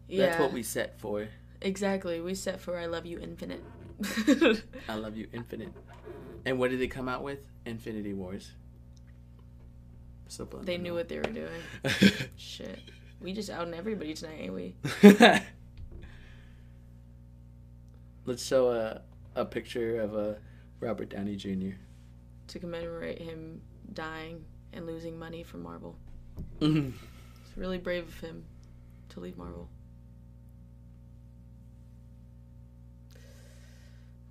Yeah. 0.10 0.26
That's 0.26 0.40
what 0.40 0.52
we 0.52 0.64
set 0.64 1.00
for. 1.00 1.28
Exactly. 1.62 2.20
We 2.20 2.36
set 2.36 2.60
for 2.60 2.78
I 2.78 2.88
love 2.88 3.06
you 3.06 3.20
infinite. 3.20 3.64
I 4.90 4.96
love 4.96 5.16
you 5.16 5.28
infinite. 5.32 5.72
And 6.46 6.58
what 6.60 6.72
did 6.72 6.80
they 6.80 6.88
come 6.88 7.08
out 7.10 7.24
with? 7.24 7.40
Infinity 7.66 8.14
Wars. 8.14 8.52
So 10.28 10.46
they 10.62 10.78
knew 10.78 10.94
what 10.94 11.08
they 11.10 11.18
were 11.18 11.24
doing. 11.24 11.62
Shit. 12.38 12.80
We 13.20 13.34
just 13.34 13.50
outed 13.50 13.74
everybody 13.74 14.14
tonight, 14.14 14.40
ain't 14.42 14.54
we? 14.54 14.76
Let's 18.26 18.46
show 18.46 18.70
a 18.72 19.02
a 19.36 19.46
picture 19.46 20.02
of 20.02 20.16
a 20.16 20.38
Robert 20.80 21.10
Downey 21.10 21.36
Jr. 21.36 21.76
To 22.48 22.60
commemorate 22.60 23.20
him 23.22 23.62
dying 23.94 24.44
and 24.74 24.86
losing 24.86 25.18
money 25.18 25.44
from 25.44 25.64
Marvel. 25.64 25.96
Mhm. 26.60 26.94
It's 27.46 27.58
really 27.58 27.78
brave 27.78 28.08
of 28.08 28.20
him 28.20 28.44
to 29.10 29.20
leave 29.20 29.38
Marvel. 29.38 29.68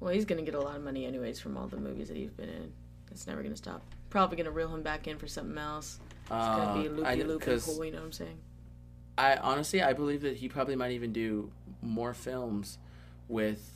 Well, 0.00 0.12
he's 0.12 0.24
gonna 0.24 0.42
get 0.42 0.54
a 0.54 0.60
lot 0.60 0.76
of 0.76 0.82
money 0.82 1.06
anyways 1.06 1.40
from 1.40 1.56
all 1.56 1.66
the 1.66 1.76
movies 1.76 2.08
that 2.08 2.16
he's 2.16 2.30
been 2.30 2.48
in. 2.48 2.72
It's 3.10 3.26
never 3.26 3.42
gonna 3.42 3.56
stop. 3.56 3.82
Probably 4.10 4.36
gonna 4.36 4.50
reel 4.50 4.72
him 4.74 4.82
back 4.82 5.08
in 5.08 5.18
for 5.18 5.26
something 5.26 5.58
else. 5.58 5.98
It's 6.22 6.28
gonna 6.30 6.82
be 6.82 6.88
Uh, 6.88 6.92
loopy 6.92 7.24
loopy 7.24 7.44
'cause 7.44 7.64
cool, 7.64 7.84
you 7.84 7.90
know 7.92 7.98
what 7.98 8.04
I'm 8.06 8.12
saying? 8.12 8.38
I 9.16 9.36
honestly 9.36 9.82
I 9.82 9.92
believe 9.94 10.22
that 10.22 10.36
he 10.36 10.48
probably 10.48 10.76
might 10.76 10.92
even 10.92 11.12
do 11.12 11.50
more 11.82 12.14
films 12.14 12.78
with 13.28 13.72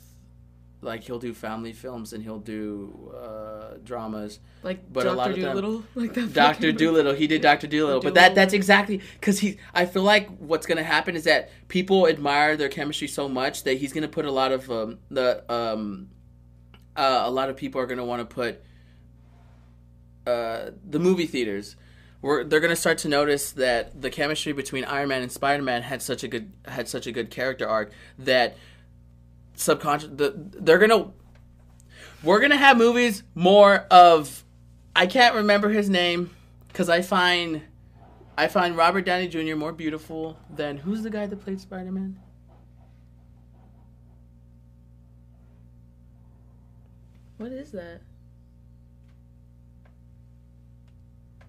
like 0.83 1.03
he'll 1.03 1.19
do 1.19 1.33
family 1.33 1.73
films 1.73 2.13
and 2.13 2.23
he'll 2.23 2.39
do 2.39 3.13
uh, 3.15 3.77
dramas. 3.83 4.39
Like 4.61 4.91
But 4.91 5.05
a 5.07 5.13
lot 5.13 5.27
Doctor 5.27 5.41
of 5.41 5.47
Dolittle, 5.47 5.83
like 5.95 6.13
that. 6.13 6.33
Doctor. 6.33 6.71
Dolittle, 6.71 7.13
he 7.13 7.27
did 7.27 7.41
Doctor 7.41 7.67
Dolittle, 7.67 8.01
but 8.01 8.13
that 8.15 8.35
that's 8.35 8.53
exactly 8.53 9.01
because 9.19 9.39
he. 9.39 9.57
I 9.73 9.85
feel 9.85 10.03
like 10.03 10.29
what's 10.37 10.65
gonna 10.65 10.83
happen 10.83 11.15
is 11.15 11.23
that 11.23 11.49
people 11.67 12.07
admire 12.07 12.57
their 12.57 12.69
chemistry 12.69 13.07
so 13.07 13.27
much 13.27 13.63
that 13.63 13.77
he's 13.77 13.93
gonna 13.93 14.07
put 14.07 14.25
a 14.25 14.31
lot 14.31 14.51
of 14.51 14.69
um, 14.69 14.99
the 15.09 15.43
um, 15.51 16.09
uh, 16.95 17.23
a 17.25 17.31
lot 17.31 17.49
of 17.49 17.57
people 17.57 17.79
are 17.81 17.87
gonna 17.87 18.05
want 18.05 18.27
to 18.27 18.33
put 18.33 18.63
uh, 20.25 20.71
the 20.87 20.99
movie 20.99 21.27
theaters. 21.27 21.75
We're, 22.21 22.45
they're 22.45 22.61
gonna 22.61 22.77
start 22.77 22.99
to 22.99 23.09
notice 23.09 23.51
that 23.53 24.01
the 24.01 24.09
chemistry 24.09 24.53
between 24.53 24.85
Iron 24.85 25.09
Man 25.09 25.21
and 25.21 25.31
Spider 25.31 25.61
Man 25.61 25.81
had 25.81 26.01
such 26.01 26.23
a 26.23 26.27
good 26.29 26.53
had 26.65 26.87
such 26.87 27.05
a 27.05 27.11
good 27.11 27.29
character 27.29 27.67
arc 27.67 27.91
that 28.19 28.55
subconscious 29.55 30.09
the, 30.13 30.33
they're 30.35 30.79
gonna 30.79 31.11
we're 32.23 32.39
gonna 32.39 32.57
have 32.57 32.77
movies 32.77 33.23
more 33.35 33.85
of 33.91 34.43
I 34.95 35.07
can't 35.07 35.35
remember 35.35 35.69
his 35.69 35.89
name 35.89 36.29
because 36.67 36.89
I 36.89 37.01
find 37.01 37.61
I 38.37 38.47
find 38.47 38.75
Robert 38.75 39.05
Downey 39.05 39.27
Jr. 39.27 39.55
more 39.55 39.71
beautiful 39.71 40.37
than 40.49 40.77
who's 40.77 41.03
the 41.03 41.09
guy 41.09 41.27
that 41.27 41.37
played 41.37 41.59
Spider 41.59 41.91
Man? 41.91 42.19
What 47.37 47.51
is 47.51 47.71
that? 47.71 48.01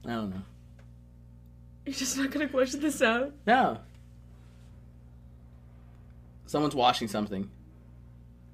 I 0.06 0.10
don't 0.10 0.30
know. 0.30 0.42
You're 1.86 1.94
just 1.94 2.18
not 2.18 2.30
gonna 2.30 2.48
question 2.48 2.80
this 2.80 3.00
out? 3.00 3.32
No. 3.46 3.78
Someone's 6.46 6.74
washing 6.74 7.08
something. 7.08 7.50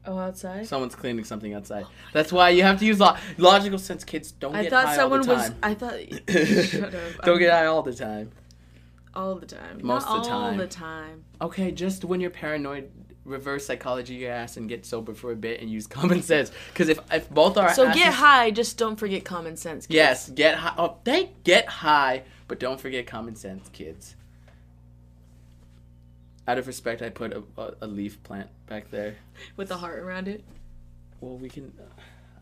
Oh, 0.07 0.17
outside. 0.19 0.67
Someone's 0.67 0.95
cleaning 0.95 1.25
something 1.25 1.53
outside. 1.55 1.85
That's 2.15 2.33
why 2.33 2.51
you 2.51 2.63
have 2.63 2.79
to 2.79 2.87
use 2.87 2.99
lo- 3.01 3.17
logical 3.37 3.79
sense. 3.79 4.03
Kids 4.03 4.33
don't 4.33 4.55
I 4.57 4.63
get 4.63 4.71
thought 4.71 4.87
high 4.87 4.97
someone 4.97 5.21
all 5.21 5.27
the 5.27 5.35
was. 5.35 5.49
time. 5.51 5.57
I 5.63 5.75
thought. 5.75 6.01
Shut 6.67 6.95
up. 6.95 7.25
don't 7.25 7.29
I'm- 7.29 7.39
get 7.39 7.51
high 7.53 7.67
all 7.67 7.83
the 7.83 7.95
time. 7.95 8.31
all 9.15 9.35
the 9.35 9.47
time. 9.47 9.81
Most 9.83 10.07
Not 10.07 10.19
of 10.19 10.25
the 10.25 10.31
All 10.33 10.55
the 10.55 10.67
time. 10.67 11.25
Okay, 11.43 11.71
just 11.71 12.05
when 12.05 12.21
you're 12.21 12.31
paranoid, 12.31 12.91
reverse 13.27 13.67
psychology 13.67 14.15
your 14.15 14.33
ass 14.33 14.57
and 14.57 14.69
get 14.69 14.87
sober 14.87 15.13
for 15.15 15.33
a 15.33 15.37
bit 15.37 15.61
and 15.61 15.71
use 15.71 15.87
common 15.87 16.23
sense. 16.23 16.51
Because 16.73 16.89
if 16.89 16.99
if 17.13 17.29
both 17.29 17.59
are 17.59 17.73
So 17.75 17.85
asses, 17.87 18.03
get 18.03 18.15
high. 18.15 18.51
Just 18.51 18.79
don't 18.79 18.97
forget 18.97 19.25
common 19.25 19.57
sense. 19.59 19.87
kids. 19.87 19.95
Yes, 19.95 20.31
get 20.31 20.55
high. 20.57 20.75
Oh, 20.79 20.97
they 21.05 21.31
get 21.45 21.67
high, 21.69 22.23
but 22.49 22.59
don't 22.59 22.81
forget 22.81 23.07
common 23.07 23.37
sense, 23.37 23.69
kids. 23.69 24.17
Out 26.51 26.59
of 26.59 26.67
respect, 26.67 27.01
I 27.01 27.11
put 27.11 27.33
a, 27.33 27.45
a, 27.81 27.87
leaf 27.87 28.21
plant 28.25 28.51
back 28.67 28.91
there. 28.91 29.15
With 29.57 29.71
a 29.71 29.77
heart 29.77 30.01
around 30.01 30.27
it. 30.27 30.43
Well, 31.21 31.39
we 31.39 31.49
can. 31.49 31.73
uh, 31.79 31.85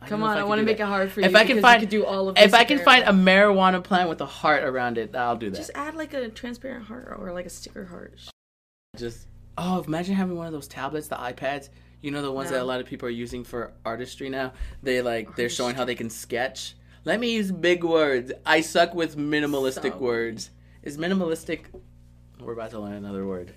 I 0.00 0.08
Come 0.08 0.22
on, 0.22 0.38
I, 0.38 0.40
can 0.40 0.48
want 0.48 0.60
to 0.60 0.64
make 0.64 0.78
that. 0.78 0.84
it 0.84 0.86
hard 0.86 1.12
for 1.12 1.20
you. 1.20 1.26
If 1.26 1.34
I 1.34 1.44
can 1.44 1.60
find- 1.60 1.86
do 1.86 2.06
all 2.06 2.30
of 2.30 2.38
If 2.38 2.54
I 2.54 2.64
can 2.64 2.78
find 2.78 3.04
a 3.04 3.12
marijuana 3.12 3.84
plant 3.84 4.08
with 4.08 4.22
a 4.22 4.26
heart 4.26 4.64
around 4.64 4.96
it, 4.96 5.14
I'll 5.14 5.36
do 5.36 5.50
that. 5.50 5.56
just 5.58 5.72
add 5.74 5.94
like 5.94 6.14
a 6.14 6.30
transparent 6.30 6.86
heart 6.86 7.18
or 7.18 7.34
like 7.34 7.44
a 7.44 7.50
sticker 7.50 7.84
heart. 7.84 8.18
Just 8.96 9.26
oh, 9.58 9.84
imagine 9.86 10.14
having 10.14 10.38
one 10.38 10.46
of 10.46 10.54
those 10.54 10.68
tablets, 10.68 11.08
the 11.08 11.16
iPads. 11.16 11.68
You 12.00 12.10
know 12.10 12.22
the 12.22 12.32
ones 12.32 12.48
that 12.48 12.62
a 12.62 12.64
lot 12.64 12.80
of 12.80 12.86
people 12.86 13.08
are 13.08 13.10
using 13.10 13.44
for 13.44 13.74
artistry 13.84 14.30
now. 14.30 14.54
They 14.82 15.02
like 15.02 15.36
they're 15.36 15.50
showing 15.50 15.74
how 15.74 15.84
they 15.84 15.96
can 15.96 16.08
sketch. 16.08 16.76
Let 17.04 17.20
me 17.20 17.34
use 17.34 17.52
big 17.52 17.84
words. 17.84 18.32
I 18.46 18.62
suck 18.62 18.94
with 18.94 19.18
minimalistic 19.18 19.92
So- 19.92 19.98
words. 19.98 20.48
Is 20.82 20.96
minimalistic? 20.96 21.66
We're 22.40 22.54
about 22.54 22.70
to 22.70 22.78
learn 22.78 22.94
another 22.94 23.26
word. 23.26 23.52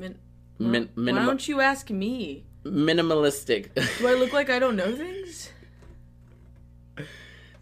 Min- 0.00 0.90
Min, 0.96 1.16
Why 1.16 1.24
don't 1.26 1.46
you 1.48 1.60
ask 1.60 1.90
me? 1.90 2.44
minimalistic. 2.64 3.72
Do 3.98 4.06
I 4.08 4.14
look 4.14 4.32
like 4.38 4.50
I 4.50 4.58
don't 4.58 4.76
know 4.76 4.94
things? 4.94 5.50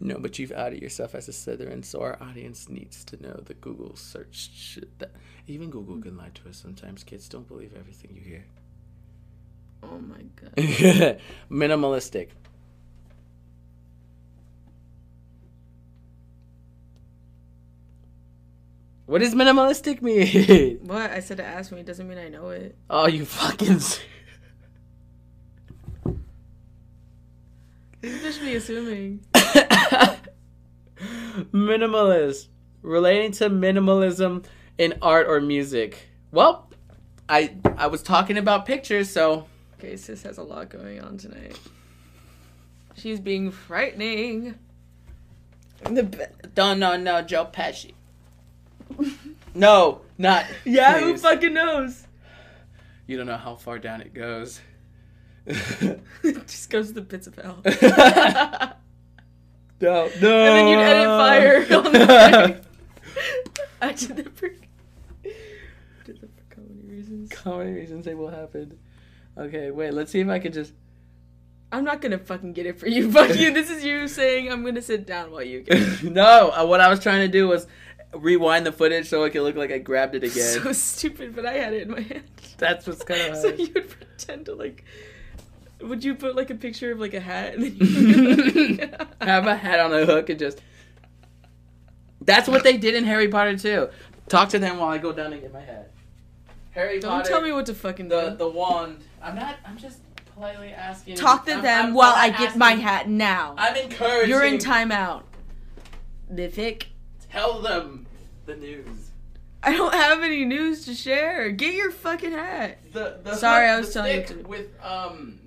No, 0.01 0.17
but 0.17 0.39
you've 0.39 0.51
outed 0.53 0.81
yourself 0.81 1.13
as 1.15 1.27
a 1.27 1.31
Slytherin, 1.31 1.83
so 1.83 2.01
our 2.01 2.17
audience 2.21 2.69
needs 2.69 3.03
to 3.05 3.21
know 3.21 3.41
the 3.45 3.53
Google 3.53 3.95
search 3.97 4.49
shit. 4.55 4.97
That 4.99 5.11
even 5.47 5.69
Google 5.69 5.97
can 6.01 6.15
lie 6.17 6.31
to 6.35 6.49
us 6.49 6.57
sometimes. 6.57 7.03
Kids 7.03 7.27
don't 7.27 7.47
believe 7.47 7.73
everything 7.77 8.11
you 8.15 8.21
hear. 8.21 8.45
Oh 9.83 9.99
my 9.99 10.23
god. 10.35 11.19
Minimalistic. 11.51 12.29
What 19.09 19.21
does 19.21 19.33
minimalistic 19.33 20.03
mean? 20.03 20.77
What? 20.83 21.09
I 21.09 21.19
said 21.19 21.37
to 21.37 21.43
ask 21.43 21.71
me 21.71 21.79
It 21.79 21.87
doesn't 21.87 22.07
mean 22.07 22.19
I 22.19 22.29
know 22.29 22.49
it. 22.49 22.75
oh, 22.91 23.07
you 23.07 23.25
fucking. 23.25 23.79
You 28.03 28.19
just 28.19 28.39
be 28.39 28.53
assuming. 28.55 29.25
Minimalist. 31.51 32.49
Relating 32.83 33.31
to 33.33 33.49
minimalism 33.49 34.45
in 34.77 34.93
art 35.01 35.25
or 35.27 35.41
music. 35.41 36.07
Well, 36.31 36.69
I 37.27 37.55
I 37.77 37.87
was 37.87 38.03
talking 38.03 38.37
about 38.37 38.67
pictures, 38.67 39.09
so 39.09 39.47
Okay, 39.79 39.97
sis 39.97 40.21
has 40.21 40.37
a 40.37 40.43
lot 40.43 40.69
going 40.69 41.01
on 41.01 41.17
tonight. 41.17 41.57
She's 42.95 43.19
being 43.19 43.49
frightening. 43.49 44.53
The 45.89 46.03
be- 46.03 46.25
don't 46.53 46.77
know 46.77 46.95
no 46.95 47.23
Joe 47.23 47.45
Pesci. 47.51 47.93
No, 49.55 50.01
not 50.17 50.45
yeah, 50.63 50.99
who 50.99 51.13
please. 51.13 51.21
fucking 51.21 51.53
knows? 51.53 52.05
You 53.07 53.17
don't 53.17 53.25
know 53.25 53.37
how 53.37 53.55
far 53.55 53.79
down 53.79 54.01
it 54.01 54.13
goes. 54.13 54.61
It 55.47 56.47
just 56.47 56.69
goes 56.69 56.89
to 56.89 56.93
the 56.93 57.01
pits 57.01 57.25
of 57.25 57.35
hell. 57.35 57.59
no, 57.65 57.71
no. 59.81 60.05
And 60.11 60.21
then 60.21 60.67
you'd 60.67 60.79
edit 60.79 61.07
fire 61.07 61.61
on 61.77 61.91
the. 61.93 62.61
I 63.81 63.93
did 63.93 64.17
that 64.17 64.37
for 64.37 64.49
did 66.03 66.21
that 66.21 66.29
for 66.35 66.55
comedy 66.55 66.83
reasons. 66.85 67.29
Comedy 67.31 67.71
reasons 67.71 68.05
they 68.05 68.13
will 68.13 68.29
happen. 68.29 68.77
Okay, 69.37 69.71
wait. 69.71 69.93
Let's 69.93 70.11
see 70.11 70.19
if 70.19 70.27
I 70.27 70.37
can 70.39 70.51
just. 70.51 70.73
I'm 71.71 71.83
not 71.83 72.01
gonna 72.01 72.17
fucking 72.19 72.53
get 72.53 72.65
it 72.65 72.79
for 72.79 72.87
you. 72.87 73.11
Fuck 73.11 73.35
you. 73.37 73.53
This 73.53 73.69
is 73.69 73.83
you 73.83 74.07
saying 74.07 74.51
I'm 74.51 74.63
gonna 74.63 74.81
sit 74.81 75.05
down 75.07 75.31
while 75.31 75.43
you 75.43 75.61
get 75.61 75.77
it. 75.77 76.03
no, 76.03 76.51
uh, 76.51 76.65
what 76.65 76.81
I 76.81 76.89
was 76.89 76.99
trying 76.99 77.21
to 77.21 77.27
do 77.27 77.47
was 77.47 77.65
rewind 78.13 78.65
the 78.65 78.71
footage 78.71 79.07
so 79.07 79.23
it 79.23 79.31
could 79.31 79.41
look 79.43 79.55
like 79.55 79.71
I 79.71 79.77
grabbed 79.77 80.15
it 80.15 80.23
again. 80.23 80.61
So 80.63 80.71
stupid, 80.73 81.35
but 81.35 81.45
I 81.45 81.53
had 81.53 81.73
it 81.73 81.83
in 81.83 81.91
my 81.91 82.01
hand. 82.01 82.23
That's 82.57 82.87
what's 82.87 83.03
kind 83.03 83.21
of. 83.33 83.37
So 83.41 83.49
you 83.49 83.69
would 83.73 83.89
pretend 83.89 84.45
to 84.47 84.55
like. 84.55 84.83
Would 85.81 86.03
you 86.03 86.15
put 86.15 86.35
like 86.35 86.49
a 86.49 86.55
picture 86.55 86.91
of 86.91 86.99
like 86.99 87.13
a 87.13 87.19
hat 87.21 87.53
and 87.55 87.63
then 87.63 87.75
you 87.77 88.89
have 89.21 89.47
a 89.47 89.55
hat 89.55 89.79
on 89.79 89.93
a 89.93 90.05
hook 90.05 90.29
and 90.29 90.37
just. 90.39 90.61
That's 92.21 92.49
what 92.49 92.63
they 92.63 92.77
did 92.77 92.95
in 92.95 93.05
Harry 93.05 93.29
Potter 93.29 93.57
too. 93.57 93.89
Talk 94.27 94.49
to 94.49 94.59
them 94.59 94.77
while 94.77 94.89
I 94.89 94.97
go 94.97 95.13
down 95.13 95.31
and 95.33 95.41
get 95.41 95.53
my 95.53 95.61
hat. 95.61 95.91
Harry 96.71 96.99
Don't 96.99 97.11
Potter. 97.11 97.29
tell 97.29 97.41
me 97.41 97.51
what 97.51 97.65
to 97.67 97.73
fucking 97.73 98.09
the 98.09 98.31
do. 98.31 98.35
the 98.37 98.47
wand. 98.49 99.03
I'm 99.21 99.35
not. 99.35 99.55
I'm 99.65 99.77
just 99.77 99.99
politely 100.35 100.69
asking. 100.69 101.15
Talk 101.15 101.45
to 101.45 101.53
I'm- 101.53 101.61
them 101.63 101.85
I'm- 101.85 101.93
while 101.93 102.13
I 102.15 102.29
get 102.29 102.57
my 102.57 102.73
hat 102.73 103.07
now. 103.09 103.55
I'm 103.57 103.75
encouraging. 103.75 104.29
You're 104.29 104.43
in 104.45 104.57
timeout. 104.57 105.23
Mythic. 106.29 106.88
Tell 107.31 107.61
them 107.61 108.05
the 108.45 108.55
news. 108.55 109.11
I 109.61 109.73
don't 109.75 109.93
have 109.93 110.23
any 110.23 110.45
news 110.45 110.85
to 110.85 110.93
share. 110.93 111.51
Get 111.51 111.73
your 111.73 111.91
fucking 111.91 112.31
hat. 112.31 112.79
The, 112.93 113.19
the 113.23 113.35
Sorry, 113.35 113.67
hook- 113.67 113.75
I 113.75 113.79
was 113.79 113.87
the 113.87 113.93
telling 113.93 114.15
you 114.17 114.23
to- 114.25 114.47
with 114.47 114.67
um. 114.83 115.39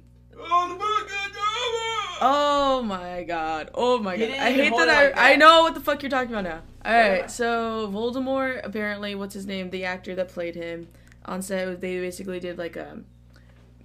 On 0.51 0.69
the 0.71 0.75
book 0.75 1.03
of 1.05 1.09
Java! 1.09 2.19
Oh 2.21 2.83
my 2.85 3.23
god. 3.23 3.71
Oh 3.75 3.99
my 3.99 4.17
god. 4.17 4.31
I 4.31 4.53
hate 4.53 4.71
that 4.77 4.89
I 4.89 5.05
like 5.05 5.15
that. 5.15 5.23
I 5.25 5.37
know 5.37 5.63
what 5.63 5.75
the 5.75 5.81
fuck 5.81 6.03
you're 6.03 6.11
talking 6.11 6.31
about 6.35 6.45
now. 6.45 6.61
Alright, 6.85 7.21
Yeah. 7.21 7.27
so 7.29 7.89
Voldemort 7.93 8.61
apparently 8.65 9.15
what's 9.15 9.35
his 9.35 9.47
name? 9.47 9.71
The 9.71 9.85
actor 9.85 10.17
that 10.17 10.29
played 10.31 10.57
him 10.57 10.89
on 11.27 11.43
set 11.43 11.81
they 11.81 12.01
basically 12.01 12.41
did 12.41 12.59
like 12.59 12.75
a 12.75 12.99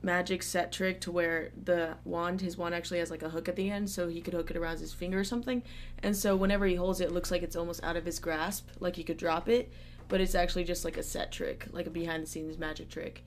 magic 0.03 0.43
set 0.43 0.71
trick 0.71 1.01
to 1.01 1.11
where 1.11 1.51
the 1.63 1.95
wand 2.05 2.41
his 2.41 2.57
wand 2.57 2.75
actually 2.75 2.99
has 2.99 3.09
like 3.09 3.23
a 3.23 3.29
hook 3.29 3.49
at 3.49 3.55
the 3.55 3.69
end 3.69 3.89
so 3.89 4.07
he 4.07 4.21
could 4.21 4.33
hook 4.33 4.51
it 4.51 4.57
around 4.57 4.79
his 4.79 4.93
finger 4.93 5.19
or 5.19 5.23
something. 5.23 5.63
And 6.03 6.15
so 6.15 6.35
whenever 6.35 6.65
he 6.65 6.75
holds 6.75 7.01
it, 7.01 7.05
it 7.05 7.11
looks 7.11 7.31
like 7.31 7.41
it's 7.43 7.55
almost 7.55 7.83
out 7.83 7.95
of 7.97 8.05
his 8.05 8.19
grasp, 8.19 8.67
like 8.79 8.95
he 8.95 9.03
could 9.03 9.17
drop 9.17 9.49
it, 9.49 9.71
but 10.07 10.21
it's 10.21 10.35
actually 10.35 10.63
just 10.63 10.85
like 10.85 10.97
a 10.97 11.03
set 11.03 11.31
trick, 11.31 11.67
like 11.71 11.87
a 11.87 11.89
behind 11.89 12.23
the 12.23 12.27
scenes 12.27 12.57
magic 12.57 12.89
trick. 12.89 13.23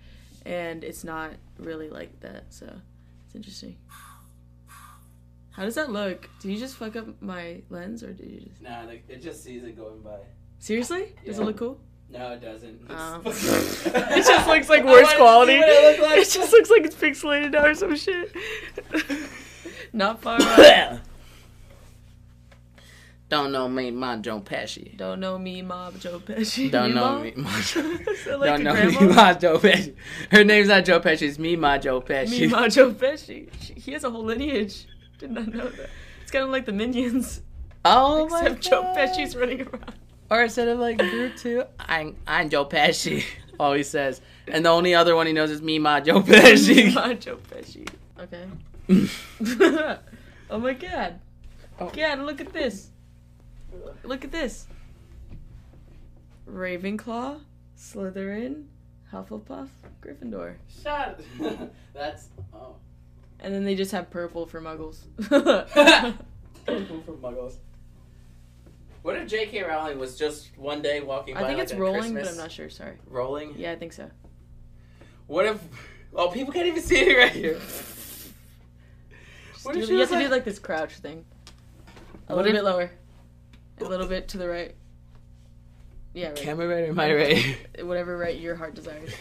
And 0.46 0.82
it's 0.84 1.04
not 1.04 1.32
really 1.58 1.90
like 1.90 2.18
that, 2.20 2.44
so 2.50 2.66
it's 3.26 3.34
interesting. 3.34 3.76
How 5.50 5.64
does 5.64 5.74
that 5.74 5.90
look? 5.90 6.30
Did 6.40 6.52
you 6.52 6.58
just 6.58 6.76
fuck 6.76 6.96
up 6.96 7.20
my 7.20 7.60
lens, 7.68 8.02
or 8.02 8.12
did 8.12 8.30
you 8.30 8.40
just 8.40 8.62
Nah, 8.62 8.84
like, 8.84 9.04
it 9.08 9.20
just 9.20 9.42
sees 9.44 9.62
it 9.64 9.76
going 9.76 10.00
by. 10.00 10.18
seriously? 10.58 11.12
Does 11.26 11.38
it 11.38 11.44
look 11.44 11.58
cool? 11.58 11.78
No, 12.12 12.32
it 12.32 12.40
doesn't. 12.42 12.80
Oh. 12.90 13.20
It 13.24 14.26
just 14.26 14.46
looks 14.48 14.68
like 14.68 14.84
worse 14.84 15.02
wanted 15.04 15.10
see 15.10 15.16
quality. 15.16 15.58
what 15.58 15.68
it 15.68 15.82
looked 15.98 16.02
like. 16.10 16.18
It 16.18 16.28
just 16.30 16.52
looks 16.52 16.70
like 16.70 16.82
it's 16.84 16.96
pixelated 16.96 17.52
now 17.52 17.66
or 17.66 17.74
some 17.74 17.94
shit. 17.96 18.34
Not 19.92 20.20
far 20.20 20.40
off. 20.40 21.00
Don't 23.28 23.52
know 23.52 23.68
me, 23.68 23.92
my 23.92 24.16
Joe 24.16 24.40
Pesci. 24.40 24.96
Don't 24.96 25.20
know 25.20 25.38
me, 25.38 25.62
Mob 25.62 26.00
Joe 26.00 26.18
Pesci. 26.18 26.68
Don't 26.68 26.94
know 26.96 27.12
Mom? 27.12 27.22
me, 27.22 27.32
my 27.36 27.58
Is 27.60 27.74
that 27.74 28.40
like 28.40 28.50
Don't 28.50 28.64
know 28.64 28.72
grandma? 28.72 29.00
me, 29.02 29.06
my 29.14 29.34
Joe 29.34 29.58
Pesci. 29.58 29.94
Her 30.32 30.42
name's 30.42 30.66
not 30.66 30.84
Joe 30.84 30.98
Pesci. 30.98 31.22
It's 31.22 31.38
me, 31.38 31.54
my 31.54 31.78
Joe 31.78 32.00
Pesci. 32.00 32.40
Me, 32.40 32.46
Ma 32.48 32.66
Joe 32.66 32.90
Pesci. 32.90 33.48
She- 33.60 33.74
He 33.74 33.92
has 33.92 34.02
a 34.02 34.10
whole 34.10 34.24
lineage. 34.24 34.86
Did 35.18 35.30
not 35.30 35.46
know 35.46 35.68
that. 35.68 35.90
It's 36.22 36.32
kind 36.32 36.42
of 36.44 36.50
like 36.50 36.66
the 36.66 36.72
Minions, 36.72 37.42
oh 37.84 38.26
my 38.28 38.40
except 38.40 38.62
Joe 38.62 38.82
God. 38.82 38.96
Pesci's 38.96 39.36
running 39.36 39.62
around. 39.62 39.94
Or 40.30 40.42
instead 40.42 40.68
of 40.68 40.78
like 40.78 40.98
Groot 40.98 41.36
too, 41.36 41.64
I'm 41.78 42.16
I'm 42.26 42.48
Joe 42.48 42.64
Pesci. 42.64 43.24
All 43.58 43.72
he 43.72 43.82
says, 43.82 44.20
and 44.46 44.64
the 44.64 44.70
only 44.70 44.94
other 44.94 45.14
one 45.16 45.26
he 45.26 45.32
knows 45.32 45.50
is 45.50 45.60
me, 45.60 45.78
my 45.78 46.00
Joe 46.00 46.22
Pesci. 46.22 46.94
Ma 46.94 47.12
Joe 47.14 47.36
Pesci. 47.50 47.86
Okay. 48.18 48.46
oh 50.50 50.58
my 50.58 50.72
god. 50.72 51.20
Oh. 51.80 51.88
God, 51.88 52.20
look 52.20 52.40
at 52.40 52.52
this. 52.52 52.90
Look 54.04 54.24
at 54.24 54.30
this. 54.30 54.66
Ravenclaw, 56.48 57.40
Slytherin, 57.76 58.64
Hufflepuff, 59.12 59.68
Gryffindor. 60.00 60.54
Shut. 60.82 61.20
That's 61.92 62.28
oh. 62.54 62.76
And 63.40 63.52
then 63.52 63.64
they 63.64 63.74
just 63.74 63.92
have 63.92 64.10
purple 64.10 64.46
for 64.46 64.60
muggles. 64.60 65.00
Purple 66.66 67.02
for 67.02 67.12
muggles. 67.14 67.56
What 69.02 69.16
if 69.16 69.28
J.K. 69.28 69.62
Rowling 69.62 69.98
was 69.98 70.16
just 70.18 70.56
one 70.58 70.82
day 70.82 71.00
walking 71.00 71.34
by? 71.34 71.40
I 71.40 71.46
think 71.46 71.58
like 71.58 71.64
it's 71.64 71.74
rolling, 71.74 72.00
Christmas- 72.12 72.28
but 72.28 72.32
I'm 72.32 72.36
not 72.38 72.52
sure. 72.52 72.68
Sorry. 72.68 72.96
Rolling. 73.06 73.54
Yeah, 73.56 73.72
I 73.72 73.76
think 73.76 73.92
so. 73.94 74.10
What 75.26 75.46
if? 75.46 75.58
Oh, 76.14 76.28
people 76.28 76.52
can't 76.52 76.66
even 76.66 76.82
see 76.82 76.98
it 76.98 77.16
right 77.16 77.32
here. 77.32 77.58
What 79.62 79.74
Do- 79.74 79.80
if 79.80 79.86
she 79.88 79.92
you 79.92 79.98
have 80.00 80.08
to 80.08 80.14
like- 80.14 80.24
do 80.24 80.30
like 80.30 80.44
this 80.44 80.58
crouch 80.58 80.94
thing. 80.94 81.24
A 82.28 82.34
little 82.34 82.50
if- 82.50 82.56
bit 82.56 82.64
lower. 82.64 82.90
A 83.80 83.84
little 83.84 84.06
bit 84.06 84.28
to 84.28 84.38
the 84.38 84.48
right. 84.48 84.74
Yeah, 86.14 86.28
right. 86.28 86.36
Camera 86.36 86.66
right 86.66 86.88
or 86.88 86.92
my 86.94 87.14
right? 87.14 87.56
Whatever 87.84 88.16
right 88.16 88.38
your 88.38 88.56
heart 88.56 88.74
desires. 88.74 89.12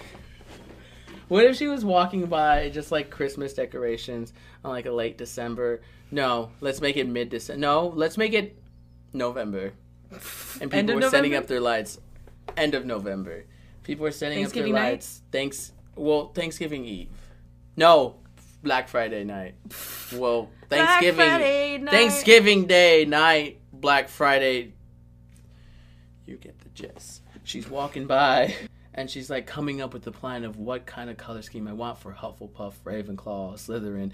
What 1.27 1.45
if 1.45 1.57
she 1.57 1.67
was 1.67 1.86
walking 1.86 2.25
by 2.25 2.69
just 2.69 2.91
like 2.91 3.11
Christmas 3.11 3.53
decorations 3.53 4.34
on 4.65 4.71
like 4.71 4.88
a 4.88 4.91
late 4.91 5.15
December? 5.15 5.82
No, 6.09 6.49
let's 6.59 6.82
make 6.82 6.97
it 6.97 7.07
mid 7.07 7.30
December. 7.30 7.59
No, 7.59 7.93
let's 7.95 8.17
make 8.17 8.34
it 8.34 8.59
November. 9.14 9.74
And 10.62 10.72
people 10.72 10.95
were 10.95 11.10
setting 11.10 11.36
up 11.36 11.47
their 11.47 11.62
lights. 11.62 11.99
End 12.57 12.74
of 12.74 12.86
November. 12.86 13.45
People 13.84 14.03
were 14.03 14.12
setting 14.12 14.43
up 14.43 14.51
their 14.51 14.68
night? 14.68 14.74
lights. 14.74 15.22
Thanks. 15.32 15.72
Well, 15.95 16.28
Thanksgiving 16.34 16.86
Eve. 16.86 17.10
No, 17.76 18.16
Black 18.64 18.88
Friday 18.88 19.24
night. 19.24 19.55
Well, 20.14 20.49
Thanksgiving. 20.70 21.86
Night. 21.86 21.91
Thanksgiving 21.91 22.66
Day 22.66 23.05
night. 23.05 23.60
Black 23.72 24.10
Friday. 24.10 24.74
You 26.26 26.38
get 26.38 26.60
the 26.60 26.70
gist. 26.70 27.22
She's 27.43 27.70
walking 27.70 28.05
by. 28.05 28.55
And 28.93 29.10
she's 29.10 29.30
like 29.30 29.47
coming 29.47 29.82
up 29.82 29.93
with 29.93 30.03
the 30.03 30.12
plan 30.12 30.43
of 30.43 30.57
what 30.57 30.86
kind 30.86 31.10
of 31.10 31.18
color 31.18 31.41
scheme 31.41 31.68
I 31.68 31.74
want 31.74 31.99
for 31.99 32.12
Hufflepuff, 32.12 32.74
Ravenclaw, 32.84 33.53
Slytherin, 33.53 34.12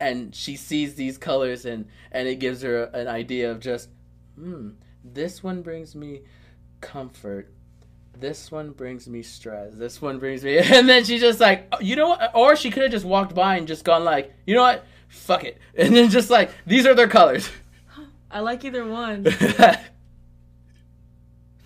and 0.00 0.34
she 0.34 0.56
sees 0.56 0.94
these 0.94 1.18
colors 1.18 1.64
and 1.64 1.86
and 2.12 2.28
it 2.28 2.36
gives 2.36 2.62
her 2.62 2.84
an 2.84 3.08
idea 3.08 3.50
of 3.50 3.58
just, 3.58 3.88
hmm, 4.38 4.68
this 5.04 5.42
one 5.42 5.62
brings 5.62 5.94
me 5.94 6.22
comfort, 6.80 7.52
this 8.18 8.50
one 8.50 8.70
brings 8.70 9.08
me 9.08 9.22
stress, 9.22 9.74
this 9.74 10.00
one 10.00 10.18
brings 10.18 10.44
me, 10.44 10.58
and 10.62 10.88
then 10.88 11.04
she's 11.04 11.20
just 11.20 11.40
like, 11.40 11.66
oh, 11.72 11.80
you 11.80 11.96
know 11.96 12.08
what? 12.08 12.30
Or 12.34 12.56
she 12.56 12.70
could 12.70 12.82
have 12.82 12.92
just 12.92 13.04
walked 13.04 13.34
by 13.34 13.56
and 13.56 13.66
just 13.66 13.84
gone 13.84 14.04
like, 14.04 14.32
you 14.46 14.54
know 14.54 14.62
what? 14.62 14.84
Fuck 15.08 15.44
it, 15.44 15.58
and 15.76 15.94
then 15.94 16.10
just 16.10 16.30
like 16.30 16.50
these 16.66 16.86
are 16.86 16.94
their 16.94 17.08
colors. 17.08 17.48
I 18.30 18.40
like 18.40 18.64
either 18.64 18.84
one. 18.84 19.26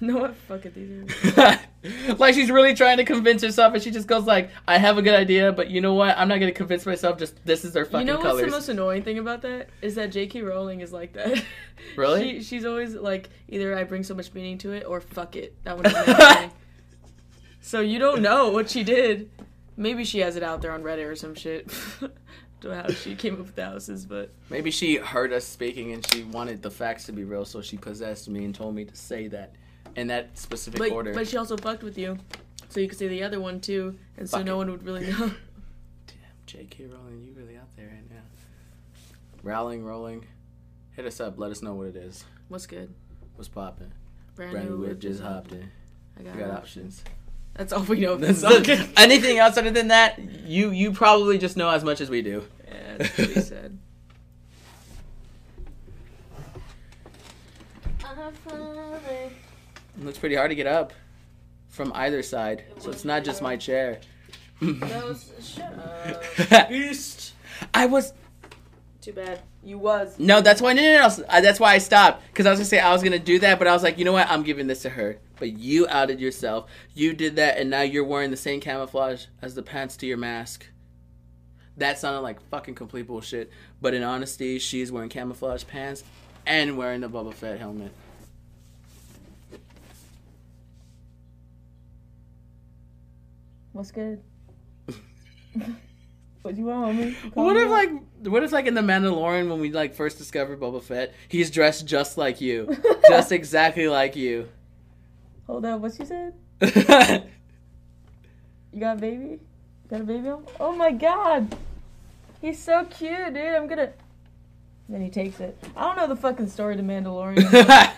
No, 0.02 0.18
what? 0.18 0.34
Fuck 0.34 0.66
it. 0.66 0.74
These 0.74 1.38
are. 1.38 1.60
like 2.18 2.34
she's 2.34 2.50
really 2.50 2.74
trying 2.74 2.98
to 2.98 3.04
convince 3.04 3.42
herself, 3.42 3.74
and 3.74 3.82
she 3.82 3.90
just 3.90 4.06
goes 4.06 4.24
like, 4.24 4.50
"I 4.68 4.78
have 4.78 4.98
a 4.98 5.02
good 5.02 5.14
idea, 5.14 5.50
but 5.52 5.68
you 5.70 5.80
know 5.80 5.94
what? 5.94 6.16
I'm 6.16 6.28
not 6.28 6.38
gonna 6.38 6.52
convince 6.52 6.86
myself. 6.86 7.18
Just 7.18 7.44
this 7.44 7.64
is 7.64 7.72
their 7.72 7.84
fucking 7.84 8.06
You 8.06 8.12
know 8.12 8.18
what's 8.18 8.28
colors." 8.28 8.44
the 8.44 8.50
most 8.50 8.68
annoying 8.68 9.02
thing 9.02 9.18
about 9.18 9.42
that 9.42 9.68
is 9.80 9.96
that 9.96 10.12
J.K. 10.12 10.42
Rowling 10.42 10.80
is 10.80 10.92
like 10.92 11.12
that. 11.14 11.42
Really? 11.96 12.38
She, 12.38 12.42
she's 12.44 12.64
always 12.64 12.94
like 12.94 13.28
either 13.48 13.76
I 13.76 13.82
bring 13.82 14.04
so 14.04 14.14
much 14.14 14.32
meaning 14.32 14.56
to 14.58 14.70
it 14.72 14.84
or 14.86 15.00
fuck 15.00 15.34
it. 15.34 15.56
That 15.64 15.76
one. 15.76 15.86
Is 15.86 15.92
my 15.92 16.02
thing. 16.36 16.50
so 17.60 17.80
you 17.80 17.98
don't 17.98 18.22
know 18.22 18.50
what 18.50 18.70
she 18.70 18.84
did. 18.84 19.28
Maybe 19.76 20.04
she 20.04 20.20
has 20.20 20.36
it 20.36 20.44
out 20.44 20.62
there 20.62 20.70
on 20.70 20.82
Reddit 20.84 21.08
or 21.10 21.16
some 21.16 21.34
shit. 21.34 21.68
don't 22.60 22.70
know 22.70 22.74
how 22.82 22.88
she 22.88 23.16
came 23.16 23.32
up 23.34 23.40
with 23.40 23.56
the 23.56 23.64
houses, 23.64 24.06
but 24.06 24.30
Maybe 24.48 24.70
she 24.70 24.96
heard 24.96 25.32
us 25.32 25.44
speaking 25.44 25.92
and 25.92 26.06
she 26.12 26.22
wanted 26.22 26.62
the 26.62 26.70
facts 26.70 27.04
to 27.06 27.12
be 27.12 27.24
real, 27.24 27.44
so 27.44 27.60
she 27.60 27.76
possessed 27.76 28.28
me 28.28 28.44
and 28.44 28.54
told 28.54 28.74
me 28.76 28.84
to 28.84 28.94
say 28.94 29.26
that 29.28 29.54
in 29.96 30.06
that 30.08 30.38
specific 30.38 30.78
but, 30.78 30.90
order. 30.90 31.12
but 31.14 31.28
she 31.28 31.36
also 31.36 31.56
fucked 31.56 31.82
with 31.82 31.98
you, 31.98 32.18
so 32.68 32.80
you 32.80 32.88
could 32.88 32.98
say 32.98 33.08
the 33.08 33.22
other 33.22 33.40
one 33.40 33.60
too, 33.60 33.96
and 34.16 34.28
so 34.28 34.42
no 34.42 34.54
it. 34.54 34.56
one 34.58 34.70
would 34.70 34.84
really 34.84 35.06
know. 35.10 35.16
Damn, 36.06 36.16
J.K. 36.46 36.86
Rowling, 36.86 37.24
you 37.24 37.32
really 37.36 37.56
out 37.56 37.68
there 37.76 37.86
right 37.86 38.10
now. 38.10 38.22
Rowling, 39.42 39.84
rolling. 39.84 40.26
Hit 40.96 41.06
us 41.06 41.20
up. 41.20 41.38
Let 41.38 41.50
us 41.50 41.62
know 41.62 41.74
what 41.74 41.88
it 41.88 41.96
is. 41.96 42.24
What's 42.48 42.66
good? 42.66 42.92
What's 43.34 43.48
popping? 43.48 43.92
Brand, 44.36 44.52
Brand 44.52 44.70
new 44.70 44.76
whip 44.78 44.88
whip 44.90 44.98
just 45.00 45.22
hopped 45.22 45.52
in. 45.52 45.70
I 46.18 46.22
got, 46.22 46.38
got 46.38 46.50
options. 46.50 47.00
options. 47.00 47.04
That's 47.54 47.72
all 47.72 47.82
we 47.82 48.00
know. 48.00 48.16
That's 48.16 48.40
this 48.42 48.68
it. 48.68 48.78
song. 48.78 48.88
Anything 48.96 49.38
else 49.38 49.56
other 49.56 49.70
than 49.70 49.88
that, 49.88 50.18
you 50.46 50.70
you 50.70 50.92
probably 50.92 51.38
just 51.38 51.56
know 51.56 51.70
as 51.70 51.84
much 51.84 52.00
as 52.00 52.08
we 52.10 52.22
do. 52.22 52.44
yeah, 52.66 52.96
that's 52.98 53.18
what 53.18 53.28
he 53.28 53.40
said. 53.40 53.78
It 59.98 60.04
looks 60.04 60.18
pretty 60.18 60.34
hard 60.36 60.50
to 60.50 60.54
get 60.54 60.66
up 60.66 60.92
from 61.68 61.92
either 61.94 62.22
side, 62.22 62.64
so 62.78 62.90
it's 62.90 63.04
not 63.04 63.24
just 63.24 63.42
my 63.42 63.56
chair. 63.56 64.00
shut 64.60 65.78
up. 65.78 66.68
Beast. 66.68 67.34
I 67.74 67.86
was 67.86 68.12
Too 69.00 69.12
bad. 69.12 69.40
You 69.64 69.78
was. 69.78 70.18
no. 70.18 70.40
That's 70.40 70.60
why 70.60 70.72
no 70.72 70.82
no 70.82 71.08
no. 71.08 71.16
no. 71.16 71.40
That's 71.40 71.60
why 71.60 71.74
I 71.74 71.78
stopped 71.78 72.24
because 72.26 72.46
I 72.46 72.50
was 72.50 72.58
gonna 72.58 72.66
say 72.66 72.78
I 72.80 72.92
was 72.92 73.02
gonna 73.02 73.18
do 73.18 73.38
that, 73.40 73.58
but 73.58 73.68
I 73.68 73.72
was 73.72 73.82
like, 73.82 73.98
you 73.98 74.04
know 74.04 74.12
what? 74.12 74.28
I'm 74.28 74.42
giving 74.42 74.66
this 74.66 74.82
to 74.82 74.90
her. 74.90 75.18
But 75.38 75.52
you 75.58 75.86
outed 75.88 76.20
yourself. 76.20 76.70
You 76.94 77.12
did 77.14 77.36
that, 77.36 77.58
and 77.58 77.68
now 77.70 77.82
you're 77.82 78.04
wearing 78.04 78.30
the 78.30 78.36
same 78.36 78.60
camouflage 78.60 79.26
as 79.40 79.54
the 79.54 79.62
pants 79.62 79.96
to 79.98 80.06
your 80.06 80.16
mask. 80.18 80.66
That 81.76 81.98
sounded 81.98 82.20
like 82.20 82.40
fucking 82.50 82.74
complete 82.74 83.06
bullshit. 83.06 83.50
But 83.80 83.94
in 83.94 84.02
honesty, 84.02 84.58
she's 84.58 84.92
wearing 84.92 85.08
camouflage 85.08 85.64
pants 85.64 86.04
and 86.46 86.76
wearing 86.76 87.00
the 87.00 87.08
Boba 87.08 87.34
Fett 87.34 87.58
helmet. 87.58 87.92
What's 93.72 93.90
good? 93.90 94.20
what 96.42 96.54
do 96.54 96.60
you 96.60 96.66
want, 96.66 96.98
homie? 96.98 97.14
What 97.34 97.56
if 97.56 97.70
like 97.70 97.90
what 98.24 98.42
if 98.42 98.52
like 98.52 98.66
in 98.66 98.74
the 98.74 98.80
Mandalorian 98.80 99.48
when 99.48 99.60
we 99.60 99.72
like 99.72 99.94
first 99.94 100.18
discovered 100.18 100.60
Boba 100.60 100.82
Fett, 100.82 101.14
he's 101.28 101.50
dressed 101.50 101.86
just 101.86 102.18
like 102.18 102.40
you, 102.40 102.76
just 103.08 103.32
exactly 103.32 103.88
like 103.88 104.16
you. 104.16 104.48
Hold 105.46 105.64
up, 105.64 105.80
what 105.80 105.98
you 105.98 106.04
said? 106.04 107.28
You 108.72 108.80
got 108.80 108.96
a 108.96 109.00
baby? 109.00 109.24
You 109.24 109.40
got 109.90 110.00
a 110.00 110.04
baby 110.04 110.28
on? 110.30 110.46
Oh 110.58 110.72
my 110.72 110.92
god! 110.92 111.54
He's 112.40 112.58
so 112.58 112.86
cute, 112.86 113.34
dude. 113.34 113.54
I'm 113.54 113.66
gonna. 113.66 113.92
Then 114.88 115.02
he 115.02 115.10
takes 115.10 115.40
it. 115.40 115.62
I 115.76 115.82
don't 115.82 115.96
know 115.96 116.06
the 116.06 116.16
fucking 116.16 116.48
story 116.48 116.76
to 116.76 116.82
Mandalorian. 116.82 117.92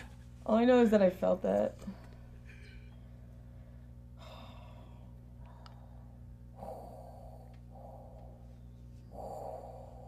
All 0.46 0.56
I 0.56 0.64
know 0.64 0.80
is 0.80 0.90
that 0.90 1.00
I 1.00 1.10
felt 1.10 1.42
that. 1.42 1.76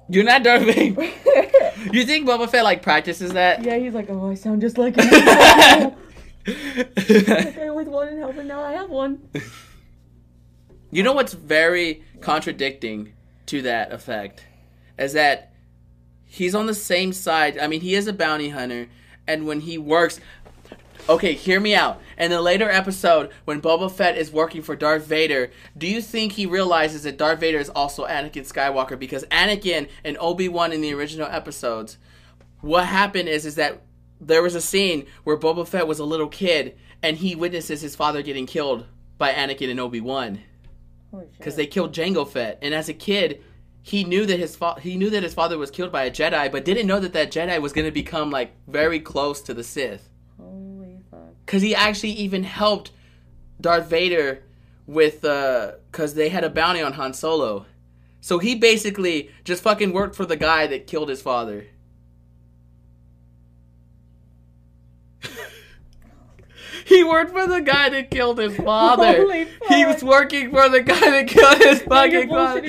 You're 0.09 0.24
not 0.24 0.42
Darth 0.42 0.62
Vader. 0.64 1.11
You 1.92 2.04
think 2.04 2.26
Boba 2.26 2.48
Fett 2.50 2.64
like 2.64 2.82
practices 2.82 3.32
that? 3.34 3.62
yeah, 3.62 3.76
he's 3.76 3.94
like, 3.94 4.11
oh, 4.11 4.30
I 4.30 4.34
sound 4.34 4.61
just 4.61 4.76
like 4.76 4.96
him. 4.98 5.07
I 6.48 7.68
always 7.68 7.86
wanted 7.86 8.18
help, 8.18 8.36
and 8.36 8.48
now 8.48 8.61
I 8.61 8.72
have 8.72 8.90
one. 8.90 9.20
You 10.90 11.02
know 11.04 11.12
what's 11.12 11.32
very 11.32 12.02
contradicting 12.20 13.12
to 13.46 13.62
that 13.62 13.92
effect 13.92 14.44
is 14.98 15.12
that 15.12 15.52
he's 16.24 16.54
on 16.57 16.66
the 16.66 16.74
same 16.74 17.12
side. 17.12 17.57
I 17.59 17.66
mean, 17.68 17.82
he 17.82 17.94
is 17.94 18.09
a 18.09 18.12
bounty 18.12 18.48
hunter, 18.48 18.88
and 19.28 19.46
when 19.46 19.61
he 19.61 19.78
works. 19.78 20.18
Okay, 21.09 21.34
hear 21.34 21.61
me 21.61 21.74
out. 21.74 22.01
In 22.18 22.30
the 22.30 22.40
later 22.40 22.68
episode, 22.68 23.30
when 23.44 23.61
Boba 23.61 23.90
Fett 23.90 24.16
is 24.16 24.32
working 24.32 24.62
for 24.62 24.74
Darth 24.74 25.07
Vader, 25.07 25.51
do 25.76 25.86
you 25.86 26.01
think 26.01 26.32
he 26.32 26.47
realizes 26.47 27.05
that 27.05 27.16
Darth 27.16 27.40
Vader 27.40 27.59
is 27.59 27.68
also 27.70 28.07
Anakin 28.07 28.51
Skywalker? 28.51 28.99
Because 28.99 29.24
Anakin 29.26 29.88
and 30.05 30.16
Obi 30.18 30.49
Wan 30.49 30.72
in 30.72 30.80
the 30.80 30.94
original 30.94 31.28
episodes, 31.28 31.99
what 32.61 32.86
happened 32.86 33.28
is 33.28 33.47
is 33.47 33.55
that 33.57 33.82
there 34.20 34.42
was 34.42 34.55
a 34.55 34.61
scene 34.61 35.07
where 35.24 35.36
Boba 35.36 35.66
Fett 35.66 35.86
was 35.86 35.99
a 35.99 36.05
little 36.05 36.28
kid 36.28 36.76
and 37.03 37.18
he 37.18 37.34
witnesses 37.34 37.80
his 37.82 37.94
father 37.94 38.22
getting 38.22 38.47
killed 38.47 38.86
by 39.18 39.32
Anakin 39.32 39.70
and 39.70 39.80
Obi 39.80 40.01
Wan 40.01 40.40
because 41.38 41.57
they 41.57 41.66
killed 41.66 41.92
Jango 41.94 42.28
Fett. 42.28 42.59
And 42.62 42.74
as 42.74 42.88
a 42.88 42.94
kid, 42.94 43.42
he 43.82 44.05
knew 44.05 44.26
that 44.26 44.38
his 44.38 44.57
fa- 44.57 44.80
he 44.80 44.97
knew 44.97 45.11
that 45.11 45.22
his 45.22 45.34
father 45.34 45.59
was 45.59 45.70
killed 45.70 45.92
by 45.92 46.05
a 46.05 46.11
Jedi, 46.11 46.51
but 46.51 46.64
didn't 46.64 46.86
know 46.86 46.99
that 46.99 47.12
that 47.12 47.30
Jedi 47.30 47.61
was 47.61 47.72
going 47.72 47.84
to 47.84 47.92
become 47.92 48.30
like 48.30 48.53
very 48.66 48.99
close 49.01 49.40
to 49.42 49.55
the 49.55 49.62
Sith. 49.62 50.11
Because 51.47 51.62
he 51.62 51.74
actually 51.74 52.11
even 52.11 52.42
helped 52.42 52.90
Darth 53.61 53.88
Vader 53.88 54.42
with 54.86 55.24
uh, 55.24 55.72
because 55.90 56.14
they 56.14 56.28
had 56.28 56.44
a 56.44 56.51
bounty 56.51 56.82
on 56.82 56.92
Han 56.94 57.14
Solo. 57.14 57.66
So 58.20 58.38
he 58.38 58.55
basically 58.57 59.30
just 59.44 59.62
fucking 59.62 59.92
worked 59.92 60.16
for 60.16 60.26
the 60.26 60.36
guy 60.36 60.66
that 60.66 60.86
killed 60.88 61.09
his 61.09 61.22
father. 61.22 61.66
he 66.84 67.05
worked 67.05 67.30
for 67.30 67.47
the 67.47 67.61
guy 67.61 67.88
that 67.88 68.11
killed 68.11 68.38
his 68.38 68.57
father. 68.57 69.47
He 69.68 69.86
was 69.86 70.03
working 70.03 70.51
for 70.51 70.68
the 70.68 70.82
guy 70.82 71.11
that 71.11 71.28
killed 71.28 71.59
his 71.59 71.82
fucking 71.82 72.28
father. 72.28 72.62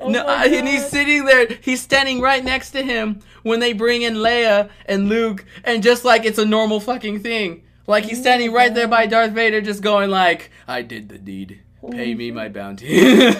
oh 0.00 0.08
no, 0.08 0.26
and 0.26 0.66
he's 0.66 0.88
sitting 0.88 1.24
there. 1.24 1.46
He's 1.60 1.80
standing 1.80 2.20
right 2.20 2.42
next 2.44 2.72
to 2.72 2.82
him 2.82 3.20
when 3.44 3.60
they 3.60 3.72
bring 3.72 4.02
in 4.02 4.14
Leia 4.14 4.68
and 4.86 5.08
Luke, 5.08 5.44
and 5.62 5.82
just 5.82 6.04
like 6.04 6.24
it's 6.24 6.38
a 6.38 6.44
normal 6.44 6.80
fucking 6.80 7.20
thing. 7.20 7.62
Like 7.86 8.04
he's 8.04 8.20
standing 8.20 8.52
right 8.52 8.72
there 8.74 8.88
by 8.88 9.06
Darth 9.06 9.32
Vader, 9.32 9.60
just 9.60 9.82
going 9.82 10.10
like, 10.10 10.50
"I 10.66 10.82
did 10.82 11.08
the 11.08 11.18
deed. 11.18 11.60
Pay 11.90 12.14
me 12.14 12.30
my 12.30 12.46
mm-hmm. 12.46 12.54
bounty." 12.54 12.98
the 13.04 13.34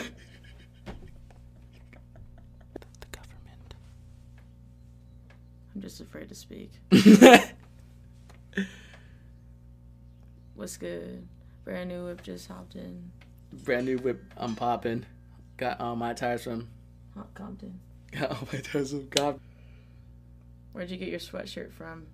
government. 3.11 3.75
I'm 5.75 5.81
just 5.81 6.01
afraid 6.01 6.29
to 6.29 6.35
speak. 6.35 6.73
What's 10.55 10.77
good? 10.77 11.27
Brand 11.65 11.89
new 11.89 12.05
whip 12.05 12.23
just 12.23 12.47
hopped 12.49 12.75
in. 12.75 13.11
Brand 13.53 13.87
new 13.87 13.97
whip. 13.99 14.23
I'm 14.37 14.55
popping. 14.55 15.07
Got 15.57 15.81
all 15.81 15.97
my 15.97 16.13
tires 16.13 16.45
from. 16.45 16.69
Hot 17.15 17.33
Compton. 17.35 17.81
Got 18.13 18.31
all 18.31 18.49
my 18.53 18.59
tires 18.61 18.91
from 18.91 19.09
God. 19.09 19.41
Where'd 20.73 20.91
you 20.91 20.97
get 20.97 21.09
your 21.09 21.21
sweatshirt 21.21 21.73
from? 21.73 22.07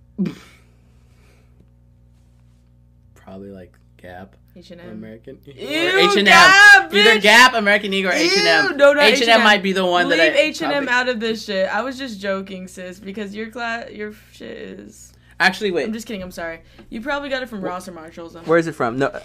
Probably 3.31 3.51
like 3.51 3.79
Gap. 3.95 4.35
H 4.57 4.71
and 4.71 4.81
M, 4.81 4.89
American. 4.89 5.39
Ew, 5.45 5.53
H&M. 5.55 6.25
Gap, 6.25 6.93
Either! 6.93 7.17
Gap, 7.17 7.53
American 7.53 7.93
Eagle, 7.93 8.11
or 8.11 8.13
H 8.13 8.29
and 8.37 8.45
M. 8.45 8.71
Ew, 8.71 8.75
no, 8.75 8.91
not 8.91 9.05
H 9.05 9.21
and 9.21 9.29
M 9.29 9.41
might 9.41 9.63
be 9.63 9.71
the 9.71 9.85
one 9.85 10.09
Leave 10.09 10.17
that 10.17 10.33
I 10.33 10.37
H 10.37 10.61
and 10.61 10.73
M 10.73 10.89
out 10.89 11.07
of 11.07 11.21
this 11.21 11.45
shit. 11.45 11.69
I 11.73 11.81
was 11.81 11.97
just 11.97 12.19
joking, 12.19 12.67
sis, 12.67 12.99
because 12.99 13.33
your 13.33 13.49
class, 13.49 13.89
your 13.89 14.11
shit 14.33 14.57
is. 14.57 15.13
Actually, 15.39 15.71
wait. 15.71 15.85
I'm 15.85 15.93
just 15.93 16.07
kidding. 16.07 16.21
I'm 16.21 16.31
sorry. 16.31 16.59
You 16.89 16.99
probably 16.99 17.29
got 17.29 17.41
it 17.41 17.47
from 17.47 17.61
Ross 17.61 17.87
or 17.87 17.93
Marshalls. 17.93 18.35
I'm- 18.35 18.43
Where 18.43 18.57
is 18.57 18.67
it 18.67 18.75
from? 18.75 18.99
No. 18.99 19.17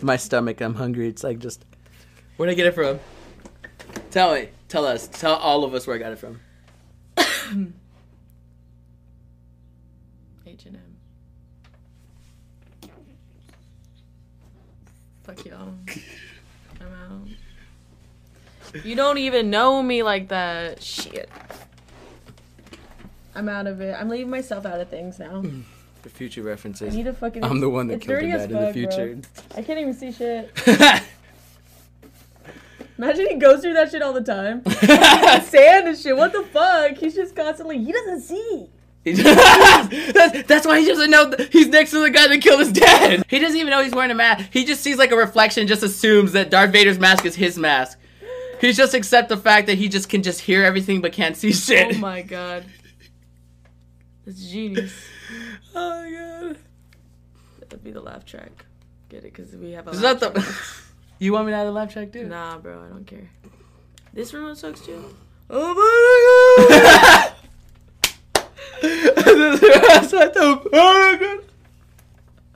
My 0.00 0.16
stomach. 0.16 0.62
I'm 0.62 0.76
hungry. 0.76 1.08
It's 1.08 1.22
like 1.22 1.40
just. 1.40 1.66
Where'd 2.38 2.50
I 2.50 2.54
get 2.54 2.64
it 2.64 2.74
from? 2.74 3.00
Tell 4.10 4.32
me. 4.32 4.48
Tell 4.68 4.86
us. 4.86 5.08
Tell 5.08 5.34
all 5.34 5.64
of 5.64 5.74
us 5.74 5.86
where 5.86 5.94
I 5.94 5.98
got 5.98 6.12
it 6.12 6.18
from. 6.18 6.40
Fuck 15.28 15.44
y'all. 15.44 15.74
I'm 16.80 17.28
out. 18.72 18.82
You 18.82 18.94
don't 18.94 19.18
even 19.18 19.50
know 19.50 19.82
me 19.82 20.02
like 20.02 20.28
that. 20.28 20.82
Shit. 20.82 21.28
I'm 23.34 23.46
out 23.46 23.66
of 23.66 23.82
it. 23.82 23.94
I'm 23.94 24.08
leaving 24.08 24.30
myself 24.30 24.64
out 24.64 24.80
of 24.80 24.88
things 24.88 25.18
now. 25.18 25.44
The 26.00 26.10
future 26.10 26.42
references. 26.42 26.94
I 26.94 26.96
need 26.96 27.06
to 27.06 27.12
fucking. 27.12 27.44
I'm 27.44 27.58
the 27.58 27.68
one 27.68 27.88
that 27.88 27.94
it's 27.94 28.06
killed 28.06 28.22
as 28.22 28.42
dad 28.42 28.52
in 28.52 28.56
the 28.56 28.66
fuck, 28.66 28.72
bro. 28.72 28.72
future. 28.72 29.20
I 29.56 29.62
can't 29.62 29.80
even 29.80 29.94
see 29.94 30.12
shit. 30.12 30.52
Imagine 32.96 33.26
he 33.26 33.34
goes 33.34 33.62
through 33.62 33.74
that 33.74 33.90
shit 33.90 34.00
all 34.00 34.12
the 34.12 34.22
time. 34.22 34.64
Sand 35.44 35.88
and 35.88 35.98
shit. 35.98 36.16
What 36.16 36.32
the 36.32 36.44
fuck? 36.44 36.96
He's 36.98 37.16
just 37.16 37.34
constantly. 37.34 37.82
He 37.82 37.90
doesn't 37.90 38.20
see. 38.20 38.68
He 39.16 39.22
that's, 40.12 40.42
that's 40.46 40.66
why 40.66 40.80
he 40.80 40.86
doesn't 40.86 41.10
know 41.10 41.30
th- 41.30 41.52
he's 41.52 41.68
next 41.68 41.90
to 41.92 42.00
the 42.00 42.10
guy 42.10 42.26
that 42.28 42.40
killed 42.42 42.60
his 42.60 42.72
dad. 42.72 43.24
He 43.28 43.38
doesn't 43.38 43.56
even 43.56 43.70
know 43.70 43.82
he's 43.82 43.92
wearing 43.94 44.10
a 44.10 44.14
mask. 44.14 44.48
He 44.52 44.64
just 44.64 44.82
sees 44.82 44.98
like 44.98 45.10
a 45.12 45.16
reflection, 45.16 45.66
just 45.66 45.82
assumes 45.82 46.32
that 46.32 46.50
Darth 46.50 46.70
Vader's 46.72 46.98
mask 46.98 47.24
is 47.24 47.34
his 47.36 47.58
mask. 47.58 47.98
He 48.60 48.72
just 48.72 48.92
accept 48.94 49.28
the 49.28 49.36
fact 49.36 49.66
that 49.68 49.78
he 49.78 49.88
just 49.88 50.08
can 50.08 50.22
just 50.22 50.40
hear 50.40 50.64
everything 50.64 51.00
but 51.00 51.12
can't 51.12 51.36
see 51.36 51.52
shit. 51.52 51.94
Oh 51.96 51.98
my 51.98 52.22
god. 52.22 52.64
That's 54.26 54.44
genius. 54.50 54.92
Oh 55.74 56.02
my 56.02 56.10
god. 56.50 56.58
That'd 57.60 57.84
be 57.84 57.90
the 57.90 58.00
laugh 58.00 58.24
track. 58.24 58.64
Get 59.10 59.18
it? 59.18 59.34
Because 59.34 59.54
we 59.54 59.72
have 59.72 59.86
a 59.86 59.90
Is 59.90 60.00
laugh 60.02 60.20
that 60.20 60.34
the? 60.34 60.40
track. 60.40 60.54
you 61.18 61.32
want 61.34 61.46
me 61.46 61.52
to 61.52 61.56
add 61.58 61.66
a 61.66 61.70
laugh 61.70 61.92
track 61.92 62.12
too? 62.12 62.24
Nah, 62.26 62.56
bro, 62.58 62.82
I 62.82 62.88
don't 62.88 63.06
care. 63.06 63.28
This 64.14 64.32
remote 64.32 64.56
sucks 64.58 64.80
too. 64.80 65.14
Oh 65.50 65.74
my 65.74 66.66
god! 66.68 67.17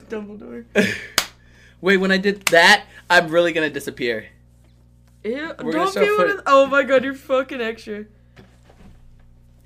Dumbledore. 0.09 0.65
Wait, 1.81 1.97
when 1.97 2.11
I 2.11 2.17
did 2.17 2.45
that, 2.47 2.85
I'm 3.09 3.27
really 3.29 3.51
gonna 3.53 3.69
disappear. 3.69 4.27
Ew, 5.23 5.53
gonna 5.57 5.71
don't 5.71 5.93
be 5.95 6.01
one 6.17 6.29
of- 6.31 6.41
Oh 6.45 6.65
my 6.67 6.83
god, 6.83 7.03
you're 7.03 7.13
fucking 7.13 7.61
extra. 7.61 8.05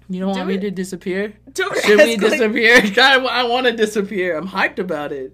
You 0.10 0.22
don't 0.22 0.34
Do 0.34 0.38
want 0.40 0.48
me 0.48 0.56
it. 0.56 0.62
to 0.62 0.72
disappear? 0.72 1.34
Don't 1.54 1.78
Should 1.84 1.98
we 1.98 2.14
ask, 2.14 2.22
like, 2.22 2.32
disappear? 2.32 2.82
God, 2.92 3.26
I 3.30 3.44
want 3.44 3.66
to 3.68 3.74
disappear. 3.74 4.38
I'm 4.38 4.48
hyped 4.48 4.80
about 4.80 5.12
it. 5.12 5.34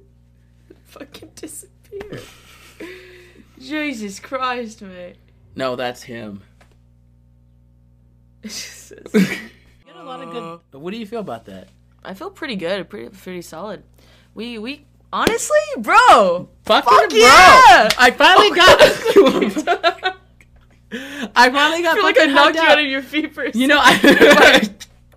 fucking 0.85 1.31
disappear. 1.35 2.19
Jesus 3.59 4.19
Christ, 4.19 4.81
mate. 4.81 5.15
No, 5.55 5.75
that's 5.75 6.03
him. 6.03 6.41
It 8.43 8.47
just 8.49 8.87
says- 8.87 9.13
a 10.03 10.05
lot 10.05 10.21
of 10.21 10.31
good. 10.31 10.81
What 10.81 10.91
do 10.91 10.97
you 10.97 11.05
feel 11.05 11.21
about 11.21 11.45
that? 11.45 11.69
I 12.03 12.13
feel 12.13 12.29
pretty 12.29 12.55
good, 12.55 12.89
pretty 12.89 13.09
pretty 13.09 13.41
solid. 13.41 13.83
We 14.33 14.57
we 14.59 14.85
honestly, 15.11 15.57
bro. 15.77 16.49
Fuck, 16.65 16.85
Fuck 16.85 17.09
bro! 17.09 17.17
yeah! 17.17 17.89
I 17.97 18.11
finally 18.11 18.51
got. 18.51 18.81
I 21.35 21.49
finally 21.49 21.81
got. 21.81 21.91
I 21.91 21.95
feel 21.95 22.03
like 22.03 22.19
I 22.19 22.25
knocked 22.25 22.55
you 22.55 22.61
out. 22.61 22.71
out 22.71 22.79
of 22.79 22.85
your 22.85 23.01
feet 23.01 23.33
for 23.33 23.47
You 23.47 23.67
know. 23.67 23.79
I, 23.79 24.69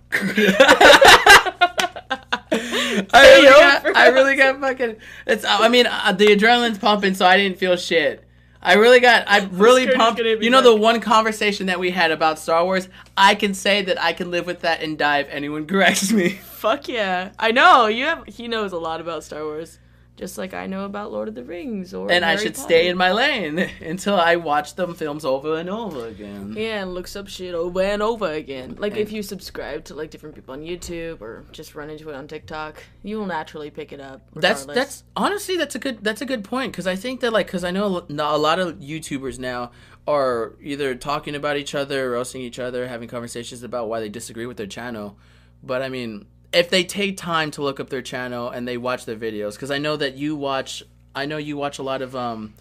I 3.13 3.13
really 3.13 3.45
got, 3.45 3.95
I 3.95 4.07
really 4.07 4.35
got 4.35 4.59
fucking. 4.61 4.95
It's. 5.25 5.45
I 5.45 5.67
mean, 5.67 5.85
uh, 5.85 6.13
the 6.13 6.27
adrenaline's 6.27 6.77
pumping, 6.77 7.13
so 7.13 7.25
I 7.25 7.37
didn't 7.37 7.57
feel 7.57 7.75
shit. 7.75 8.23
I 8.61 8.75
really 8.75 8.99
got. 8.99 9.23
I'm 9.27 9.57
really 9.57 9.87
pumped. 9.87 10.17
gonna 10.17 10.29
hit 10.29 10.39
me 10.39 10.45
You 10.45 10.51
know 10.51 10.61
the 10.61 10.75
one 10.75 10.99
conversation 10.99 11.67
that 11.67 11.79
we 11.79 11.91
had 11.91 12.11
about 12.11 12.39
Star 12.39 12.63
Wars. 12.63 12.89
I 13.15 13.35
can 13.35 13.53
say 13.53 13.81
that 13.83 14.01
I 14.01 14.13
can 14.13 14.31
live 14.31 14.45
with 14.45 14.61
that 14.61 14.81
and 14.81 14.97
die 14.97 15.19
if 15.19 15.29
anyone 15.29 15.65
corrects 15.67 16.11
me. 16.11 16.29
Fuck 16.29 16.87
yeah. 16.87 17.31
I 17.37 17.51
know. 17.51 17.87
You 17.87 18.05
have 18.05 18.25
he 18.27 18.47
knows 18.47 18.71
a 18.71 18.77
lot 18.79 18.99
about 19.01 19.23
Star 19.23 19.43
Wars. 19.43 19.79
Just 20.17 20.35
like 20.39 20.53
I 20.55 20.65
know 20.65 20.83
about 20.85 21.11
Lord 21.11 21.27
of 21.27 21.35
the 21.35 21.43
Rings 21.43 21.93
or 21.93 22.11
And 22.11 22.25
I 22.25 22.37
should 22.37 22.55
Potter. 22.55 22.67
stay 22.67 22.87
in 22.87 22.97
my 22.97 23.11
lane 23.11 23.59
until 23.81 24.15
I 24.15 24.35
watch 24.35 24.73
them 24.73 24.95
films 24.95 25.23
over 25.23 25.57
and 25.57 25.69
over 25.69 26.07
again. 26.07 26.55
Yeah, 26.57 26.81
and 26.81 26.95
looks 26.95 27.15
up 27.15 27.27
shit 27.27 27.53
over 27.53 27.81
and 27.83 28.01
over 28.01 28.25
again. 28.31 28.75
Like 28.79 28.93
And- 28.93 29.01
if 29.01 29.11
you 29.11 29.21
subscribe 29.21 29.83
to 29.85 29.93
like 29.93 30.09
different 30.09 30.33
people 30.33 30.53
on 30.55 30.61
YouTube 30.61 31.21
or 31.21 31.45
just 31.51 31.75
run 31.75 31.91
into 31.91 32.09
it 32.09 32.15
on 32.15 32.27
TikTok, 32.27 32.81
you 33.03 33.19
will 33.19 33.27
naturally 33.27 33.69
pick 33.69 33.93
it 33.93 33.99
up. 34.01 34.21
That's 34.33 34.61
regardless. 34.61 34.75
that's 34.75 35.03
honestly 35.15 35.55
that's 35.55 35.75
a 35.75 35.79
good 35.79 36.03
that's 36.03 36.21
a 36.21 36.25
good 36.25 36.43
point 36.43 36.71
because 36.71 36.87
I 36.87 36.95
think 36.95 37.19
that 37.21 37.31
like 37.31 37.45
because 37.45 37.63
I 37.63 37.69
know 37.69 37.97
a 38.09 38.13
a 38.13 38.37
lot 38.39 38.57
of 38.57 38.77
YouTubers 38.79 39.37
now 39.37 39.71
are 40.07 40.55
either 40.63 40.95
talking 40.95 41.35
about 41.35 41.57
each 41.57 41.75
other, 41.75 42.09
roasting 42.09 42.41
each 42.41 42.57
other, 42.57 42.87
having 42.87 43.07
conversations 43.07 43.61
about 43.61 43.87
why 43.87 43.99
they 43.99 44.09
disagree 44.09 44.47
with 44.47 44.57
their 44.57 44.65
channel. 44.65 45.15
But 45.61 45.81
I 45.83 45.89
mean, 45.89 46.25
if 46.53 46.69
they 46.69 46.83
take 46.83 47.17
time 47.17 47.51
to 47.51 47.61
look 47.61 47.79
up 47.79 47.89
their 47.89 48.01
channel 48.01 48.49
and 48.49 48.67
they 48.67 48.77
watch 48.77 49.05
their 49.05 49.15
videos, 49.15 49.53
because 49.53 49.71
I 49.71 49.77
know 49.77 49.97
that 49.97 50.15
you 50.15 50.35
watch, 50.35 50.83
I 51.15 51.25
know 51.25 51.37
you 51.37 51.57
watch 51.57 51.79
a 51.79 51.83
lot 51.83 52.01
of 52.01 52.15
um, 52.15 52.53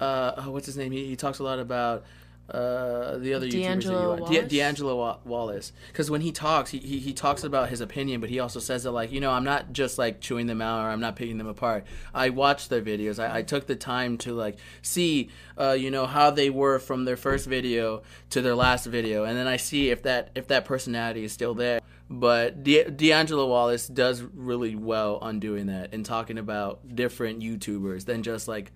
uh, 0.00 0.42
what's 0.44 0.66
his 0.66 0.76
name? 0.76 0.92
He, 0.92 1.06
he 1.06 1.16
talks 1.16 1.38
a 1.38 1.44
lot 1.44 1.58
about. 1.58 2.04
Uh, 2.50 3.16
the 3.18 3.32
other 3.32 3.46
YouTubers 3.46 3.50
that 3.50 3.56
you 3.56 3.62
D'Angelo. 3.62 4.16
Wallace? 4.16 4.48
D'Angelo 4.48 4.96
Wa- 4.96 5.18
Wallace. 5.24 5.72
Because 5.86 6.10
when 6.10 6.20
he 6.20 6.32
talks, 6.32 6.70
he, 6.70 6.78
he, 6.78 6.98
he 6.98 7.12
talks 7.12 7.44
about 7.44 7.68
his 7.68 7.80
opinion, 7.80 8.20
but 8.20 8.28
he 8.28 8.40
also 8.40 8.58
says 8.58 8.82
that, 8.82 8.90
like, 8.90 9.12
you 9.12 9.20
know, 9.20 9.30
I'm 9.30 9.44
not 9.44 9.72
just, 9.72 9.98
like, 9.98 10.20
chewing 10.20 10.46
them 10.46 10.60
out 10.60 10.84
or 10.84 10.88
I'm 10.88 10.98
not 10.98 11.14
picking 11.14 11.38
them 11.38 11.46
apart. 11.46 11.86
I 12.12 12.30
watch 12.30 12.68
their 12.68 12.82
videos. 12.82 13.22
I, 13.22 13.38
I 13.38 13.42
took 13.42 13.68
the 13.68 13.76
time 13.76 14.18
to, 14.18 14.34
like, 14.34 14.58
see, 14.82 15.30
uh, 15.56 15.76
you 15.78 15.92
know, 15.92 16.06
how 16.06 16.32
they 16.32 16.50
were 16.50 16.80
from 16.80 17.04
their 17.04 17.16
first 17.16 17.46
video 17.46 18.02
to 18.30 18.42
their 18.42 18.56
last 18.56 18.86
video. 18.86 19.22
And 19.22 19.38
then 19.38 19.46
I 19.46 19.56
see 19.56 19.90
if 19.90 20.02
that, 20.02 20.30
if 20.34 20.48
that 20.48 20.64
personality 20.64 21.22
is 21.22 21.32
still 21.32 21.54
there. 21.54 21.80
But 22.08 22.64
D'Angelo 22.64 23.46
Wallace 23.46 23.86
does 23.86 24.22
really 24.22 24.74
well 24.74 25.18
on 25.22 25.38
doing 25.38 25.66
that 25.66 25.94
and 25.94 26.04
talking 26.04 26.38
about 26.38 26.96
different 26.96 27.40
YouTubers 27.40 28.06
than 28.06 28.24
just, 28.24 28.48
like, 28.48 28.72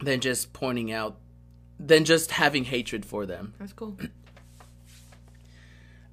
than 0.00 0.20
just 0.20 0.52
pointing 0.52 0.92
out, 0.92 1.18
than 1.78 2.04
just 2.04 2.32
having 2.32 2.64
hatred 2.64 3.04
for 3.04 3.26
them. 3.26 3.54
That's 3.58 3.72
cool. 3.72 3.98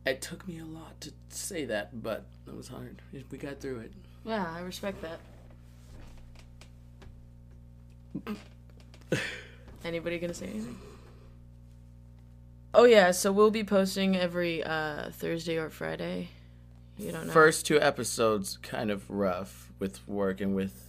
It 0.05 0.21
took 0.21 0.45
me 0.45 0.59
a 0.59 0.65
lot 0.65 0.99
to 0.99 1.13
say 1.29 1.63
that, 1.63 2.03
but 2.03 2.25
it 2.45 2.53
was 2.53 2.67
hard. 2.67 3.01
We 3.31 3.37
got 3.37 3.61
through 3.61 3.79
it. 3.79 3.93
Yeah, 4.25 4.45
I 4.45 4.59
respect 4.59 5.01
that. 5.01 5.19
Anybody 9.85 10.19
gonna 10.19 10.33
say 10.33 10.47
anything? 10.47 10.77
Oh 12.73 12.83
yeah, 12.85 13.11
so 13.11 13.31
we'll 13.31 13.51
be 13.51 13.63
posting 13.63 14.17
every 14.17 14.63
uh, 14.63 15.11
Thursday 15.11 15.57
or 15.57 15.69
Friday. 15.69 16.29
You 16.97 17.11
don't 17.11 17.27
know. 17.27 17.33
First 17.33 17.65
two 17.65 17.79
episodes 17.79 18.57
kind 18.61 18.91
of 18.91 19.09
rough 19.09 19.71
with 19.79 20.05
work 20.07 20.41
and 20.41 20.53
with 20.55 20.82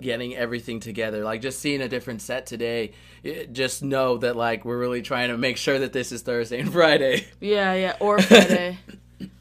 getting 0.00 0.36
everything 0.36 0.80
together. 0.80 1.24
Like 1.24 1.42
just 1.42 1.60
seeing 1.60 1.80
a 1.80 1.88
different 1.88 2.22
set 2.22 2.46
today, 2.46 2.92
it, 3.22 3.52
just 3.52 3.82
know 3.82 4.18
that 4.18 4.36
like 4.36 4.64
we're 4.64 4.78
really 4.78 5.02
trying 5.02 5.28
to 5.30 5.38
make 5.38 5.56
sure 5.56 5.78
that 5.78 5.92
this 5.92 6.12
is 6.12 6.22
Thursday 6.22 6.60
and 6.60 6.72
Friday. 6.72 7.26
Yeah, 7.40 7.74
yeah, 7.74 7.96
or 8.00 8.20
Friday. 8.22 8.78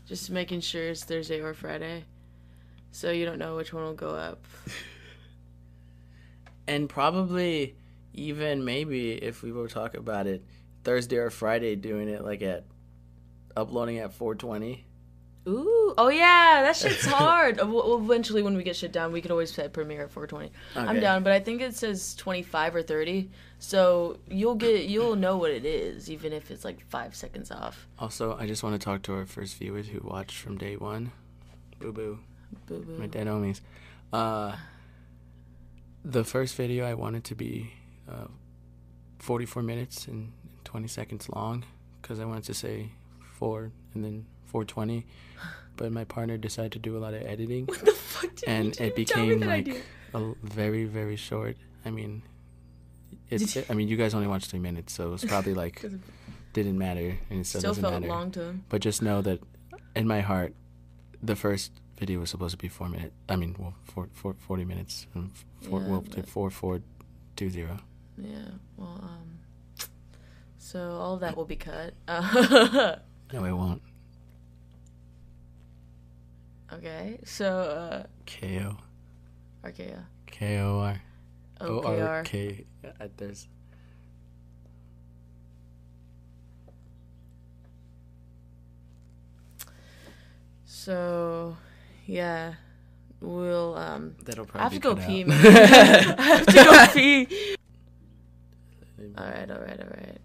Just 0.06 0.30
making 0.32 0.62
sure 0.62 0.90
it's 0.90 1.04
Thursday 1.04 1.42
or 1.42 1.54
Friday. 1.54 2.06
So 2.92 3.12
you 3.12 3.26
don't 3.26 3.38
know 3.40 3.56
which 3.56 3.74
one 3.74 3.84
will 3.84 3.94
go 3.94 4.10
up. 4.10 4.44
And 6.68 6.90
probably 6.90 7.76
even 8.14 8.64
maybe 8.66 9.12
if 9.14 9.44
we 9.44 9.52
were 9.52 9.68
to 9.68 9.74
talk 9.74 9.96
about 9.96 10.28
it, 10.28 10.44
Thursday 10.84 11.18
or 11.18 11.30
Friday 11.30 11.76
doing 11.76 12.08
it 12.08 12.24
like 12.24 12.42
at 12.42 12.66
uploading 13.56 14.00
at 14.00 14.14
420. 14.14 14.86
Ooh, 15.50 15.94
oh 15.98 16.10
yeah, 16.10 16.62
that 16.64 16.76
shit's 16.76 17.06
hard. 17.18 17.60
Uh, 17.60 17.68
eventually, 17.96 18.44
when 18.44 18.56
we 18.56 18.64
get 18.64 18.76
shit 18.76 18.92
down, 18.92 19.12
we 19.12 19.22
could 19.22 19.32
always 19.32 19.52
set 19.52 19.74
premiere 19.74 20.04
at 20.04 20.12
420. 20.12 20.52
I'm 20.76 21.00
down, 21.00 21.24
but 21.24 21.34
I 21.34 21.40
think 21.40 21.62
it 21.62 21.76
says 21.76 22.14
25 22.16 22.76
or 22.76 22.84
30, 22.84 23.30
so 23.58 24.20
you'll 24.28 24.56
get 24.56 24.86
you'll 24.86 25.16
know 25.16 25.38
what 25.38 25.52
it 25.52 25.66
is, 25.66 26.10
even 26.10 26.34
if 26.34 26.52
it's 26.52 26.64
like 26.64 26.86
five 26.88 27.16
seconds 27.16 27.52
off. 27.52 27.88
Also, 27.98 28.38
I 28.38 28.48
just 28.48 28.64
want 28.64 28.80
to 28.80 28.84
talk 28.84 29.02
to 29.04 29.14
our 29.14 29.26
first 29.26 29.58
viewers 29.58 29.88
who 29.88 30.00
watched 30.04 30.38
from 30.38 30.58
day 30.58 30.76
one. 30.76 31.12
Boo 31.80 31.92
boo. 31.92 32.20
Boo 32.68 32.80
boo. 32.82 32.98
my 32.98 33.08
dead 33.08 33.28
homies. 33.28 33.62
Uh, 34.14 34.56
the 36.04 36.24
first 36.24 36.56
video 36.56 36.86
I 36.86 36.94
wanted 36.94 37.24
to 37.26 37.36
be 37.36 37.74
uh, 38.10 38.28
44 39.20 39.64
minutes 39.64 40.08
and 40.08 40.32
20 40.64 40.88
seconds 40.88 41.30
long 41.30 41.66
because 42.02 42.20
I 42.20 42.26
wanted 42.26 42.46
to 42.46 42.54
say 42.54 42.92
four 43.34 43.72
and 43.94 44.04
then 44.04 44.26
420, 44.50 45.06
but 45.78 45.92
my 45.92 46.04
partner 46.04 46.38
decided 46.38 46.72
to 46.74 46.80
do 46.80 46.98
a 46.98 47.00
lot 47.00 47.14
of 47.14 47.22
editing 47.24 47.66
What 47.66 47.80
the 47.86 47.92
fuck 47.92 48.36
did 48.36 48.50
and 48.50 48.66
you 48.66 48.72
do? 48.74 48.84
it 48.84 48.96
became 48.96 49.40
like 49.42 49.84
a 50.14 50.34
very 50.44 50.86
very 50.86 51.16
short. 51.16 51.56
I 51.86 51.92
mean, 51.92 52.24
it's. 53.30 53.58
I 53.70 53.74
mean, 53.74 53.88
you 53.88 53.96
guys 53.98 54.14
only 54.14 54.28
watched 54.28 54.50
three 54.52 54.60
minutes, 54.60 54.94
so 54.94 55.08
it 55.08 55.12
was 55.12 55.26
probably 55.26 55.54
like 55.54 55.84
didn't 56.54 56.78
matter 56.78 57.18
and 57.30 57.40
it 57.42 57.46
still, 57.46 57.62
still 57.62 57.70
doesn't 57.74 57.84
felt 57.84 57.94
matter. 58.02 58.08
long 58.14 58.32
to 58.32 58.42
him. 58.42 58.64
But 58.70 58.82
just 58.82 59.02
know 59.02 59.22
that 59.22 59.40
in 59.96 60.08
my 60.08 60.22
heart, 60.22 60.54
the 61.22 61.36
first 61.36 61.72
video 61.98 62.20
was 62.22 62.30
supposed 62.32 62.52
to 62.52 62.58
be 62.58 62.68
four 62.68 62.90
minutes. 62.90 63.14
I 63.30 63.36
mean, 63.36 63.56
well, 63.60 63.76
four, 63.84 64.08
four, 64.14 64.34
40 64.40 64.66
minutes. 64.66 65.06
And 65.14 65.32
four, 65.62 65.82
Yeah, 65.82 65.88
well, 65.90 66.04
four, 66.26 66.50
four, 66.50 66.82
two, 67.36 67.50
zero. 67.50 67.78
Yeah. 68.18 68.50
Well, 68.78 69.00
um. 69.04 69.40
So 70.58 70.80
all 70.92 71.14
of 71.16 71.20
that 71.22 71.36
will 71.38 71.46
be 71.46 71.56
cut. 71.56 71.94
No, 73.32 73.46
it 73.46 73.52
won't. 73.52 73.84
Okay. 76.74 77.20
So 77.26 77.48
uh, 77.60 78.04
K 78.26 78.62
O 78.66 78.78
Archaea. 79.64 80.04
K 80.28 80.58
O 80.60 80.80
R 80.80 81.02
O 81.62 81.82
R 81.82 82.24
OKR. 82.24 82.26
K. 82.26 82.66
uh, 82.86 83.08
There's. 83.18 83.48
So, 90.66 91.58
yeah, 92.06 92.54
we'll 93.22 93.76
um. 93.76 94.16
That'll 94.24 94.48
I 94.54 94.64
have 94.64 94.74
to 94.74 94.80
go 94.80 94.96
pee, 94.96 95.26
I 95.30 95.34
have 95.34 96.46
to 96.46 96.54
go 96.54 96.88
pee. 96.94 97.56
All 99.18 99.26
right, 99.26 99.50
all 99.50 99.60
right, 99.60 99.80
all 99.80 99.88
right. 99.98 100.18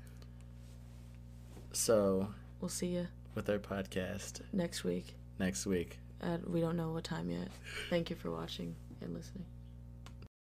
So, 1.73 2.29
We'll 2.61 2.69
see 2.69 2.87
you 2.89 3.09
with 3.35 3.49
our 3.51 3.59
podcast 3.59 4.41
next 4.53 4.85
week. 4.85 5.15
next 5.39 5.67
week, 5.67 5.99
we 6.47 6.61
don't 6.61 6.77
know 6.77 6.91
what 6.91 7.05
time 7.05 7.31
yet. 7.31 7.49
Thank 7.91 8.11
you 8.11 8.17
for 8.17 8.31
watching 8.31 8.75
and 9.01 9.15
listening. 9.15 9.45